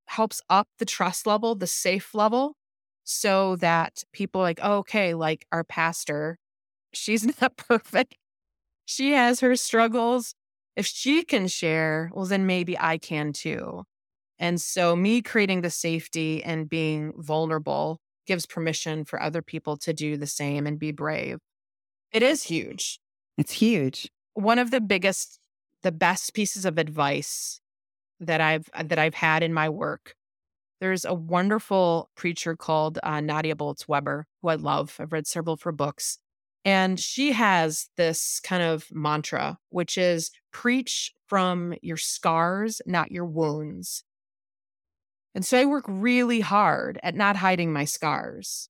helps 0.08 0.41
up 0.50 0.67
the 0.80 0.86
trust 0.86 1.28
level, 1.28 1.54
the 1.54 1.67
safe 1.67 2.15
level, 2.15 2.56
so 3.04 3.58
that 3.58 4.04
people 4.13 4.41
like, 4.41 4.60
oh, 4.63 4.78
okay, 4.78 5.13
like 5.13 5.46
our 5.52 5.65
pastor, 5.65 6.38
she's 6.94 7.26
not 7.41 7.58
perfect. 7.58 8.15
She 8.86 9.12
has 9.12 9.41
her 9.41 9.56
struggles. 9.58 10.34
If 10.78 10.88
she 10.88 11.24
can 11.24 11.48
share, 11.48 12.10
well, 12.13 12.26
then 12.26 12.46
maybe 12.46 12.80
I 12.80 12.98
can 12.98 13.34
too. 13.34 13.84
And 14.39 14.62
so, 14.62 14.96
me 14.96 15.22
creating 15.22 15.62
the 15.62 15.70
safety 15.70 16.44
and 16.44 16.70
being 16.70 17.13
vulnerable 17.17 18.00
gives 18.26 18.46
permission 18.46 19.04
for 19.04 19.22
other 19.22 19.41
people 19.41 19.76
to 19.78 19.94
do 19.94 20.15
the 20.15 20.28
same 20.28 20.65
and 20.65 20.80
be 20.80 20.91
brave. 20.91 21.38
It 22.13 22.24
is 22.24 22.44
huge. 22.44 23.00
It's 23.38 23.54
huge. 23.54 24.10
One 24.34 24.60
of 24.60 24.72
the 24.72 24.82
biggest, 24.82 25.39
the 25.84 25.91
best 25.91 26.34
pieces 26.34 26.65
of 26.65 26.78
advice 26.78 27.60
that 28.20 28.39
I've 28.41 28.70
that 28.84 29.00
I've 29.00 29.15
had 29.15 29.44
in 29.44 29.54
my 29.54 29.70
work. 29.70 30.15
There's 30.80 31.06
a 31.06 31.13
wonderful 31.13 32.10
preacher 32.15 32.56
called 32.56 32.98
uh, 33.04 33.22
Nadia 33.22 33.56
Bolz 33.56 33.88
Weber, 33.88 34.26
who 34.41 34.50
I 34.50 34.56
love. 34.56 34.96
I've 35.00 35.12
read 35.12 35.28
several 35.28 35.54
of 35.54 35.62
her 35.62 35.72
books. 35.72 36.17
And 36.63 37.00
she 37.00 37.32
has 37.32 37.89
this 37.98 38.39
kind 38.39 38.62
of 38.62 38.88
mantra, 38.91 39.58
which 39.70 39.98
is 39.98 40.32
preach 40.52 41.13
from 41.28 41.74
your 41.82 41.98
scars, 41.98 42.82
not 42.86 43.12
your 43.12 43.26
wounds. 43.26 44.04
And 45.34 45.46
so 45.46 45.60
I 45.60 45.65
work 45.65 45.86
really 45.88 46.41
hard 46.41 47.00
at 47.02 47.15
not 47.15 47.38
hiding 47.38 47.72
my 47.72 47.86
scars, 47.86 48.70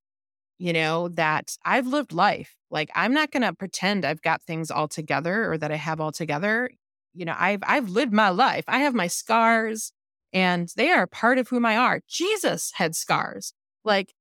you 0.57 0.73
know, 0.73 1.09
that 1.09 1.57
I've 1.65 1.87
lived 1.87 2.13
life. 2.13 2.55
Like 2.71 2.89
I'm 2.95 3.13
not 3.13 3.31
going 3.31 3.43
to 3.43 3.53
pretend 3.53 4.05
I've 4.05 4.21
got 4.21 4.41
things 4.41 4.71
all 4.71 4.87
together 4.87 5.51
or 5.51 5.57
that 5.57 5.71
I 5.71 5.75
have 5.75 5.99
all 5.99 6.11
together. 6.11 6.71
You 7.13 7.25
know, 7.25 7.35
I've 7.37 7.59
I've 7.63 7.89
lived 7.89 8.13
my 8.13 8.29
life. 8.29 8.63
I 8.67 8.79
have 8.79 8.95
my 8.95 9.07
scars 9.07 9.91
and 10.33 10.69
they 10.77 10.89
are 10.91 11.05
part 11.07 11.37
of 11.37 11.49
whom 11.49 11.65
I 11.65 11.75
are. 11.75 12.01
Jesus 12.07 12.71
had 12.75 12.95
scars. 12.95 13.53
Like 13.83 14.13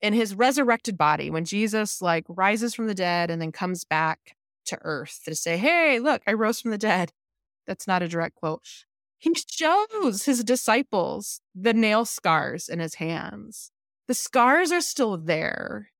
in 0.00 0.12
his 0.12 0.34
resurrected 0.34 0.96
body 0.96 1.30
when 1.30 1.44
Jesus 1.44 2.00
like 2.00 2.24
rises 2.28 2.74
from 2.74 2.86
the 2.86 2.94
dead 2.94 3.30
and 3.30 3.42
then 3.42 3.52
comes 3.52 3.84
back 3.84 4.36
to 4.66 4.78
earth 4.82 5.20
to 5.24 5.34
say, 5.34 5.56
"Hey, 5.56 5.98
look, 5.98 6.22
I 6.26 6.32
rose 6.32 6.60
from 6.60 6.70
the 6.70 6.78
dead." 6.78 7.12
That's 7.66 7.86
not 7.86 8.02
a 8.02 8.08
direct 8.08 8.36
quote. 8.36 8.84
He 9.18 9.32
shows 9.34 10.24
his 10.24 10.44
disciples 10.44 11.40
the 11.54 11.72
nail 11.74 12.04
scars 12.04 12.68
in 12.68 12.78
his 12.78 12.94
hands. 12.96 13.72
The 14.06 14.14
scars 14.14 14.70
are 14.70 14.80
still 14.80 15.16
there. 15.16 15.90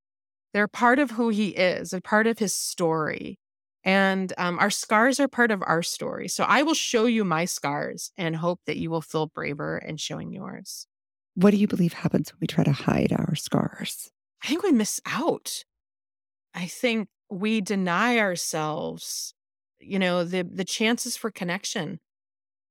They're 0.57 0.67
part 0.67 0.99
of 0.99 1.11
who 1.11 1.29
he 1.29 1.49
is, 1.49 1.93
a 1.93 2.01
part 2.01 2.27
of 2.27 2.39
his 2.39 2.55
story. 2.55 3.39
And 3.85 4.33
um, 4.39 4.59
our 4.59 4.71
scars 4.71 5.21
are 5.21 5.29
part 5.29 5.51
of 5.51 5.63
our 5.67 5.83
story. 5.83 6.29
So 6.29 6.45
I 6.45 6.63
will 6.63 6.73
show 6.73 7.05
you 7.05 7.27
my 7.27 7.45
scars 7.45 8.11
and 8.17 8.35
hope 8.35 8.61
that 8.65 8.79
you 8.79 8.89
will 8.89 9.03
feel 9.03 9.27
braver 9.27 9.77
in 9.77 9.99
showing 9.99 10.33
yours. 10.33 10.87
What 11.35 11.51
do 11.51 11.59
you 11.59 11.67
believe 11.67 11.93
happens 11.93 12.33
when 12.33 12.39
we 12.41 12.47
try 12.47 12.65
to 12.65 12.73
hide 12.73 13.13
our 13.13 13.35
scars? 13.35 14.11
I 14.43 14.47
think 14.47 14.63
we 14.63 14.73
miss 14.73 14.99
out. 15.05 15.63
I 16.55 16.65
think 16.65 17.09
we 17.29 17.61
deny 17.61 18.19
ourselves, 18.19 19.35
you 19.79 19.99
know, 19.99 20.25
the 20.25 20.43
the 20.43 20.65
chances 20.65 21.19
for 21.19 21.31
connection. 21.31 22.01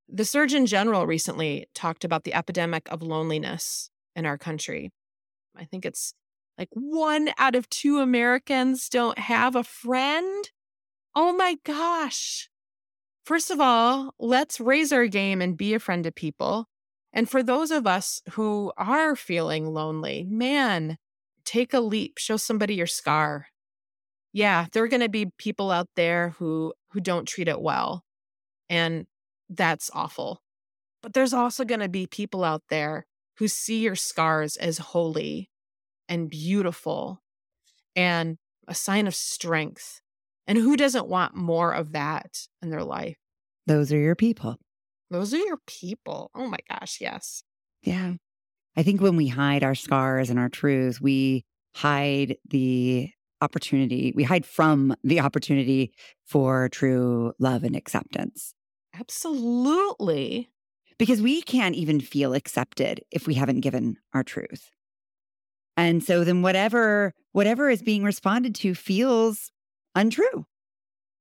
The 0.10 0.26
Surgeon 0.26 0.66
General 0.66 1.06
recently 1.06 1.68
talked 1.76 2.04
about 2.04 2.24
the 2.24 2.34
epidemic 2.34 2.88
of 2.90 3.04
loneliness 3.04 3.92
in 4.16 4.26
our 4.26 4.40
country. 4.40 4.90
I 5.56 5.66
think 5.66 5.86
it's 5.86 6.16
like 6.58 6.70
one 6.72 7.30
out 7.38 7.56
of 7.56 7.70
two 7.70 8.00
Americans 8.00 8.90
don't 8.90 9.20
have 9.20 9.56
a 9.56 9.64
friend. 9.64 10.50
Oh 11.14 11.34
my 11.34 11.58
gosh. 11.64 12.50
First 13.26 13.50
of 13.50 13.60
all, 13.60 14.14
let's 14.20 14.60
raise 14.60 14.94
our 14.94 15.08
game 15.08 15.42
and 15.42 15.58
be 15.58 15.74
a 15.74 15.80
friend 15.80 16.04
to 16.04 16.12
people. 16.12 16.68
And 17.12 17.30
for 17.30 17.42
those 17.42 17.72
of 17.72 17.88
us 17.88 18.22
who 18.32 18.72
are 18.78 19.16
feeling 19.16 19.74
lonely, 19.74 20.26
man, 20.30 20.98
take 21.46 21.74
a 21.74 21.80
leap, 21.80 22.18
show 22.18 22.38
somebody 22.38 22.76
your 22.76 22.88
scar. 22.88 23.48
Yeah, 24.34 24.68
there 24.72 24.84
are 24.84 24.90
going 24.90 25.02
to 25.02 25.10
be 25.10 25.32
people 25.38 25.72
out 25.72 25.88
there 25.96 26.36
who 26.38 26.74
who 26.92 27.00
don't 27.00 27.28
treat 27.28 27.48
it 27.48 27.62
well. 27.62 28.04
And 28.70 29.08
that's 29.50 29.90
awful. 29.94 30.42
But 31.02 31.14
there's 31.14 31.34
also 31.34 31.64
going 31.64 31.80
to 31.80 31.90
be 31.90 32.06
people 32.06 32.44
out 32.44 32.64
there 32.70 33.06
who 33.38 33.48
see 33.48 33.82
your 33.82 33.96
scars 33.96 34.58
as 34.58 34.78
holy 34.78 35.50
and 36.08 36.30
beautiful 36.30 37.22
and 37.96 38.38
a 38.68 38.76
sign 38.76 39.08
of 39.08 39.16
strength. 39.16 40.02
And 40.48 40.58
who 40.58 40.78
doesn't 40.78 41.08
want 41.08 41.36
more 41.36 41.72
of 41.74 41.94
that 41.94 42.48
in 42.62 42.70
their 42.70 42.84
life? 42.84 43.18
Those 43.68 43.92
are 43.92 43.98
your 43.98 44.16
people. 44.16 44.58
Those 45.10 45.34
are 45.34 45.40
your 45.40 45.58
people. 45.66 46.30
Oh 46.36 46.48
my 46.48 46.60
gosh, 46.70 47.00
yes. 47.02 47.44
Yeah. 47.82 48.14
I 48.76 48.84
think 48.84 49.02
when 49.02 49.16
we 49.16 49.28
hide 49.28 49.64
our 49.64 49.76
scars 49.76 50.30
and 50.30 50.38
our 50.38 50.50
truths, 50.50 51.00
we 51.00 51.46
hide 51.76 52.38
the 52.48 53.10
opportunity, 53.42 54.14
we 54.16 54.24
hide 54.24 54.46
from 54.46 54.96
the 55.04 55.20
opportunity 55.20 55.94
for 56.26 56.70
true 56.70 57.34
love 57.40 57.64
and 57.64 57.76
acceptance. 57.76 58.54
Absolutely. 58.98 60.50
Because 60.98 61.22
we 61.22 61.42
can't 61.42 61.76
even 61.76 62.00
feel 62.00 62.34
accepted 62.34 63.02
if 63.12 63.28
we 63.28 63.34
haven't 63.34 63.60
given 63.60 63.98
our 64.14 64.24
truth. 64.24 64.70
And 65.78 66.04
so 66.04 66.24
then 66.24 66.42
whatever 66.42 67.14
whatever 67.32 67.70
is 67.70 67.82
being 67.82 68.04
responded 68.04 68.56
to 68.56 68.76
feels 68.76 69.52
untrue. 69.94 70.46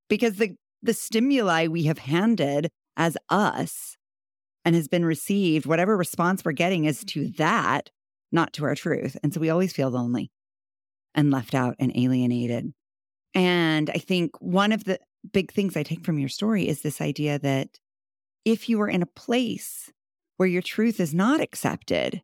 Because 0.09 0.37
the 0.37 0.55
the 0.81 0.93
stimuli 0.93 1.67
we 1.67 1.83
have 1.83 1.97
handed 1.97 2.69
as 2.95 3.17
us 3.29 3.97
and 4.63 4.75
has 4.75 4.87
been 4.87 5.05
received, 5.05 5.65
whatever 5.65 5.97
response 5.97 6.43
we're 6.43 6.51
getting 6.53 6.85
is 6.85 7.03
to 7.05 7.21
mm-hmm. 7.21 7.37
that, 7.37 7.89
not 8.31 8.53
to 8.53 8.65
our 8.65 8.75
truth. 8.75 9.17
And 9.23 9.33
so 9.33 9.39
we 9.39 9.49
always 9.49 9.73
feel 9.73 9.89
lonely 9.89 10.31
and 11.13 11.31
left 11.31 11.53
out 11.53 11.75
and 11.79 11.91
alienated. 11.95 12.73
And 13.33 13.89
I 13.89 13.97
think 13.97 14.31
one 14.39 14.71
of 14.71 14.85
the 14.85 14.99
big 15.31 15.51
things 15.51 15.75
I 15.75 15.83
take 15.83 16.05
from 16.05 16.19
your 16.19 16.29
story 16.29 16.67
is 16.67 16.81
this 16.81 17.01
idea 17.01 17.39
that 17.39 17.69
if 18.43 18.69
you 18.69 18.79
are 18.81 18.87
in 18.87 19.01
a 19.01 19.07
place 19.07 19.91
where 20.37 20.47
your 20.47 20.61
truth 20.61 20.99
is 20.99 21.13
not 21.13 21.41
accepted, 21.41 22.21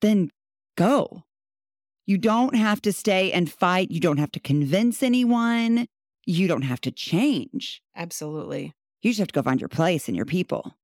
then 0.00 0.30
go. 0.76 1.24
You 2.06 2.18
don't 2.18 2.54
have 2.54 2.82
to 2.82 2.92
stay 2.92 3.32
and 3.32 3.50
fight. 3.50 3.90
You 3.90 4.00
don't 4.00 4.18
have 4.18 4.32
to 4.32 4.40
convince 4.40 5.02
anyone. 5.02 5.86
You 6.26 6.48
don't 6.48 6.62
have 6.62 6.80
to 6.82 6.90
change. 6.90 7.82
Absolutely. 7.96 8.72
You 9.02 9.10
just 9.10 9.18
have 9.18 9.28
to 9.28 9.34
go 9.34 9.42
find 9.42 9.60
your 9.60 9.68
place 9.68 10.08
and 10.08 10.16
your 10.16 10.26
people. 10.26 10.74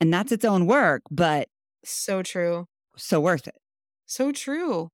And 0.00 0.12
that's 0.12 0.32
its 0.32 0.44
own 0.44 0.66
work, 0.66 1.02
but 1.10 1.48
so 1.84 2.22
true. 2.22 2.66
So 2.96 3.20
worth 3.20 3.46
it. 3.46 3.56
So 4.06 4.32
true. 4.32 4.90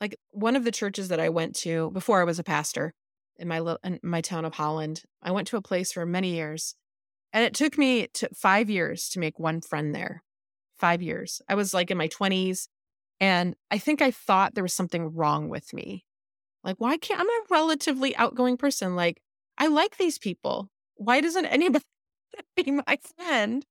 Like 0.00 0.16
one 0.30 0.56
of 0.56 0.64
the 0.64 0.72
churches 0.72 1.08
that 1.08 1.20
I 1.20 1.28
went 1.28 1.54
to 1.56 1.90
before 1.92 2.20
I 2.20 2.24
was 2.24 2.38
a 2.38 2.44
pastor, 2.44 2.92
in 3.38 3.48
my 3.48 3.76
in 3.84 4.00
my 4.02 4.20
town 4.20 4.44
of 4.44 4.54
Holland. 4.54 5.02
I 5.22 5.30
went 5.30 5.48
to 5.48 5.56
a 5.56 5.62
place 5.62 5.92
for 5.92 6.06
many 6.06 6.34
years, 6.34 6.74
and 7.32 7.44
it 7.44 7.54
took 7.54 7.78
me 7.78 8.08
to 8.14 8.28
five 8.34 8.70
years 8.70 9.08
to 9.10 9.20
make 9.20 9.38
one 9.38 9.60
friend 9.60 9.94
there. 9.94 10.22
Five 10.78 11.02
years. 11.02 11.40
I 11.48 11.54
was 11.54 11.72
like 11.72 11.90
in 11.90 11.98
my 11.98 12.08
twenties, 12.08 12.68
and 13.20 13.54
I 13.70 13.78
think 13.78 14.02
I 14.02 14.10
thought 14.10 14.54
there 14.54 14.64
was 14.64 14.74
something 14.74 15.14
wrong 15.14 15.48
with 15.48 15.72
me. 15.72 16.04
Like, 16.62 16.76
why 16.78 16.96
can't 16.96 17.20
I'm 17.20 17.28
a 17.28 17.46
relatively 17.50 18.16
outgoing 18.16 18.56
person? 18.56 18.96
Like, 18.96 19.22
I 19.56 19.68
like 19.68 19.96
these 19.96 20.18
people. 20.18 20.68
Why 20.96 21.20
doesn't 21.20 21.46
anybody 21.46 21.84
be 22.56 22.72
my 22.72 22.98
friend? 23.16 23.64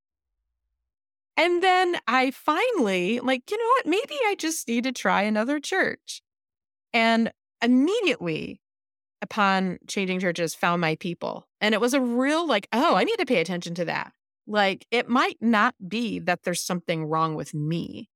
And 1.38 1.62
then 1.62 1.98
I 2.08 2.32
finally, 2.32 3.20
like, 3.20 3.52
you 3.52 3.58
know 3.58 3.66
what? 3.66 3.86
Maybe 3.88 4.16
I 4.26 4.36
just 4.38 4.68
need 4.68 4.86
to 4.86 4.92
try 4.92 5.24
another 5.24 5.60
church. 5.60 6.22
And 6.94 7.32
immediately 7.62 8.62
upon 9.22 9.80
changing 9.88 10.20
churches 10.20 10.56
found 10.56 10.80
my 10.82 10.96
people. 10.96 11.48
And 11.60 11.74
it 11.74 11.82
was 11.82 11.94
a 11.94 12.02
real 12.02 12.48
like, 12.48 12.68
oh, 12.72 12.96
I 12.96 13.04
need 13.04 13.18
to 13.18 13.26
pay 13.26 13.42
attention 13.42 13.76
to 13.76 13.86
that. 13.86 14.14
Like 14.48 14.86
it 14.92 15.10
might 15.10 15.38
not 15.42 15.76
be 15.86 16.20
that 16.20 16.44
there's 16.44 16.62
something 16.62 17.06
wrong 17.06 17.36
with 17.36 17.54
me. 17.54 18.10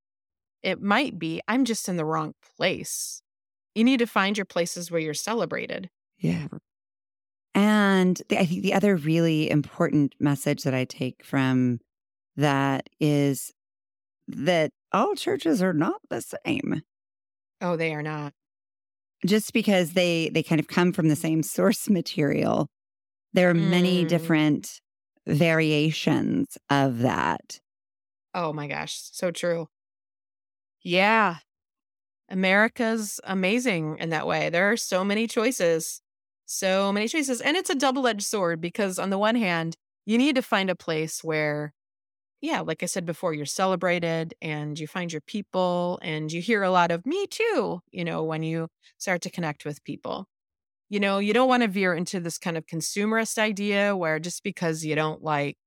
It 0.63 0.81
might 0.81 1.17
be 1.17 1.41
I'm 1.47 1.65
just 1.65 1.87
in 1.89 1.97
the 1.97 2.05
wrong 2.05 2.33
place. 2.57 3.21
You 3.75 3.83
need 3.83 3.99
to 3.99 4.07
find 4.07 4.37
your 4.37 4.45
places 4.45 4.91
where 4.91 4.99
you're 4.99 5.13
celebrated. 5.13 5.89
Yeah. 6.17 6.47
And 7.55 8.21
I 8.31 8.45
think 8.45 8.61
the 8.61 8.73
other 8.73 8.95
really 8.95 9.49
important 9.49 10.15
message 10.19 10.63
that 10.63 10.73
I 10.73 10.85
take 10.85 11.23
from 11.23 11.79
that 12.35 12.89
is 12.99 13.51
that 14.27 14.71
all 14.91 15.15
churches 15.15 15.61
are 15.61 15.73
not 15.73 15.99
the 16.09 16.21
same. 16.21 16.81
Oh, 17.61 17.75
they 17.75 17.93
are 17.93 18.03
not. 18.03 18.33
just 19.25 19.51
because 19.51 19.93
they 19.93 20.29
they 20.29 20.43
kind 20.43 20.59
of 20.59 20.67
come 20.67 20.93
from 20.93 21.09
the 21.09 21.15
same 21.15 21.43
source 21.43 21.89
material, 21.89 22.67
there 23.33 23.49
are 23.49 23.53
mm. 23.55 23.69
many 23.69 24.05
different 24.05 24.79
variations 25.27 26.57
of 26.69 26.99
that. 26.99 27.59
Oh 28.33 28.53
my 28.53 28.67
gosh, 28.67 28.99
so 29.11 29.31
true. 29.31 29.67
Yeah. 30.83 31.37
America's 32.29 33.19
amazing 33.25 33.97
in 33.99 34.09
that 34.09 34.27
way. 34.27 34.49
There 34.49 34.71
are 34.71 34.77
so 34.77 35.03
many 35.03 35.27
choices. 35.27 36.01
So 36.45 36.91
many 36.93 37.07
choices. 37.07 37.41
And 37.41 37.57
it's 37.57 37.69
a 37.69 37.75
double 37.75 38.07
edged 38.07 38.23
sword 38.23 38.61
because, 38.61 38.99
on 38.99 39.09
the 39.09 39.17
one 39.17 39.35
hand, 39.35 39.75
you 40.05 40.17
need 40.17 40.35
to 40.35 40.41
find 40.41 40.69
a 40.69 40.75
place 40.75 41.23
where, 41.23 41.73
yeah, 42.41 42.61
like 42.61 42.83
I 42.83 42.87
said 42.87 43.05
before, 43.05 43.33
you're 43.33 43.45
celebrated 43.45 44.33
and 44.41 44.79
you 44.79 44.87
find 44.87 45.11
your 45.11 45.21
people 45.21 45.99
and 46.03 46.31
you 46.31 46.41
hear 46.41 46.63
a 46.63 46.71
lot 46.71 46.91
of 46.91 47.05
me 47.05 47.27
too, 47.27 47.81
you 47.91 48.05
know, 48.05 48.23
when 48.23 48.43
you 48.43 48.69
start 48.99 49.21
to 49.23 49.31
connect 49.31 49.65
with 49.65 49.83
people. 49.83 50.27
You 50.89 50.99
know, 50.99 51.19
you 51.19 51.33
don't 51.33 51.49
want 51.49 51.63
to 51.63 51.69
veer 51.69 51.93
into 51.95 52.19
this 52.19 52.37
kind 52.39 52.57
of 52.57 52.65
consumerist 52.67 53.37
idea 53.39 53.95
where 53.97 54.19
just 54.19 54.43
because 54.43 54.85
you 54.85 54.95
don't 54.95 55.23
like, 55.23 55.57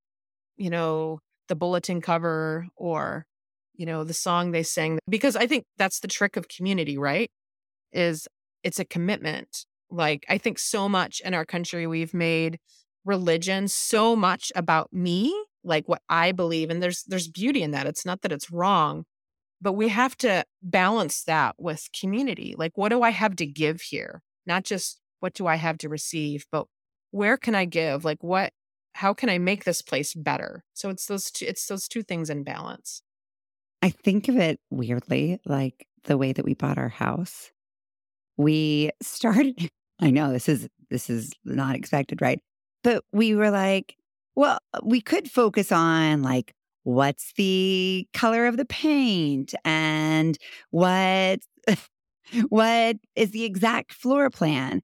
you 0.57 0.69
know, 0.69 1.19
the 1.49 1.55
bulletin 1.55 2.01
cover 2.01 2.67
or 2.75 3.25
you 3.83 3.87
know 3.87 4.05
the 4.05 4.13
song 4.13 4.51
they 4.51 4.63
sang 4.63 4.97
because 5.09 5.35
i 5.35 5.45
think 5.45 5.65
that's 5.75 5.99
the 5.99 6.07
trick 6.07 6.37
of 6.37 6.47
community 6.47 6.97
right 6.97 7.29
is 7.91 8.29
it's 8.63 8.79
a 8.79 8.85
commitment. 8.85 9.65
Like 9.91 10.25
i 10.29 10.37
think 10.37 10.57
so 10.57 10.87
much 10.87 11.21
in 11.25 11.33
our 11.33 11.43
country 11.43 11.85
we've 11.85 12.13
made 12.13 12.59
religion 13.03 13.67
so 13.67 14.15
much 14.15 14.53
about 14.55 14.93
me 14.93 15.35
like 15.65 15.85
what 15.89 16.01
i 16.07 16.31
believe 16.31 16.69
and 16.69 16.81
there's 16.81 17.03
there's 17.03 17.27
beauty 17.27 17.61
in 17.61 17.71
that. 17.71 17.85
It's 17.85 18.05
not 18.05 18.21
that 18.21 18.31
it's 18.31 18.49
wrong 18.49 19.03
but 19.61 19.73
we 19.73 19.89
have 19.89 20.15
to 20.17 20.45
balance 20.61 21.23
that 21.23 21.55
with 21.57 21.89
community. 21.99 22.55
Like 22.57 22.77
what 22.77 22.87
do 22.87 23.01
i 23.01 23.09
have 23.09 23.35
to 23.35 23.45
give 23.45 23.81
here? 23.81 24.21
Not 24.45 24.63
just 24.63 25.01
what 25.19 25.33
do 25.33 25.45
i 25.45 25.57
have 25.57 25.77
to 25.79 25.89
receive 25.89 26.45
but 26.53 26.67
where 27.11 27.35
can 27.35 27.53
i 27.53 27.65
give? 27.65 28.05
Like 28.05 28.23
what 28.23 28.53
how 28.93 29.13
can 29.13 29.29
i 29.29 29.37
make 29.37 29.65
this 29.65 29.81
place 29.81 30.13
better? 30.13 30.63
So 30.73 30.89
it's 30.89 31.05
those 31.05 31.29
two 31.31 31.45
it's 31.49 31.67
those 31.67 31.89
two 31.89 32.01
things 32.01 32.29
in 32.29 32.43
balance 32.43 33.03
I 33.83 33.89
think 33.89 34.29
of 34.29 34.37
it 34.37 34.61
weirdly, 34.69 35.41
like 35.45 35.85
the 36.05 36.17
way 36.17 36.31
that 36.31 36.45
we 36.45 36.53
bought 36.53 36.77
our 36.77 36.87
house. 36.87 37.51
We 38.37 38.91
started, 39.01 39.69
I 39.99 40.09
know 40.09 40.31
this 40.31 40.47
is 40.47 40.69
this 40.89 41.09
is 41.09 41.33
not 41.43 41.75
expected, 41.75 42.21
right? 42.21 42.39
But 42.81 43.03
we 43.11 43.35
were 43.35 43.51
like, 43.51 43.97
well, 44.35 44.59
we 44.83 45.01
could 45.01 45.29
focus 45.29 45.71
on 45.71 46.23
like 46.23 46.53
what's 46.83 47.33
the 47.35 48.07
color 48.13 48.45
of 48.45 48.55
the 48.55 48.65
paint 48.65 49.53
and 49.65 50.37
what 50.71 51.39
what 52.47 52.95
is 53.17 53.31
the 53.31 53.43
exact 53.43 53.91
floor 53.91 54.29
plan. 54.29 54.81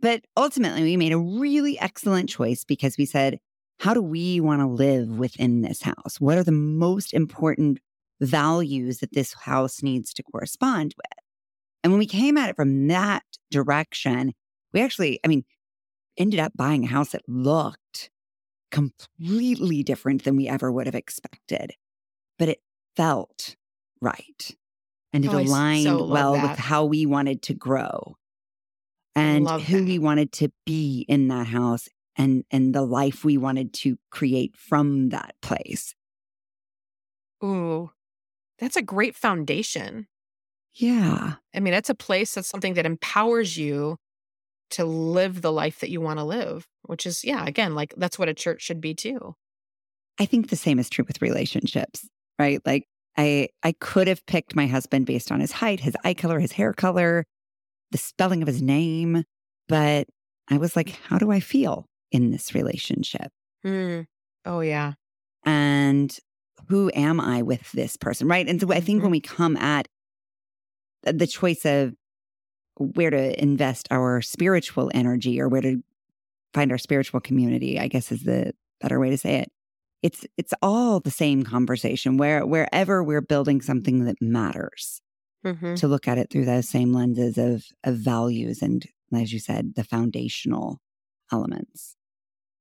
But 0.00 0.20
ultimately, 0.36 0.82
we 0.82 0.98
made 0.98 1.12
a 1.12 1.18
really 1.18 1.80
excellent 1.80 2.28
choice 2.28 2.62
because 2.62 2.98
we 2.98 3.06
said, 3.06 3.38
how 3.78 3.94
do 3.94 4.02
we 4.02 4.38
want 4.38 4.60
to 4.60 4.66
live 4.66 5.18
within 5.18 5.62
this 5.62 5.80
house? 5.80 6.20
What 6.20 6.36
are 6.36 6.44
the 6.44 6.52
most 6.52 7.14
important 7.14 7.78
values 8.24 8.98
that 8.98 9.12
this 9.12 9.34
house 9.34 9.82
needs 9.82 10.12
to 10.14 10.22
correspond 10.22 10.94
with. 10.96 11.18
And 11.82 11.92
when 11.92 11.98
we 11.98 12.06
came 12.06 12.36
at 12.36 12.50
it 12.50 12.56
from 12.56 12.88
that 12.88 13.22
direction, 13.50 14.32
we 14.72 14.80
actually, 14.80 15.20
I 15.24 15.28
mean, 15.28 15.44
ended 16.16 16.40
up 16.40 16.52
buying 16.56 16.84
a 16.84 16.88
house 16.88 17.10
that 17.10 17.28
looked 17.28 18.10
completely 18.70 19.82
different 19.82 20.24
than 20.24 20.36
we 20.36 20.48
ever 20.48 20.72
would 20.72 20.86
have 20.86 20.94
expected, 20.94 21.72
but 22.38 22.48
it 22.48 22.60
felt 22.96 23.56
right. 24.00 24.56
And 25.12 25.24
it 25.24 25.32
oh, 25.32 25.38
aligned 25.38 25.84
so 25.84 26.06
well 26.06 26.32
that. 26.32 26.50
with 26.50 26.58
how 26.58 26.84
we 26.84 27.06
wanted 27.06 27.42
to 27.42 27.54
grow 27.54 28.16
and 29.14 29.48
who 29.48 29.78
that. 29.78 29.86
we 29.86 29.98
wanted 29.98 30.32
to 30.32 30.50
be 30.66 31.04
in 31.08 31.28
that 31.28 31.46
house 31.46 31.88
and 32.16 32.44
and 32.50 32.74
the 32.74 32.82
life 32.82 33.24
we 33.24 33.38
wanted 33.38 33.72
to 33.72 33.96
create 34.10 34.56
from 34.56 35.10
that 35.10 35.34
place. 35.40 35.94
Ooh, 37.44 37.90
that's 38.64 38.76
a 38.76 38.82
great 38.82 39.14
foundation. 39.14 40.06
Yeah. 40.74 41.34
I 41.54 41.60
mean, 41.60 41.72
that's 41.72 41.90
a 41.90 41.94
place 41.94 42.34
that's 42.34 42.48
something 42.48 42.74
that 42.74 42.86
empowers 42.86 43.56
you 43.56 43.98
to 44.70 44.84
live 44.84 45.42
the 45.42 45.52
life 45.52 45.80
that 45.80 45.90
you 45.90 46.00
want 46.00 46.18
to 46.18 46.24
live, 46.24 46.66
which 46.82 47.06
is, 47.06 47.24
yeah, 47.24 47.44
again, 47.46 47.74
like 47.74 47.94
that's 47.96 48.18
what 48.18 48.28
a 48.28 48.34
church 48.34 48.62
should 48.62 48.80
be 48.80 48.94
too. 48.94 49.34
I 50.18 50.24
think 50.24 50.48
the 50.48 50.56
same 50.56 50.78
is 50.78 50.88
true 50.88 51.04
with 51.06 51.22
relationships, 51.22 52.08
right? 52.38 52.60
Like 52.64 52.86
I 53.16 53.48
I 53.62 53.72
could 53.72 54.08
have 54.08 54.24
picked 54.26 54.56
my 54.56 54.66
husband 54.66 55.06
based 55.06 55.30
on 55.30 55.40
his 55.40 55.52
height, 55.52 55.80
his 55.80 55.96
eye 56.02 56.14
color, 56.14 56.40
his 56.40 56.52
hair 56.52 56.72
color, 56.72 57.24
the 57.90 57.98
spelling 57.98 58.42
of 58.42 58.48
his 58.48 58.62
name, 58.62 59.24
but 59.68 60.06
I 60.48 60.56
was 60.58 60.74
like, 60.74 60.90
how 61.08 61.18
do 61.18 61.30
I 61.30 61.40
feel 61.40 61.86
in 62.10 62.30
this 62.30 62.54
relationship? 62.54 63.30
Mm. 63.64 64.06
Oh 64.44 64.60
yeah. 64.60 64.94
And 65.44 66.16
who 66.68 66.90
am 66.94 67.20
I 67.20 67.42
with 67.42 67.70
this 67.72 67.96
person? 67.96 68.28
Right. 68.28 68.48
And 68.48 68.60
so 68.60 68.72
I 68.72 68.80
think 68.80 68.98
mm-hmm. 68.98 69.04
when 69.04 69.10
we 69.12 69.20
come 69.20 69.56
at 69.56 69.88
the 71.02 71.26
choice 71.26 71.64
of 71.64 71.94
where 72.76 73.10
to 73.10 73.42
invest 73.42 73.88
our 73.90 74.20
spiritual 74.20 74.90
energy 74.94 75.40
or 75.40 75.48
where 75.48 75.60
to 75.60 75.82
find 76.52 76.72
our 76.72 76.78
spiritual 76.78 77.20
community, 77.20 77.78
I 77.78 77.88
guess 77.88 78.10
is 78.10 78.24
the 78.24 78.52
better 78.80 78.98
way 78.98 79.10
to 79.10 79.18
say 79.18 79.36
it. 79.36 79.50
It's 80.02 80.26
it's 80.36 80.52
all 80.60 81.00
the 81.00 81.10
same 81.10 81.44
conversation 81.44 82.18
where 82.18 82.44
wherever 82.44 83.02
we're 83.02 83.22
building 83.22 83.60
something 83.60 84.04
that 84.04 84.20
matters. 84.20 85.00
Mm-hmm. 85.46 85.74
To 85.74 85.88
look 85.88 86.08
at 86.08 86.16
it 86.16 86.30
through 86.30 86.46
those 86.46 86.70
same 86.70 86.94
lenses 86.94 87.36
of 87.36 87.66
of 87.84 87.96
values 87.96 88.62
and 88.62 88.82
as 89.14 89.32
you 89.32 89.38
said, 89.38 89.74
the 89.76 89.84
foundational 89.84 90.80
elements. 91.32 91.96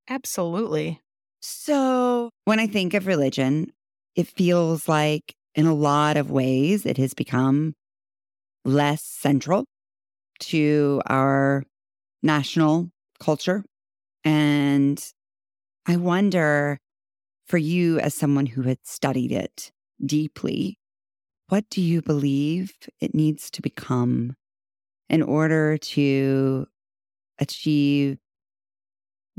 Absolutely. 0.10 1.02
So, 1.42 2.30
when 2.46 2.60
I 2.60 2.68
think 2.68 2.94
of 2.94 3.08
religion, 3.08 3.72
it 4.15 4.28
feels 4.28 4.88
like 4.88 5.36
in 5.56 5.65
a 5.65 5.73
lot 5.73 6.17
of 6.17 6.32
ways 6.32 6.86
it 6.86 6.97
has 6.97 7.13
become 7.13 7.73
less 8.65 9.04
central 9.04 9.65
to 10.39 11.02
our 11.08 11.63
national 12.21 12.89
culture. 13.19 13.63
And 14.23 15.04
I 15.86 15.97
wonder 15.97 16.80
for 17.47 17.58
you, 17.58 17.99
as 17.99 18.13
someone 18.13 18.45
who 18.45 18.63
had 18.63 18.80
studied 18.84 19.32
it 19.32 19.71
deeply, 20.04 20.78
what 21.49 21.65
do 21.69 21.82
you 21.82 22.02
believe 22.02 22.73
it 22.99 23.13
needs 23.13 23.52
to 23.52 23.62
become 23.62 24.36
in 25.10 25.21
order 25.21 25.78
to 25.78 26.65
achieve 27.39 28.17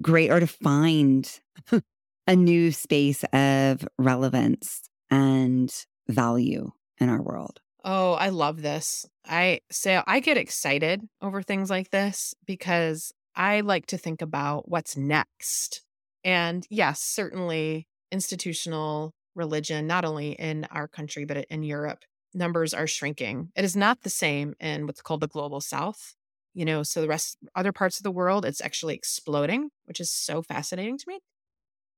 great 0.00 0.30
or 0.30 0.40
to 0.40 0.46
find 0.46 1.40
a 2.26 2.36
new 2.36 2.72
space 2.72 3.24
of 3.32 3.86
relevance 3.98 4.82
and 5.10 5.72
value 6.08 6.70
in 6.98 7.08
our 7.08 7.22
world. 7.22 7.60
Oh, 7.84 8.12
I 8.12 8.30
love 8.30 8.62
this. 8.62 9.06
I 9.26 9.60
say 9.70 10.00
I 10.06 10.20
get 10.20 10.38
excited 10.38 11.02
over 11.20 11.42
things 11.42 11.68
like 11.68 11.90
this 11.90 12.34
because 12.46 13.12
I 13.36 13.60
like 13.60 13.86
to 13.86 13.98
think 13.98 14.22
about 14.22 14.68
what's 14.68 14.96
next. 14.96 15.82
And 16.24 16.66
yes, 16.70 17.00
certainly 17.02 17.86
institutional 18.10 19.12
religion, 19.34 19.86
not 19.86 20.04
only 20.04 20.32
in 20.32 20.66
our 20.70 20.88
country, 20.88 21.24
but 21.24 21.44
in 21.50 21.62
Europe, 21.62 22.04
numbers 22.32 22.72
are 22.72 22.86
shrinking. 22.86 23.50
It 23.54 23.64
is 23.64 23.76
not 23.76 24.02
the 24.02 24.10
same 24.10 24.54
in 24.60 24.86
what's 24.86 25.02
called 25.02 25.20
the 25.20 25.28
global 25.28 25.60
south. 25.60 26.14
You 26.54 26.64
know, 26.64 26.84
so 26.84 27.00
the 27.00 27.08
rest, 27.08 27.36
other 27.54 27.72
parts 27.72 27.98
of 27.98 28.04
the 28.04 28.12
world, 28.12 28.44
it's 28.44 28.60
actually 28.60 28.94
exploding, 28.94 29.70
which 29.86 30.00
is 30.00 30.12
so 30.12 30.40
fascinating 30.40 30.96
to 30.98 31.04
me. 31.08 31.18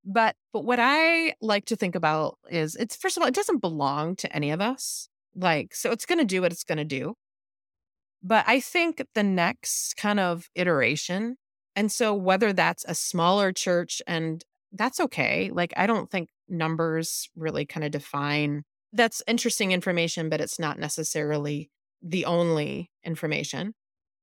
But 0.07 0.37
but 0.53 0.65
what 0.65 0.79
I 0.81 1.35
like 1.41 1.67
to 1.67 1.77
think 1.77 1.95
about 1.97 2.39
is 2.49 2.77
it's 2.77 2.97
first 2.97 3.17
of 3.17 3.23
all, 3.23 3.29
it 3.29 3.35
doesn't 3.35 3.59
belong 3.61 4.17
to 4.17 4.35
any 4.35 4.51
of 4.53 4.61
us. 4.61 5.09
Like, 5.35 5.75
so 5.75 5.91
it's 5.91 6.07
gonna 6.07 6.25
do 6.25 6.43
what 6.43 6.53
it's 6.53 6.65
gonna 6.65 6.85
do. 6.85 7.15
But 8.23 8.45
I 8.49 8.61
think 8.61 9.05
the 9.15 9.23
next 9.23 9.97
kind 9.97 10.21
of 10.21 10.49
iteration, 10.55 11.37
and 11.75 11.91
so 11.93 12.15
whether 12.15 12.53
that's 12.53 12.85
a 12.89 12.95
smaller 12.95 13.53
church, 13.53 14.01
and 14.07 14.45
that's 14.73 15.01
okay. 15.01 15.51
Like, 15.53 15.73
I 15.77 15.87
don't 15.87 16.11
think 16.11 16.29
numbers 16.49 17.29
really 17.37 17.67
kind 17.67 17.85
of 17.85 17.91
define 17.93 18.63
that's 18.93 19.23
interesting 19.27 19.73
information, 19.73 20.29
but 20.29 20.41
it's 20.41 20.59
not 20.59 20.79
necessarily 20.79 21.71
the 22.03 22.25
only 22.25 22.91
information. 23.05 23.75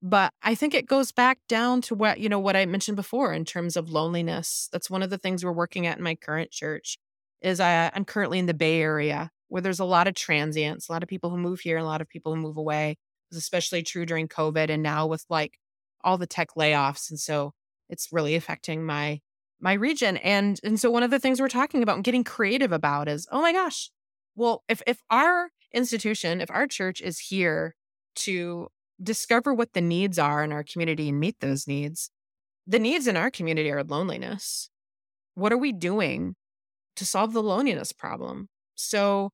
But 0.06 0.34
I 0.44 0.54
think 0.54 0.74
it 0.74 0.86
goes 0.86 1.14
back 1.14 1.40
down 1.48 1.80
to 1.84 1.96
what, 1.96 2.20
you 2.20 2.28
know, 2.28 2.40
what 2.40 2.58
I 2.58 2.66
mentioned 2.66 2.98
before 2.98 3.34
in 3.34 3.46
terms 3.46 3.78
of 3.78 3.90
loneliness. 3.90 4.68
That's 4.74 4.90
one 4.90 5.02
of 5.02 5.10
the 5.10 5.18
things 5.18 5.46
we're 5.46 5.54
working 5.54 5.88
at 5.88 5.98
in 5.98 6.04
my 6.04 6.16
current 6.16 6.52
church 6.52 6.98
is 7.42 7.62
I, 7.62 7.90
I'm 7.96 8.04
currently 8.04 8.38
in 8.38 8.46
the 8.46 8.54
Bay 8.54 8.82
Area 8.82 9.32
where 9.48 9.62
there's 9.62 9.80
a 9.80 9.86
lot 9.86 10.08
of 10.08 10.16
transients, 10.16 10.90
a 10.90 10.92
lot 10.92 11.04
of 11.04 11.10
people 11.10 11.30
who 11.30 11.38
move 11.38 11.62
here, 11.62 11.78
a 11.78 11.86
lot 11.86 12.02
of 12.02 12.10
people 12.10 12.36
who 12.36 12.42
move 12.42 12.58
away. 12.58 12.98
it's 13.30 13.38
especially 13.38 13.82
true 13.82 14.06
during 14.06 14.28
COVID 14.28 14.70
and 14.70 14.84
now 14.84 15.08
with 15.08 15.24
like 15.30 15.58
all 16.04 16.18
the 16.18 16.28
tech 16.28 16.50
layoffs. 16.58 17.10
And 17.10 17.18
so 17.20 17.54
it's 17.88 18.10
really 18.12 18.36
affecting 18.36 18.84
my 18.84 19.22
my 19.62 19.74
region. 19.74 20.18
And 20.18 20.60
and 20.66 20.78
so 20.80 20.92
one 20.92 21.04
of 21.04 21.12
the 21.12 21.20
things 21.20 21.40
we're 21.40 21.48
talking 21.48 21.82
about 21.82 21.96
and 21.96 22.04
getting 22.04 22.26
creative 22.26 22.74
about 22.74 23.08
is, 23.08 23.26
oh 23.32 23.42
my 23.42 23.54
gosh, 23.54 23.90
well, 24.36 24.64
if 24.68 24.82
if 24.86 25.02
our 25.10 25.52
institution, 25.72 26.42
if 26.42 26.52
our 26.52 26.68
church 26.68 27.00
is 27.00 27.20
here 27.20 27.76
to 28.16 28.68
discover 29.04 29.54
what 29.54 29.74
the 29.74 29.82
needs 29.82 30.18
are 30.18 30.44
in 30.44 30.52
our 30.52 30.64
community 30.64 31.10
and 31.10 31.20
meet 31.20 31.40
those 31.40 31.68
needs. 31.68 32.10
The 32.66 32.80
needs 32.80 33.08
in 33.08 33.18
our 33.18 33.30
community 33.30 33.72
are 33.72 33.84
loneliness. 33.84 34.70
What 35.36 35.52
are 35.52 35.58
we 35.58 35.72
doing 35.72 36.36
to 36.96 37.06
solve 37.06 37.34
the 37.34 37.44
loneliness 37.44 37.92
problem? 37.92 38.50
So, 38.76 39.32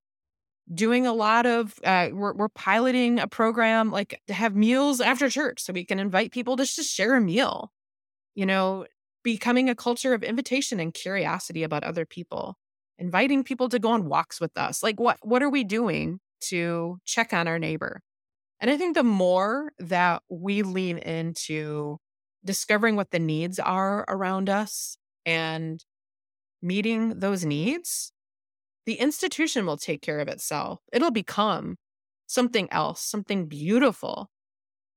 doing 0.74 1.08
a 1.08 1.14
lot 1.14 1.46
of, 1.46 1.74
uh, 1.84 2.10
we're, 2.12 2.34
we're 2.34 2.50
piloting 2.50 3.20
a 3.20 3.28
program 3.28 3.92
like 3.92 4.22
to 4.28 4.34
have 4.34 4.56
meals 4.56 5.02
after 5.02 5.30
church 5.30 5.62
so 5.62 5.74
we 5.74 5.84
can 5.84 6.00
invite 6.00 6.32
people 6.32 6.56
to 6.58 6.64
just 6.64 6.94
share 6.94 7.16
a 7.16 7.22
meal, 7.22 7.72
you 8.36 8.46
know, 8.46 8.86
becoming 9.24 9.70
a 9.70 9.76
culture 9.76 10.14
of 10.14 10.24
invitation 10.24 10.80
and 10.80 10.94
curiosity 10.94 11.64
about 11.64 11.84
other 11.84 12.06
people, 12.06 12.56
inviting 12.98 13.44
people 13.44 13.68
to 13.70 13.80
go 13.80 13.90
on 13.90 14.08
walks 14.08 14.40
with 14.40 14.56
us. 14.58 14.84
Like, 14.84 15.00
what, 15.00 15.18
what 15.22 15.42
are 15.42 15.50
we 15.50 15.64
doing 15.64 16.20
to 16.42 17.00
check 17.04 17.34
on 17.34 17.48
our 17.48 17.60
neighbor? 17.60 18.02
And 18.60 18.70
I 18.70 18.78
think 18.78 18.95
the 18.95 19.03
more 19.03 19.72
that 19.80 20.22
we 20.30 20.64
lean 20.64 20.97
into 20.97 21.97
discovering 22.43 22.95
what 22.95 23.12
the 23.12 23.20
needs 23.20 23.60
are 23.60 24.05
around 24.07 24.49
us 24.49 24.97
and 25.26 25.84
meeting 26.62 27.20
those 27.20 27.45
needs, 27.45 28.12
the 28.86 28.95
institution 28.95 29.66
will 29.66 29.78
take 29.78 30.01
care 30.01 30.20
of 30.20 30.28
itself. 30.28 30.80
It'll 30.91 31.12
become 31.12 31.78
something 32.28 32.68
else, 32.72 33.01
something 33.01 33.47
beautiful, 33.47 34.30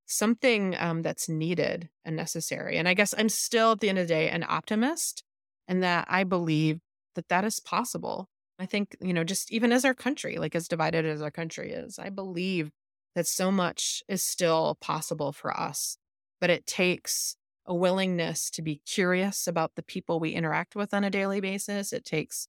something 0.07 0.77
um, 0.79 1.03
that's 1.03 1.29
needed 1.29 1.89
and 2.05 2.17
necessary. 2.17 2.77
And 2.79 2.89
I 2.89 2.95
guess 2.95 3.15
I'm 3.17 3.29
still, 3.29 3.73
at 3.73 3.81
the 3.81 3.89
end 3.89 3.99
of 3.99 4.09
the 4.09 4.15
day, 4.15 4.29
an 4.29 4.45
optimist, 4.49 5.25
and 5.69 5.83
that 5.83 6.07
I 6.09 6.25
believe 6.25 6.81
that 7.15 7.29
that 7.29 7.45
is 7.45 7.61
possible. 7.61 8.29
I 8.59 8.67
think, 8.67 8.97
you 9.01 9.13
know, 9.13 9.25
just 9.25 9.53
even 9.53 9.73
as 9.73 9.85
our 9.85 9.95
country, 9.95 10.37
like 10.37 10.55
as 10.55 10.69
divided 10.69 11.05
as 11.07 11.23
our 11.23 11.31
country 11.31 11.73
is, 11.73 11.99
I 11.99 12.11
believe 12.11 12.71
that 13.15 13.27
so 13.27 13.51
much 13.51 14.03
is 14.09 14.23
still 14.23 14.77
possible 14.81 15.33
for 15.33 15.57
us. 15.59 15.97
But 16.41 16.51
it 16.51 16.67
takes 16.67 17.37
a 17.67 17.75
willingness 17.75 18.51
to 18.51 18.63
be 18.63 18.81
curious 18.87 19.47
about 19.47 19.73
the 19.77 19.83
people 19.83 20.19
we 20.19 20.31
interact 20.31 20.75
with 20.75 20.93
on 20.93 21.05
a 21.05 21.11
daily 21.11 21.41
basis. 21.41 21.93
It 21.93 22.05
takes 22.05 22.49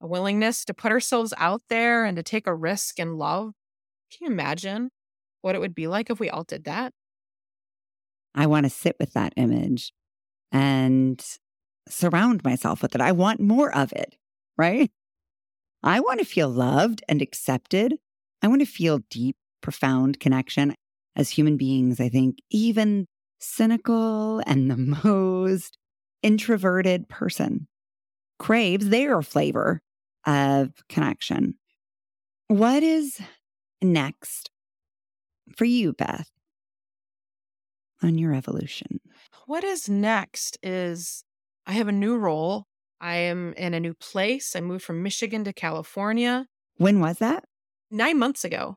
a 0.00 0.06
willingness 0.06 0.64
to 0.64 0.74
put 0.74 0.90
ourselves 0.90 1.32
out 1.36 1.62
there 1.68 2.04
and 2.04 2.16
to 2.16 2.22
take 2.22 2.46
a 2.46 2.54
risk 2.54 2.98
in 2.98 3.16
love. 3.16 3.52
Can 4.10 4.26
you 4.26 4.32
imagine 4.32 4.90
what 5.42 5.54
it 5.54 5.60
would 5.60 5.74
be 5.74 5.86
like 5.86 6.10
if 6.10 6.18
we 6.18 6.28
all 6.28 6.44
did 6.44 6.64
that? 6.64 6.92
I 8.34 8.46
want 8.46 8.64
to 8.64 8.70
sit 8.70 8.96
with 8.98 9.12
that 9.12 9.32
image 9.36 9.92
and 10.50 11.24
surround 11.88 12.42
myself 12.44 12.82
with 12.82 12.94
it. 12.94 13.00
I 13.00 13.12
want 13.12 13.40
more 13.40 13.74
of 13.74 13.92
it, 13.92 14.16
right? 14.56 14.90
I 15.82 16.00
want 16.00 16.20
to 16.20 16.24
feel 16.24 16.48
loved 16.48 17.02
and 17.08 17.20
accepted. 17.20 17.94
I 18.42 18.48
want 18.48 18.60
to 18.60 18.66
feel 18.66 19.00
deep, 19.10 19.36
profound 19.62 20.20
connection. 20.20 20.74
As 21.14 21.30
human 21.30 21.56
beings, 21.56 22.00
I 22.00 22.08
think 22.08 22.38
even 22.50 23.06
cynical 23.38 24.42
and 24.46 24.70
the 24.70 24.76
most 25.04 25.78
introverted 26.22 27.08
person 27.08 27.66
craves 28.38 28.88
their 28.88 29.22
flavor 29.22 29.80
of 30.26 30.70
connection. 30.88 31.54
What 32.48 32.82
is 32.82 33.20
next 33.80 34.50
for 35.56 35.64
you, 35.64 35.92
Beth, 35.92 36.30
on 38.02 38.18
your 38.18 38.34
evolution? 38.34 39.00
What 39.46 39.64
is 39.64 39.88
next 39.88 40.58
is 40.62 41.24
I 41.66 41.72
have 41.72 41.88
a 41.88 41.92
new 41.92 42.16
role. 42.16 42.66
I 43.00 43.16
am 43.16 43.52
in 43.54 43.74
a 43.74 43.80
new 43.80 43.94
place. 43.94 44.54
I 44.54 44.60
moved 44.60 44.84
from 44.84 45.02
Michigan 45.02 45.44
to 45.44 45.52
California. 45.52 46.46
When 46.76 47.00
was 47.00 47.18
that? 47.18 47.44
Nine 47.90 48.18
months 48.18 48.44
ago. 48.44 48.76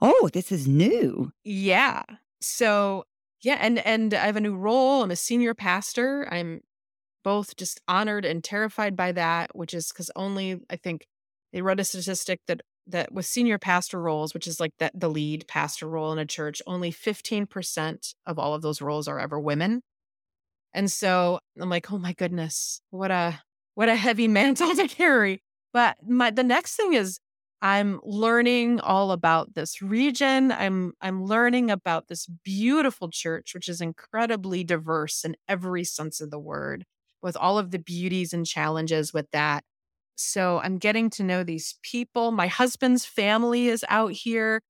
Oh, 0.00 0.28
this 0.32 0.52
is 0.52 0.66
new. 0.66 1.32
Yeah. 1.44 2.02
So 2.40 3.04
yeah, 3.42 3.58
and 3.60 3.78
and 3.78 4.14
I 4.14 4.26
have 4.26 4.36
a 4.36 4.40
new 4.40 4.56
role. 4.56 5.02
I'm 5.02 5.10
a 5.10 5.16
senior 5.16 5.54
pastor. 5.54 6.26
I'm 6.30 6.60
both 7.22 7.56
just 7.56 7.80
honored 7.88 8.24
and 8.24 8.44
terrified 8.44 8.96
by 8.96 9.12
that, 9.12 9.54
which 9.56 9.74
is 9.74 9.88
because 9.88 10.10
only 10.16 10.60
I 10.70 10.76
think 10.76 11.06
they 11.52 11.62
wrote 11.62 11.80
a 11.80 11.84
statistic 11.84 12.40
that 12.46 12.62
that 12.86 13.12
with 13.12 13.26
senior 13.26 13.58
pastor 13.58 14.00
roles, 14.00 14.34
which 14.34 14.46
is 14.46 14.60
like 14.60 14.72
that 14.78 14.92
the 14.98 15.08
lead 15.08 15.46
pastor 15.48 15.88
role 15.88 16.12
in 16.12 16.18
a 16.18 16.26
church, 16.26 16.60
only 16.66 16.92
15% 16.92 18.14
of 18.26 18.38
all 18.38 18.54
of 18.54 18.62
those 18.62 18.82
roles 18.82 19.08
are 19.08 19.18
ever 19.18 19.40
women. 19.40 19.80
And 20.74 20.90
so 20.90 21.38
I'm 21.58 21.70
like, 21.70 21.90
oh 21.92 21.98
my 21.98 22.12
goodness, 22.12 22.80
what 22.90 23.10
a 23.10 23.40
what 23.74 23.88
a 23.88 23.96
heavy 23.96 24.28
mantle 24.38 24.74
to 24.74 24.88
carry. 24.88 25.42
But 25.72 25.96
my 26.06 26.30
the 26.30 26.44
next 26.44 26.76
thing 26.76 26.94
is 26.94 27.20
I'm 27.64 28.00
learning 28.04 28.80
all 28.80 29.10
about 29.12 29.54
this 29.54 29.82
region. 29.82 30.52
I'm 30.52 30.92
I'm 31.02 31.24
learning 31.24 31.70
about 31.70 32.08
this 32.08 32.26
beautiful 32.44 33.10
church, 33.10 33.54
which 33.54 33.70
is 33.70 33.80
incredibly 33.80 34.64
diverse 34.64 35.24
in 35.24 35.36
every 35.48 35.84
sense 35.84 36.20
of 36.20 36.30
the 36.30 36.38
word 36.38 36.84
with 37.22 37.36
all 37.38 37.58
of 37.58 37.72
the 37.72 37.78
beauties 37.80 38.34
and 38.34 38.46
challenges 38.46 39.14
with 39.14 39.30
that. 39.32 39.64
So 40.16 40.60
I'm 40.62 40.78
getting 40.78 41.10
to 41.12 41.24
know 41.24 41.44
these 41.44 41.76
people. 41.82 42.32
My 42.32 42.48
husband's 42.48 43.06
family 43.06 43.68
is 43.68 43.84
out 43.88 44.12
here. 44.12 44.62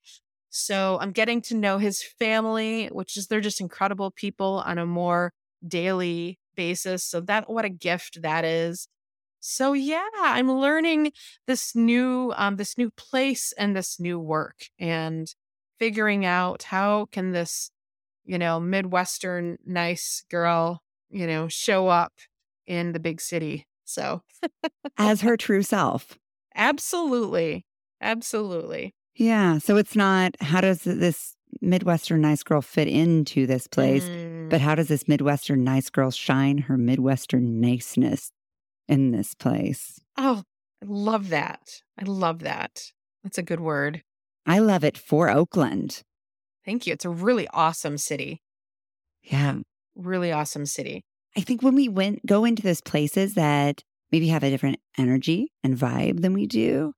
So 0.51 0.99
I'm 1.01 1.13
getting 1.13 1.43
to 1.43 1.55
know 1.57 1.79
his 1.79 2.03
family, 2.03 2.87
which 2.89 3.17
is 3.17 3.27
they're 3.29 3.41
just 3.41 3.61
incredible 3.61 4.13
people 4.13 4.63
on 4.67 4.79
a 4.79 4.87
more 4.87 5.33
daily 5.67 6.39
basis. 6.57 7.05
So 7.05 7.21
that 7.23 7.51
what 7.51 7.65
a 7.65 7.71
gift 7.71 8.23
that 8.23 8.45
is. 8.45 8.89
So 9.47 9.75
yeah, 9.75 10.09
I'm 10.21 10.51
learning 10.51 11.13
this 11.47 11.77
new 11.77 12.33
um 12.37 12.57
this 12.57 12.79
new 12.79 12.91
place 12.91 13.53
and 13.59 13.77
this 13.77 14.01
new 14.01 14.19
work 14.19 14.71
and 14.79 15.33
figuring 15.79 16.25
out 16.25 16.63
how 16.63 17.09
can 17.13 17.33
this, 17.33 17.71
you 18.25 18.39
know, 18.39 18.59
Midwestern 18.59 19.59
nice 19.67 20.25
girl, 20.31 20.83
you 21.11 21.27
know, 21.27 21.47
show 21.49 21.89
up 21.89 22.15
in 22.67 22.93
the 22.93 22.99
big 22.99 23.21
city. 23.21 23.67
So, 23.85 24.23
as 24.97 25.21
her 25.21 25.37
true 25.37 25.63
self. 25.63 26.19
Absolutely. 26.55 27.67
Absolutely. 28.01 28.95
Yeah. 29.15 29.59
So 29.59 29.77
it's 29.77 29.95
not 29.95 30.37
how 30.41 30.63
does 30.63 30.85
this 30.85 31.37
Midwestern 31.61 32.23
nice 32.23 32.43
girl 32.43 32.63
fit 32.63 32.89
into 32.89 33.47
this 33.47 33.67
place, 33.67 34.05
mm. 34.05 34.49
but 34.49 34.63
how 34.63 34.75
does 34.75 34.89
this 34.89 35.07
Midwestern 35.07 35.65
nice 35.65 35.91
girl 35.91 36.11
shine 36.11 36.57
her 36.59 36.79
Midwestern 36.79 37.61
niceness 37.61 38.33
in 38.89 39.11
this 39.11 39.35
place? 39.35 40.01
Oh, 40.17 40.43
I 40.83 40.87
love 40.87 41.29
that. 41.31 41.83
I 41.99 42.05
love 42.05 42.41
that. 42.41 42.93
That's 43.23 43.39
a 43.39 43.43
good 43.43 43.61
word. 43.61 44.03
I 44.47 44.59
love 44.59 44.85
it 44.85 44.99
for 44.99 45.31
Oakland. 45.31 46.03
Thank 46.65 46.87
you. 46.87 46.93
It's 46.93 47.05
a 47.05 47.11
really 47.11 47.49
awesome 47.49 47.99
city. 47.99 48.43
Yeah. 49.23 49.59
Really 49.95 50.33
awesome 50.33 50.67
city. 50.67 51.05
I 51.37 51.41
think 51.41 51.63
when 51.63 51.75
we 51.75 51.89
went 51.89 52.25
go 52.27 52.45
into 52.45 52.63
those 52.63 52.81
places 52.81 53.35
that 53.35 53.83
maybe 54.13 54.29
have 54.29 54.43
a 54.43 54.51
different 54.51 54.81
energy 54.97 55.53
and 55.63 55.77
vibe 55.77 56.21
than 56.23 56.33
we 56.33 56.47
do, 56.47 56.93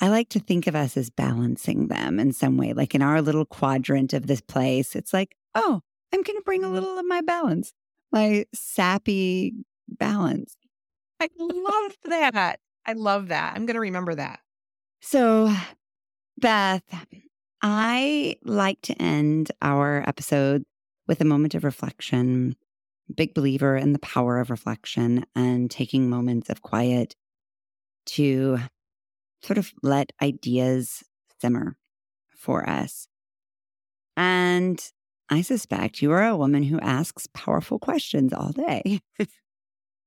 I 0.00 0.08
like 0.08 0.28
to 0.30 0.40
think 0.40 0.66
of 0.66 0.76
us 0.76 0.96
as 0.96 1.10
balancing 1.10 1.88
them 1.88 2.20
in 2.20 2.32
some 2.32 2.56
way. 2.56 2.72
Like 2.72 2.94
in 2.94 3.02
our 3.02 3.20
little 3.20 3.44
quadrant 3.44 4.12
of 4.12 4.26
this 4.26 4.40
place, 4.40 4.94
it's 4.94 5.12
like, 5.12 5.34
oh, 5.54 5.80
I'm 6.12 6.22
going 6.22 6.38
to 6.38 6.44
bring 6.44 6.62
a 6.62 6.66
mm-hmm. 6.66 6.74
little 6.74 6.98
of 6.98 7.06
my 7.06 7.20
balance, 7.20 7.72
my 8.12 8.44
sappy 8.54 9.54
balance. 9.88 10.56
I 11.20 11.28
love 11.38 11.96
that. 12.04 12.60
I 12.86 12.92
love 12.92 13.28
that. 13.28 13.54
I'm 13.54 13.66
going 13.66 13.74
to 13.74 13.80
remember 13.80 14.14
that. 14.14 14.40
So, 15.00 15.52
Beth, 16.38 16.82
I 17.62 18.36
like 18.44 18.80
to 18.82 19.00
end 19.00 19.50
our 19.60 20.04
episode 20.06 20.64
with 21.06 21.20
a 21.20 21.24
moment 21.24 21.54
of 21.54 21.64
reflection 21.64 22.56
big 23.14 23.34
believer 23.34 23.76
in 23.76 23.92
the 23.92 23.98
power 23.98 24.38
of 24.38 24.50
reflection 24.50 25.24
and 25.34 25.70
taking 25.70 26.10
moments 26.10 26.50
of 26.50 26.62
quiet 26.62 27.14
to 28.06 28.58
sort 29.42 29.58
of 29.58 29.72
let 29.82 30.12
ideas 30.22 31.02
simmer 31.40 31.76
for 32.36 32.68
us. 32.68 33.08
And 34.16 34.80
I 35.30 35.42
suspect 35.42 36.02
you 36.02 36.10
are 36.12 36.24
a 36.24 36.36
woman 36.36 36.64
who 36.64 36.80
asks 36.80 37.28
powerful 37.32 37.78
questions 37.78 38.32
all 38.32 38.52
day. 38.52 39.00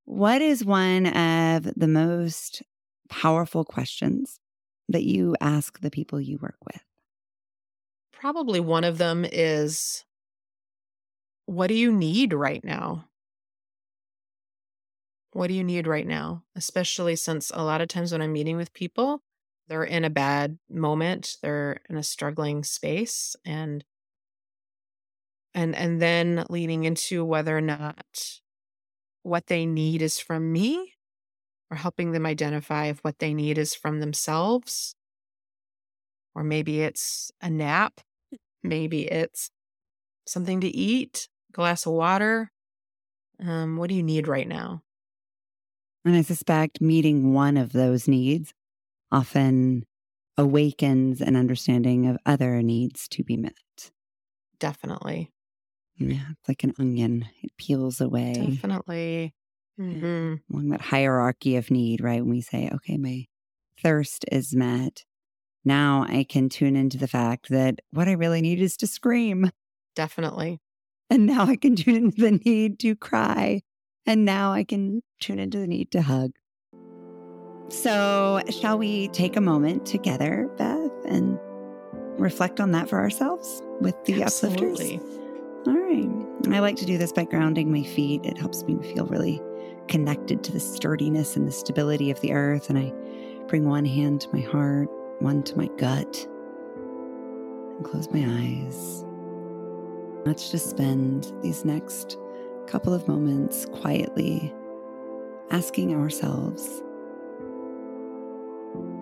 what 0.06 0.41
is 0.41 0.66
one 0.66 1.08
of 1.08 1.64
the 1.76 1.88
most 1.88 2.64
powerful 3.10 3.64
questions 3.64 4.39
that 4.89 5.04
you 5.04 5.36
ask 5.41 5.80
the 5.80 5.91
people 5.91 6.20
you 6.20 6.38
work 6.41 6.58
with? 6.66 6.82
Probably 8.12 8.60
one 8.60 8.84
of 8.84 8.97
them 8.97 9.26
is 9.30 10.06
what 11.45 11.68
do 11.68 11.74
you 11.74 11.91
need 11.91 12.34
right 12.34 12.64
now? 12.64 13.06
What 15.34 15.47
do 15.47 15.54
you 15.54 15.64
need 15.64 15.88
right 15.88 16.06
now? 16.06 16.43
Especially 16.56 17.16
since 17.16 17.52
a 17.54 17.64
lot 17.64 17.82
of 17.82 17.88
times 17.88 18.12
when 18.12 18.22
I'm 18.22 18.34
meeting 18.34 18.58
with 18.58 18.74
people, 18.74 19.22
they're 19.68 19.84
in 19.84 20.04
a 20.04 20.10
bad 20.10 20.60
moment, 20.70 21.38
they're 21.41 21.80
in 21.89 21.97
a 21.97 22.04
struggling 22.04 22.64
space 22.64 23.36
and 23.45 23.84
and 25.54 25.76
and 25.76 26.02
then 26.02 26.45
leading 26.49 26.84
into 26.84 27.24
whether 27.24 27.58
or 27.58 27.62
not 27.62 28.41
what 29.24 29.47
they 29.47 29.65
need 29.65 30.01
is 30.01 30.19
from 30.19 30.51
me 30.51 30.93
or 31.72 31.78
helping 31.78 32.11
them 32.11 32.26
identify 32.26 32.88
if 32.88 32.99
what 32.99 33.19
they 33.19 33.34
need 33.34 33.57
is 33.57 33.76
from 33.76 33.99
themselves 33.99 34.95
or 36.36 36.43
maybe 36.43 36.82
it's 36.82 37.32
a 37.41 37.49
nap 37.49 38.01
Maybe 38.63 39.07
it's 39.07 39.51
something 40.28 40.61
to 40.61 40.67
eat, 40.67 41.30
glass 41.51 41.86
of 41.86 41.93
water. 41.93 42.51
Um, 43.39 43.78
what 43.78 43.89
do 43.89 43.95
you 43.95 44.03
need 44.03 44.28
right 44.28 44.47
now? 44.47 44.84
And 46.05 46.15
I 46.15 46.22
suspect 46.22 46.82
meeting 46.82 47.34
one 47.34 47.57
of 47.57 47.74
those 47.74 48.07
needs 48.07 48.53
often 49.11 49.86
awakens 50.38 51.22
an 51.22 51.36
understanding 51.36 52.07
of 52.07 52.17
other 52.26 52.61
needs 52.63 53.07
to 53.09 53.24
be 53.24 53.38
met. 53.38 53.55
Definitely. 54.59 55.30
Yeah, 55.98 56.32
it's 56.32 56.48
like 56.48 56.64
an 56.64 56.74
onion, 56.80 57.26
it 57.44 57.52
peels 57.58 58.02
away. 58.02 58.34
Definitely. 58.34 59.34
Mm-hmm. 59.80 60.36
Along 60.52 60.70
that 60.70 60.82
hierarchy 60.82 61.56
of 61.56 61.72
need, 61.72 62.02
right? 62.02 62.22
When 62.22 62.32
we 62.32 62.42
say, 62.42 62.70
okay, 62.74 62.98
my 62.98 63.26
thirst 63.82 64.26
is 64.32 64.56
met. 64.56 65.06
Now 65.64 66.06
I 66.08 66.26
can 66.28 66.50
tune 66.50 66.76
into 66.76 66.98
the 66.98 67.08
fact 67.08 67.50
that 67.50 67.80
what 67.92 68.08
I 68.08 68.14
really 68.14 68.42
need 68.42 68.62
is 68.62 68.78
to 68.78 68.88
scream. 68.88 69.52
Definitely. 69.96 70.60
And 71.10 71.26
now 71.26 71.46
I 71.46 71.56
can 71.56 71.76
tune 71.76 71.96
into 71.96 72.22
the 72.22 72.32
need 72.32 72.80
to 72.80 72.96
cry. 72.96 73.62
And 74.06 74.26
now 74.26 74.52
I 74.52 74.64
can 74.64 75.04
tune 75.20 75.39
into 75.39 75.60
the 75.60 75.68
need 75.68 75.92
to 75.92 76.02
hug. 76.02 76.32
So, 77.70 78.42
shall 78.50 78.78
we 78.78 79.08
take 79.10 79.38
a 79.38 79.42
moment 79.42 79.86
together, 79.86 80.50
Beth, 80.58 80.92
and 81.06 81.39
reflect 82.20 82.60
on 82.60 82.72
that 82.72 82.89
for 82.89 83.00
ourselves 83.00 83.62
with 83.80 83.96
the 84.06 84.24
Absolutely. 84.24 84.98
uplifters? 84.98 85.20
All 85.68 85.78
right. 85.78 86.09
I 86.49 86.59
like 86.59 86.76
to 86.78 86.86
do 86.86 86.97
this 86.97 87.12
by 87.12 87.24
grounding 87.24 87.72
my 87.72 87.84
feet. 87.84 88.26
It 88.26 88.38
helps 88.38 88.64
me 88.64 88.78
feel 88.93 89.05
really 89.05 89.39
connected 89.88 90.43
to 90.43 90.51
the 90.51 90.59
sturdiness 90.59 91.36
and 91.36 91.47
the 91.47 91.51
stability 91.51 92.09
of 92.09 92.20
the 92.22 92.34
earth. 92.34 92.70
And 92.70 92.80
I 92.80 92.91
bring 93.47 93.66
one 93.66 93.86
hand 93.86 94.22
to 94.22 94.30
my 94.34 94.41
heart, 94.41 94.89
one 95.20 95.43
to 95.43 95.57
my 95.57 95.68
gut, 95.78 96.28
and 97.76 97.86
close 97.86 98.09
my 98.12 98.26
eyes. 98.26 99.05
Let's 100.26 100.49
just 100.49 100.70
spend 100.70 101.32
these 101.41 101.64
next 101.64 102.18
couple 102.66 102.93
of 102.93 103.07
moments 103.07 103.66
quietly 103.68 104.53
asking 105.51 105.93
ourselves 105.93 106.82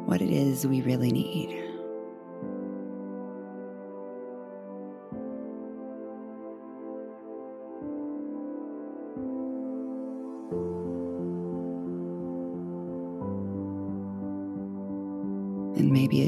what 0.06 0.22
it 0.22 0.32
is 0.32 0.68
we 0.68 0.82
really 0.82 1.12
need. 1.12 1.69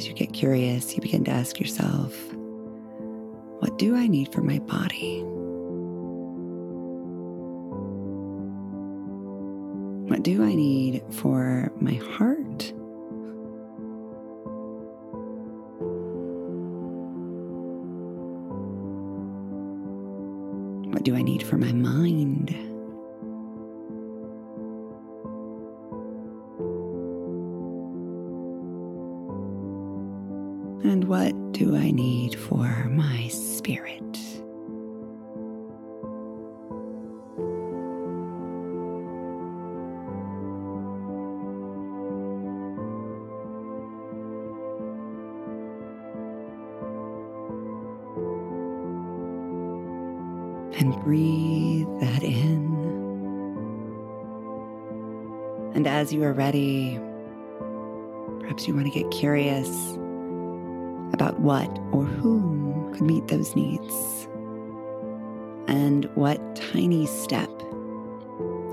As 0.01 0.07
you 0.07 0.15
get 0.15 0.33
curious, 0.33 0.95
you 0.95 1.01
begin 1.01 1.23
to 1.23 1.29
ask 1.29 1.59
yourself, 1.59 2.11
what 3.59 3.77
do 3.77 3.95
I 3.95 4.07
need 4.07 4.33
for 4.33 4.41
my 4.41 4.57
body? 4.57 5.21
What 10.09 10.23
do 10.23 10.43
I 10.43 10.55
need 10.55 11.03
for 11.11 11.71
my 11.79 11.93
heart? 11.93 12.73
What 20.91 21.03
do 21.03 21.15
I 21.15 21.21
need 21.21 21.43
for 21.43 21.57
my 21.57 21.73
mind? 21.73 22.70
For 32.51 32.89
my 32.89 33.29
spirit? 33.29 34.01
And 50.77 50.93
breathe 51.03 51.87
that 52.01 52.21
in. 52.21 52.67
And 55.73 55.87
as 55.87 56.11
you 56.11 56.21
are 56.23 56.33
ready, 56.33 56.99
perhaps 58.41 58.67
you 58.67 58.75
want 58.75 58.91
to 58.91 58.91
get 58.91 59.09
curious 59.09 59.90
what 61.41 61.69
or 61.91 62.05
whom 62.05 62.93
could 62.93 63.01
meet 63.01 63.27
those 63.27 63.55
needs, 63.55 64.27
and 65.67 66.05
what 66.15 66.55
tiny 66.55 67.05
step 67.05 67.49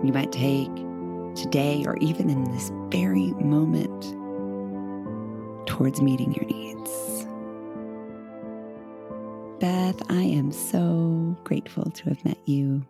you 0.04 0.12
might 0.12 0.32
take 0.32 0.74
today 1.34 1.84
or 1.86 1.96
even 1.98 2.28
in 2.28 2.44
this 2.52 2.70
very 2.88 3.32
moment 3.34 4.14
towards 5.66 6.02
meeting 6.02 6.34
your 6.34 6.44
needs. 6.44 7.26
Beth, 9.60 10.00
I 10.10 10.22
am 10.22 10.52
so 10.52 11.36
grateful 11.44 11.90
to 11.90 12.04
have 12.10 12.24
met 12.24 12.38
you 12.46 12.86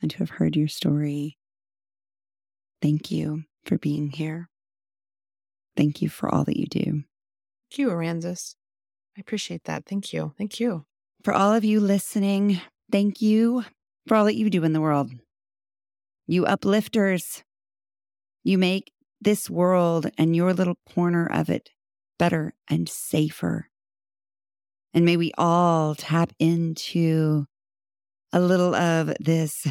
and 0.00 0.10
to 0.10 0.18
have 0.18 0.30
heard 0.30 0.54
your 0.54 0.68
story. 0.68 1.38
Thank 2.82 3.10
you 3.10 3.44
for 3.64 3.78
being 3.78 4.10
here. 4.10 4.48
Thank 5.76 6.02
you 6.02 6.08
for 6.08 6.32
all 6.32 6.44
that 6.44 6.58
you 6.58 6.66
do. 6.66 6.82
Thank 6.82 7.78
you, 7.78 7.88
Aransas. 7.88 8.54
I 9.16 9.20
appreciate 9.20 9.64
that. 9.64 9.86
Thank 9.86 10.12
you. 10.12 10.34
Thank 10.36 10.58
you. 10.58 10.84
For 11.22 11.32
all 11.32 11.54
of 11.54 11.64
you 11.64 11.80
listening, 11.80 12.60
thank 12.90 13.22
you 13.22 13.64
for 14.06 14.16
all 14.16 14.24
that 14.24 14.36
you 14.36 14.50
do 14.50 14.64
in 14.64 14.72
the 14.72 14.80
world. 14.80 15.12
You 16.26 16.44
uplifters, 16.44 17.42
you 18.42 18.58
make 18.58 18.92
this 19.20 19.48
world 19.48 20.10
and 20.18 20.34
your 20.34 20.52
little 20.52 20.76
corner 20.94 21.26
of 21.26 21.48
it 21.48 21.70
better 22.18 22.54
and 22.68 22.88
safer. 22.88 23.68
And 24.92 25.04
may 25.04 25.16
we 25.16 25.32
all 25.38 25.94
tap 25.94 26.32
into 26.38 27.46
a 28.32 28.40
little 28.40 28.74
of 28.74 29.14
this 29.20 29.66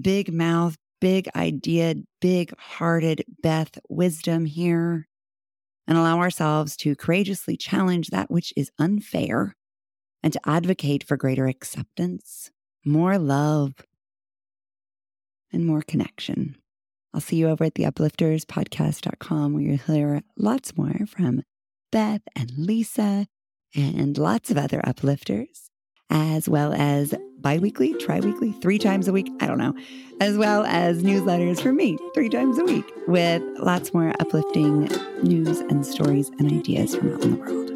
big 0.00 0.32
mouth, 0.32 0.76
big 1.00 1.28
idea, 1.36 1.94
big 2.20 2.52
hearted 2.58 3.24
Beth 3.42 3.78
wisdom 3.88 4.46
here 4.46 5.06
and 5.86 5.98
allow 5.98 6.18
ourselves 6.18 6.76
to 6.78 6.94
courageously 6.94 7.56
challenge 7.56 8.08
that 8.08 8.30
which 8.30 8.52
is 8.56 8.70
unfair 8.78 9.54
and 10.22 10.32
to 10.32 10.40
advocate 10.46 11.04
for 11.04 11.16
greater 11.16 11.46
acceptance, 11.46 12.50
more 12.84 13.18
love, 13.18 13.74
and 15.52 15.66
more 15.66 15.82
connection. 15.82 16.56
I'll 17.12 17.20
see 17.20 17.36
you 17.36 17.48
over 17.48 17.64
at 17.64 17.74
the 17.74 17.84
uplifterspodcast.com 17.84 19.52
where 19.52 19.62
you'll 19.62 19.76
hear 19.76 20.22
lots 20.36 20.76
more 20.76 21.06
from 21.06 21.42
Beth 21.90 22.22
and 22.34 22.50
Lisa 22.56 23.26
and 23.74 24.16
lots 24.16 24.50
of 24.50 24.56
other 24.56 24.80
uplifters, 24.86 25.68
as 26.12 26.48
well 26.48 26.72
as 26.74 27.12
biweekly, 27.40 27.94
tri 27.94 28.20
weekly, 28.20 28.52
three 28.52 28.78
times 28.78 29.08
a 29.08 29.12
week, 29.12 29.28
I 29.40 29.46
don't 29.46 29.58
know, 29.58 29.74
as 30.20 30.38
well 30.38 30.62
as 30.64 31.02
newsletters 31.02 31.60
from 31.60 31.74
me 31.76 31.98
three 32.14 32.28
times 32.28 32.56
a 32.58 32.64
week 32.64 32.84
with 33.08 33.42
lots 33.58 33.92
more 33.92 34.12
uplifting 34.20 34.88
news 35.22 35.58
and 35.58 35.84
stories 35.84 36.30
and 36.38 36.52
ideas 36.52 36.94
from 36.94 37.14
out 37.14 37.24
in 37.24 37.32
the 37.32 37.38
world. 37.38 37.70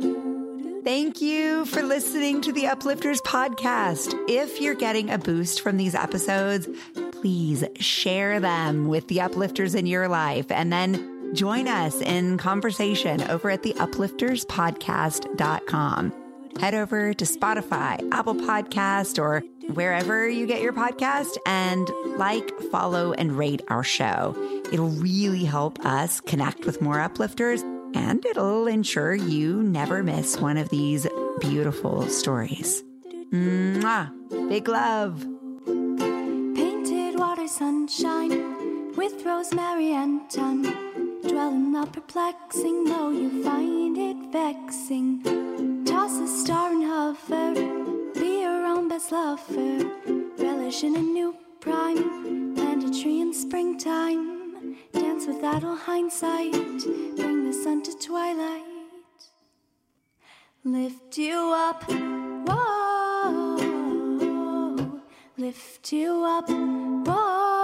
Thank 0.85 1.21
you 1.21 1.65
for 1.65 1.83
listening 1.83 2.41
to 2.43 2.53
the 2.53 2.67
Uplifters 2.67 3.21
podcast. 3.23 4.15
If 4.29 4.61
you're 4.61 4.77
getting 4.77 5.11
a 5.11 5.19
boost 5.19 5.61
from 5.61 5.79
these 5.79 5.97
episodes, 5.97 6.69
please 7.11 7.65
share 7.81 8.39
them 8.39 8.87
with 8.87 9.09
the 9.09 9.17
uplifters 9.17 9.75
in 9.75 9.87
your 9.87 10.07
life 10.07 10.47
and 10.51 10.73
then 10.73 11.35
join 11.35 11.67
us 11.67 12.01
in 12.03 12.39
conversation 12.39 13.21
over 13.23 13.51
at 13.51 13.65
the 13.65 13.73
uplifterspodcast.com. 13.73 16.26
Head 16.61 16.75
over 16.75 17.13
to 17.15 17.25
Spotify, 17.25 18.07
Apple 18.13 18.35
Podcast, 18.35 19.23
or 19.23 19.43
wherever 19.75 20.29
you 20.29 20.47
get 20.47 20.63
your 20.63 20.73
podcast 20.73 21.37
and 21.47 21.89
like, 22.17 22.51
follow, 22.71 23.13
and 23.13 23.37
rate 23.37 23.63
our 23.69 23.85
show. 23.85 24.35
It'll 24.73 24.89
really 24.89 25.45
help 25.45 25.85
us 25.85 26.21
connect 26.21 26.65
with 26.65 26.81
more 26.81 27.01
uplifters 27.01 27.63
and 27.95 28.25
it'll 28.27 28.67
ensure 28.67 29.15
you 29.15 29.63
never 29.63 30.03
miss 30.03 30.39
one 30.39 30.57
of 30.57 30.69
these 30.71 31.07
beautiful 31.41 32.09
stories. 32.09 32.83
Mwah! 33.33 34.11
Big 34.49 34.69
love. 34.69 35.27
Painted 35.67 37.19
water 37.19 37.49
sunshine 37.49 38.95
with 38.97 39.25
rosemary 39.25 39.93
and 39.93 40.31
thyme. 40.31 40.63
Dwell 41.23 41.51
in 41.51 41.73
the 41.73 41.87
perplexing, 41.87 42.85
though 42.85 43.11
you 43.11 43.43
find 43.43 43.99
it 43.99 44.33
vexing. 44.33 45.46
Toss 45.87 46.19
a 46.19 46.27
star 46.27 46.73
and 46.73 46.85
hover, 46.85 47.55
be 48.15 48.41
your 48.43 48.67
own 48.67 48.89
best 48.89 49.13
lover. 49.13 49.91
Relish 50.37 50.83
in 50.83 50.97
a 50.97 51.01
new 51.01 51.35
prime, 51.61 52.55
plant 52.57 52.83
a 52.85 52.91
tree 53.01 53.21
in 53.21 53.33
springtime. 53.33 54.77
Dance 54.93 55.27
with 55.27 55.45
idle 55.45 55.77
hindsight, 55.77 56.53
bring 57.17 57.45
the 57.47 57.53
sun 57.53 57.83
to 57.85 57.97
twilight. 57.99 58.65
Lift 60.65 61.19
you 61.19 61.53
up. 61.55 61.85
Whoa, 62.49 63.57
lift 65.39 65.93
you 65.93 66.25
up, 66.25 66.49
whoa, 66.49 67.56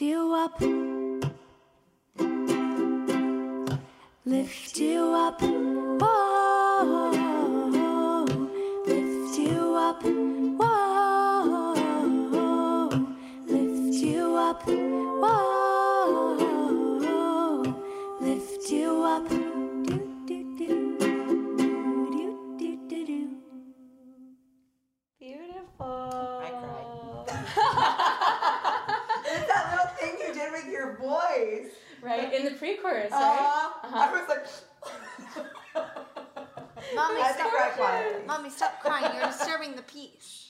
lift 0.00 0.12
you 0.12 0.34
up. 0.34 0.60
Lift 4.24 4.78
you 4.78 5.14
up, 5.14 5.42
whoa, 5.42 7.10
lift 8.86 9.38
you 9.38 9.74
up, 9.76 10.02
Right, 32.02 32.32
in 32.32 32.44
the 32.44 32.52
pre-chorus, 32.52 33.12
Uh, 33.12 33.16
right? 33.16 33.72
Uh-huh. 33.84 33.98
I 33.98 34.12
was 34.12 34.28
like, 34.28 34.46
Mommy, 36.94 37.20
I 37.20 37.24
had 37.24 37.36
to 37.36 37.42
cry 37.42 37.50
stop, 37.50 37.76
quietly. 37.76 38.26
Mommy, 38.26 38.50
stop 38.50 38.80
crying. 38.80 39.14
You're 39.16 39.26
disturbing 39.26 39.76
the 39.76 39.82
peace. 39.82 40.49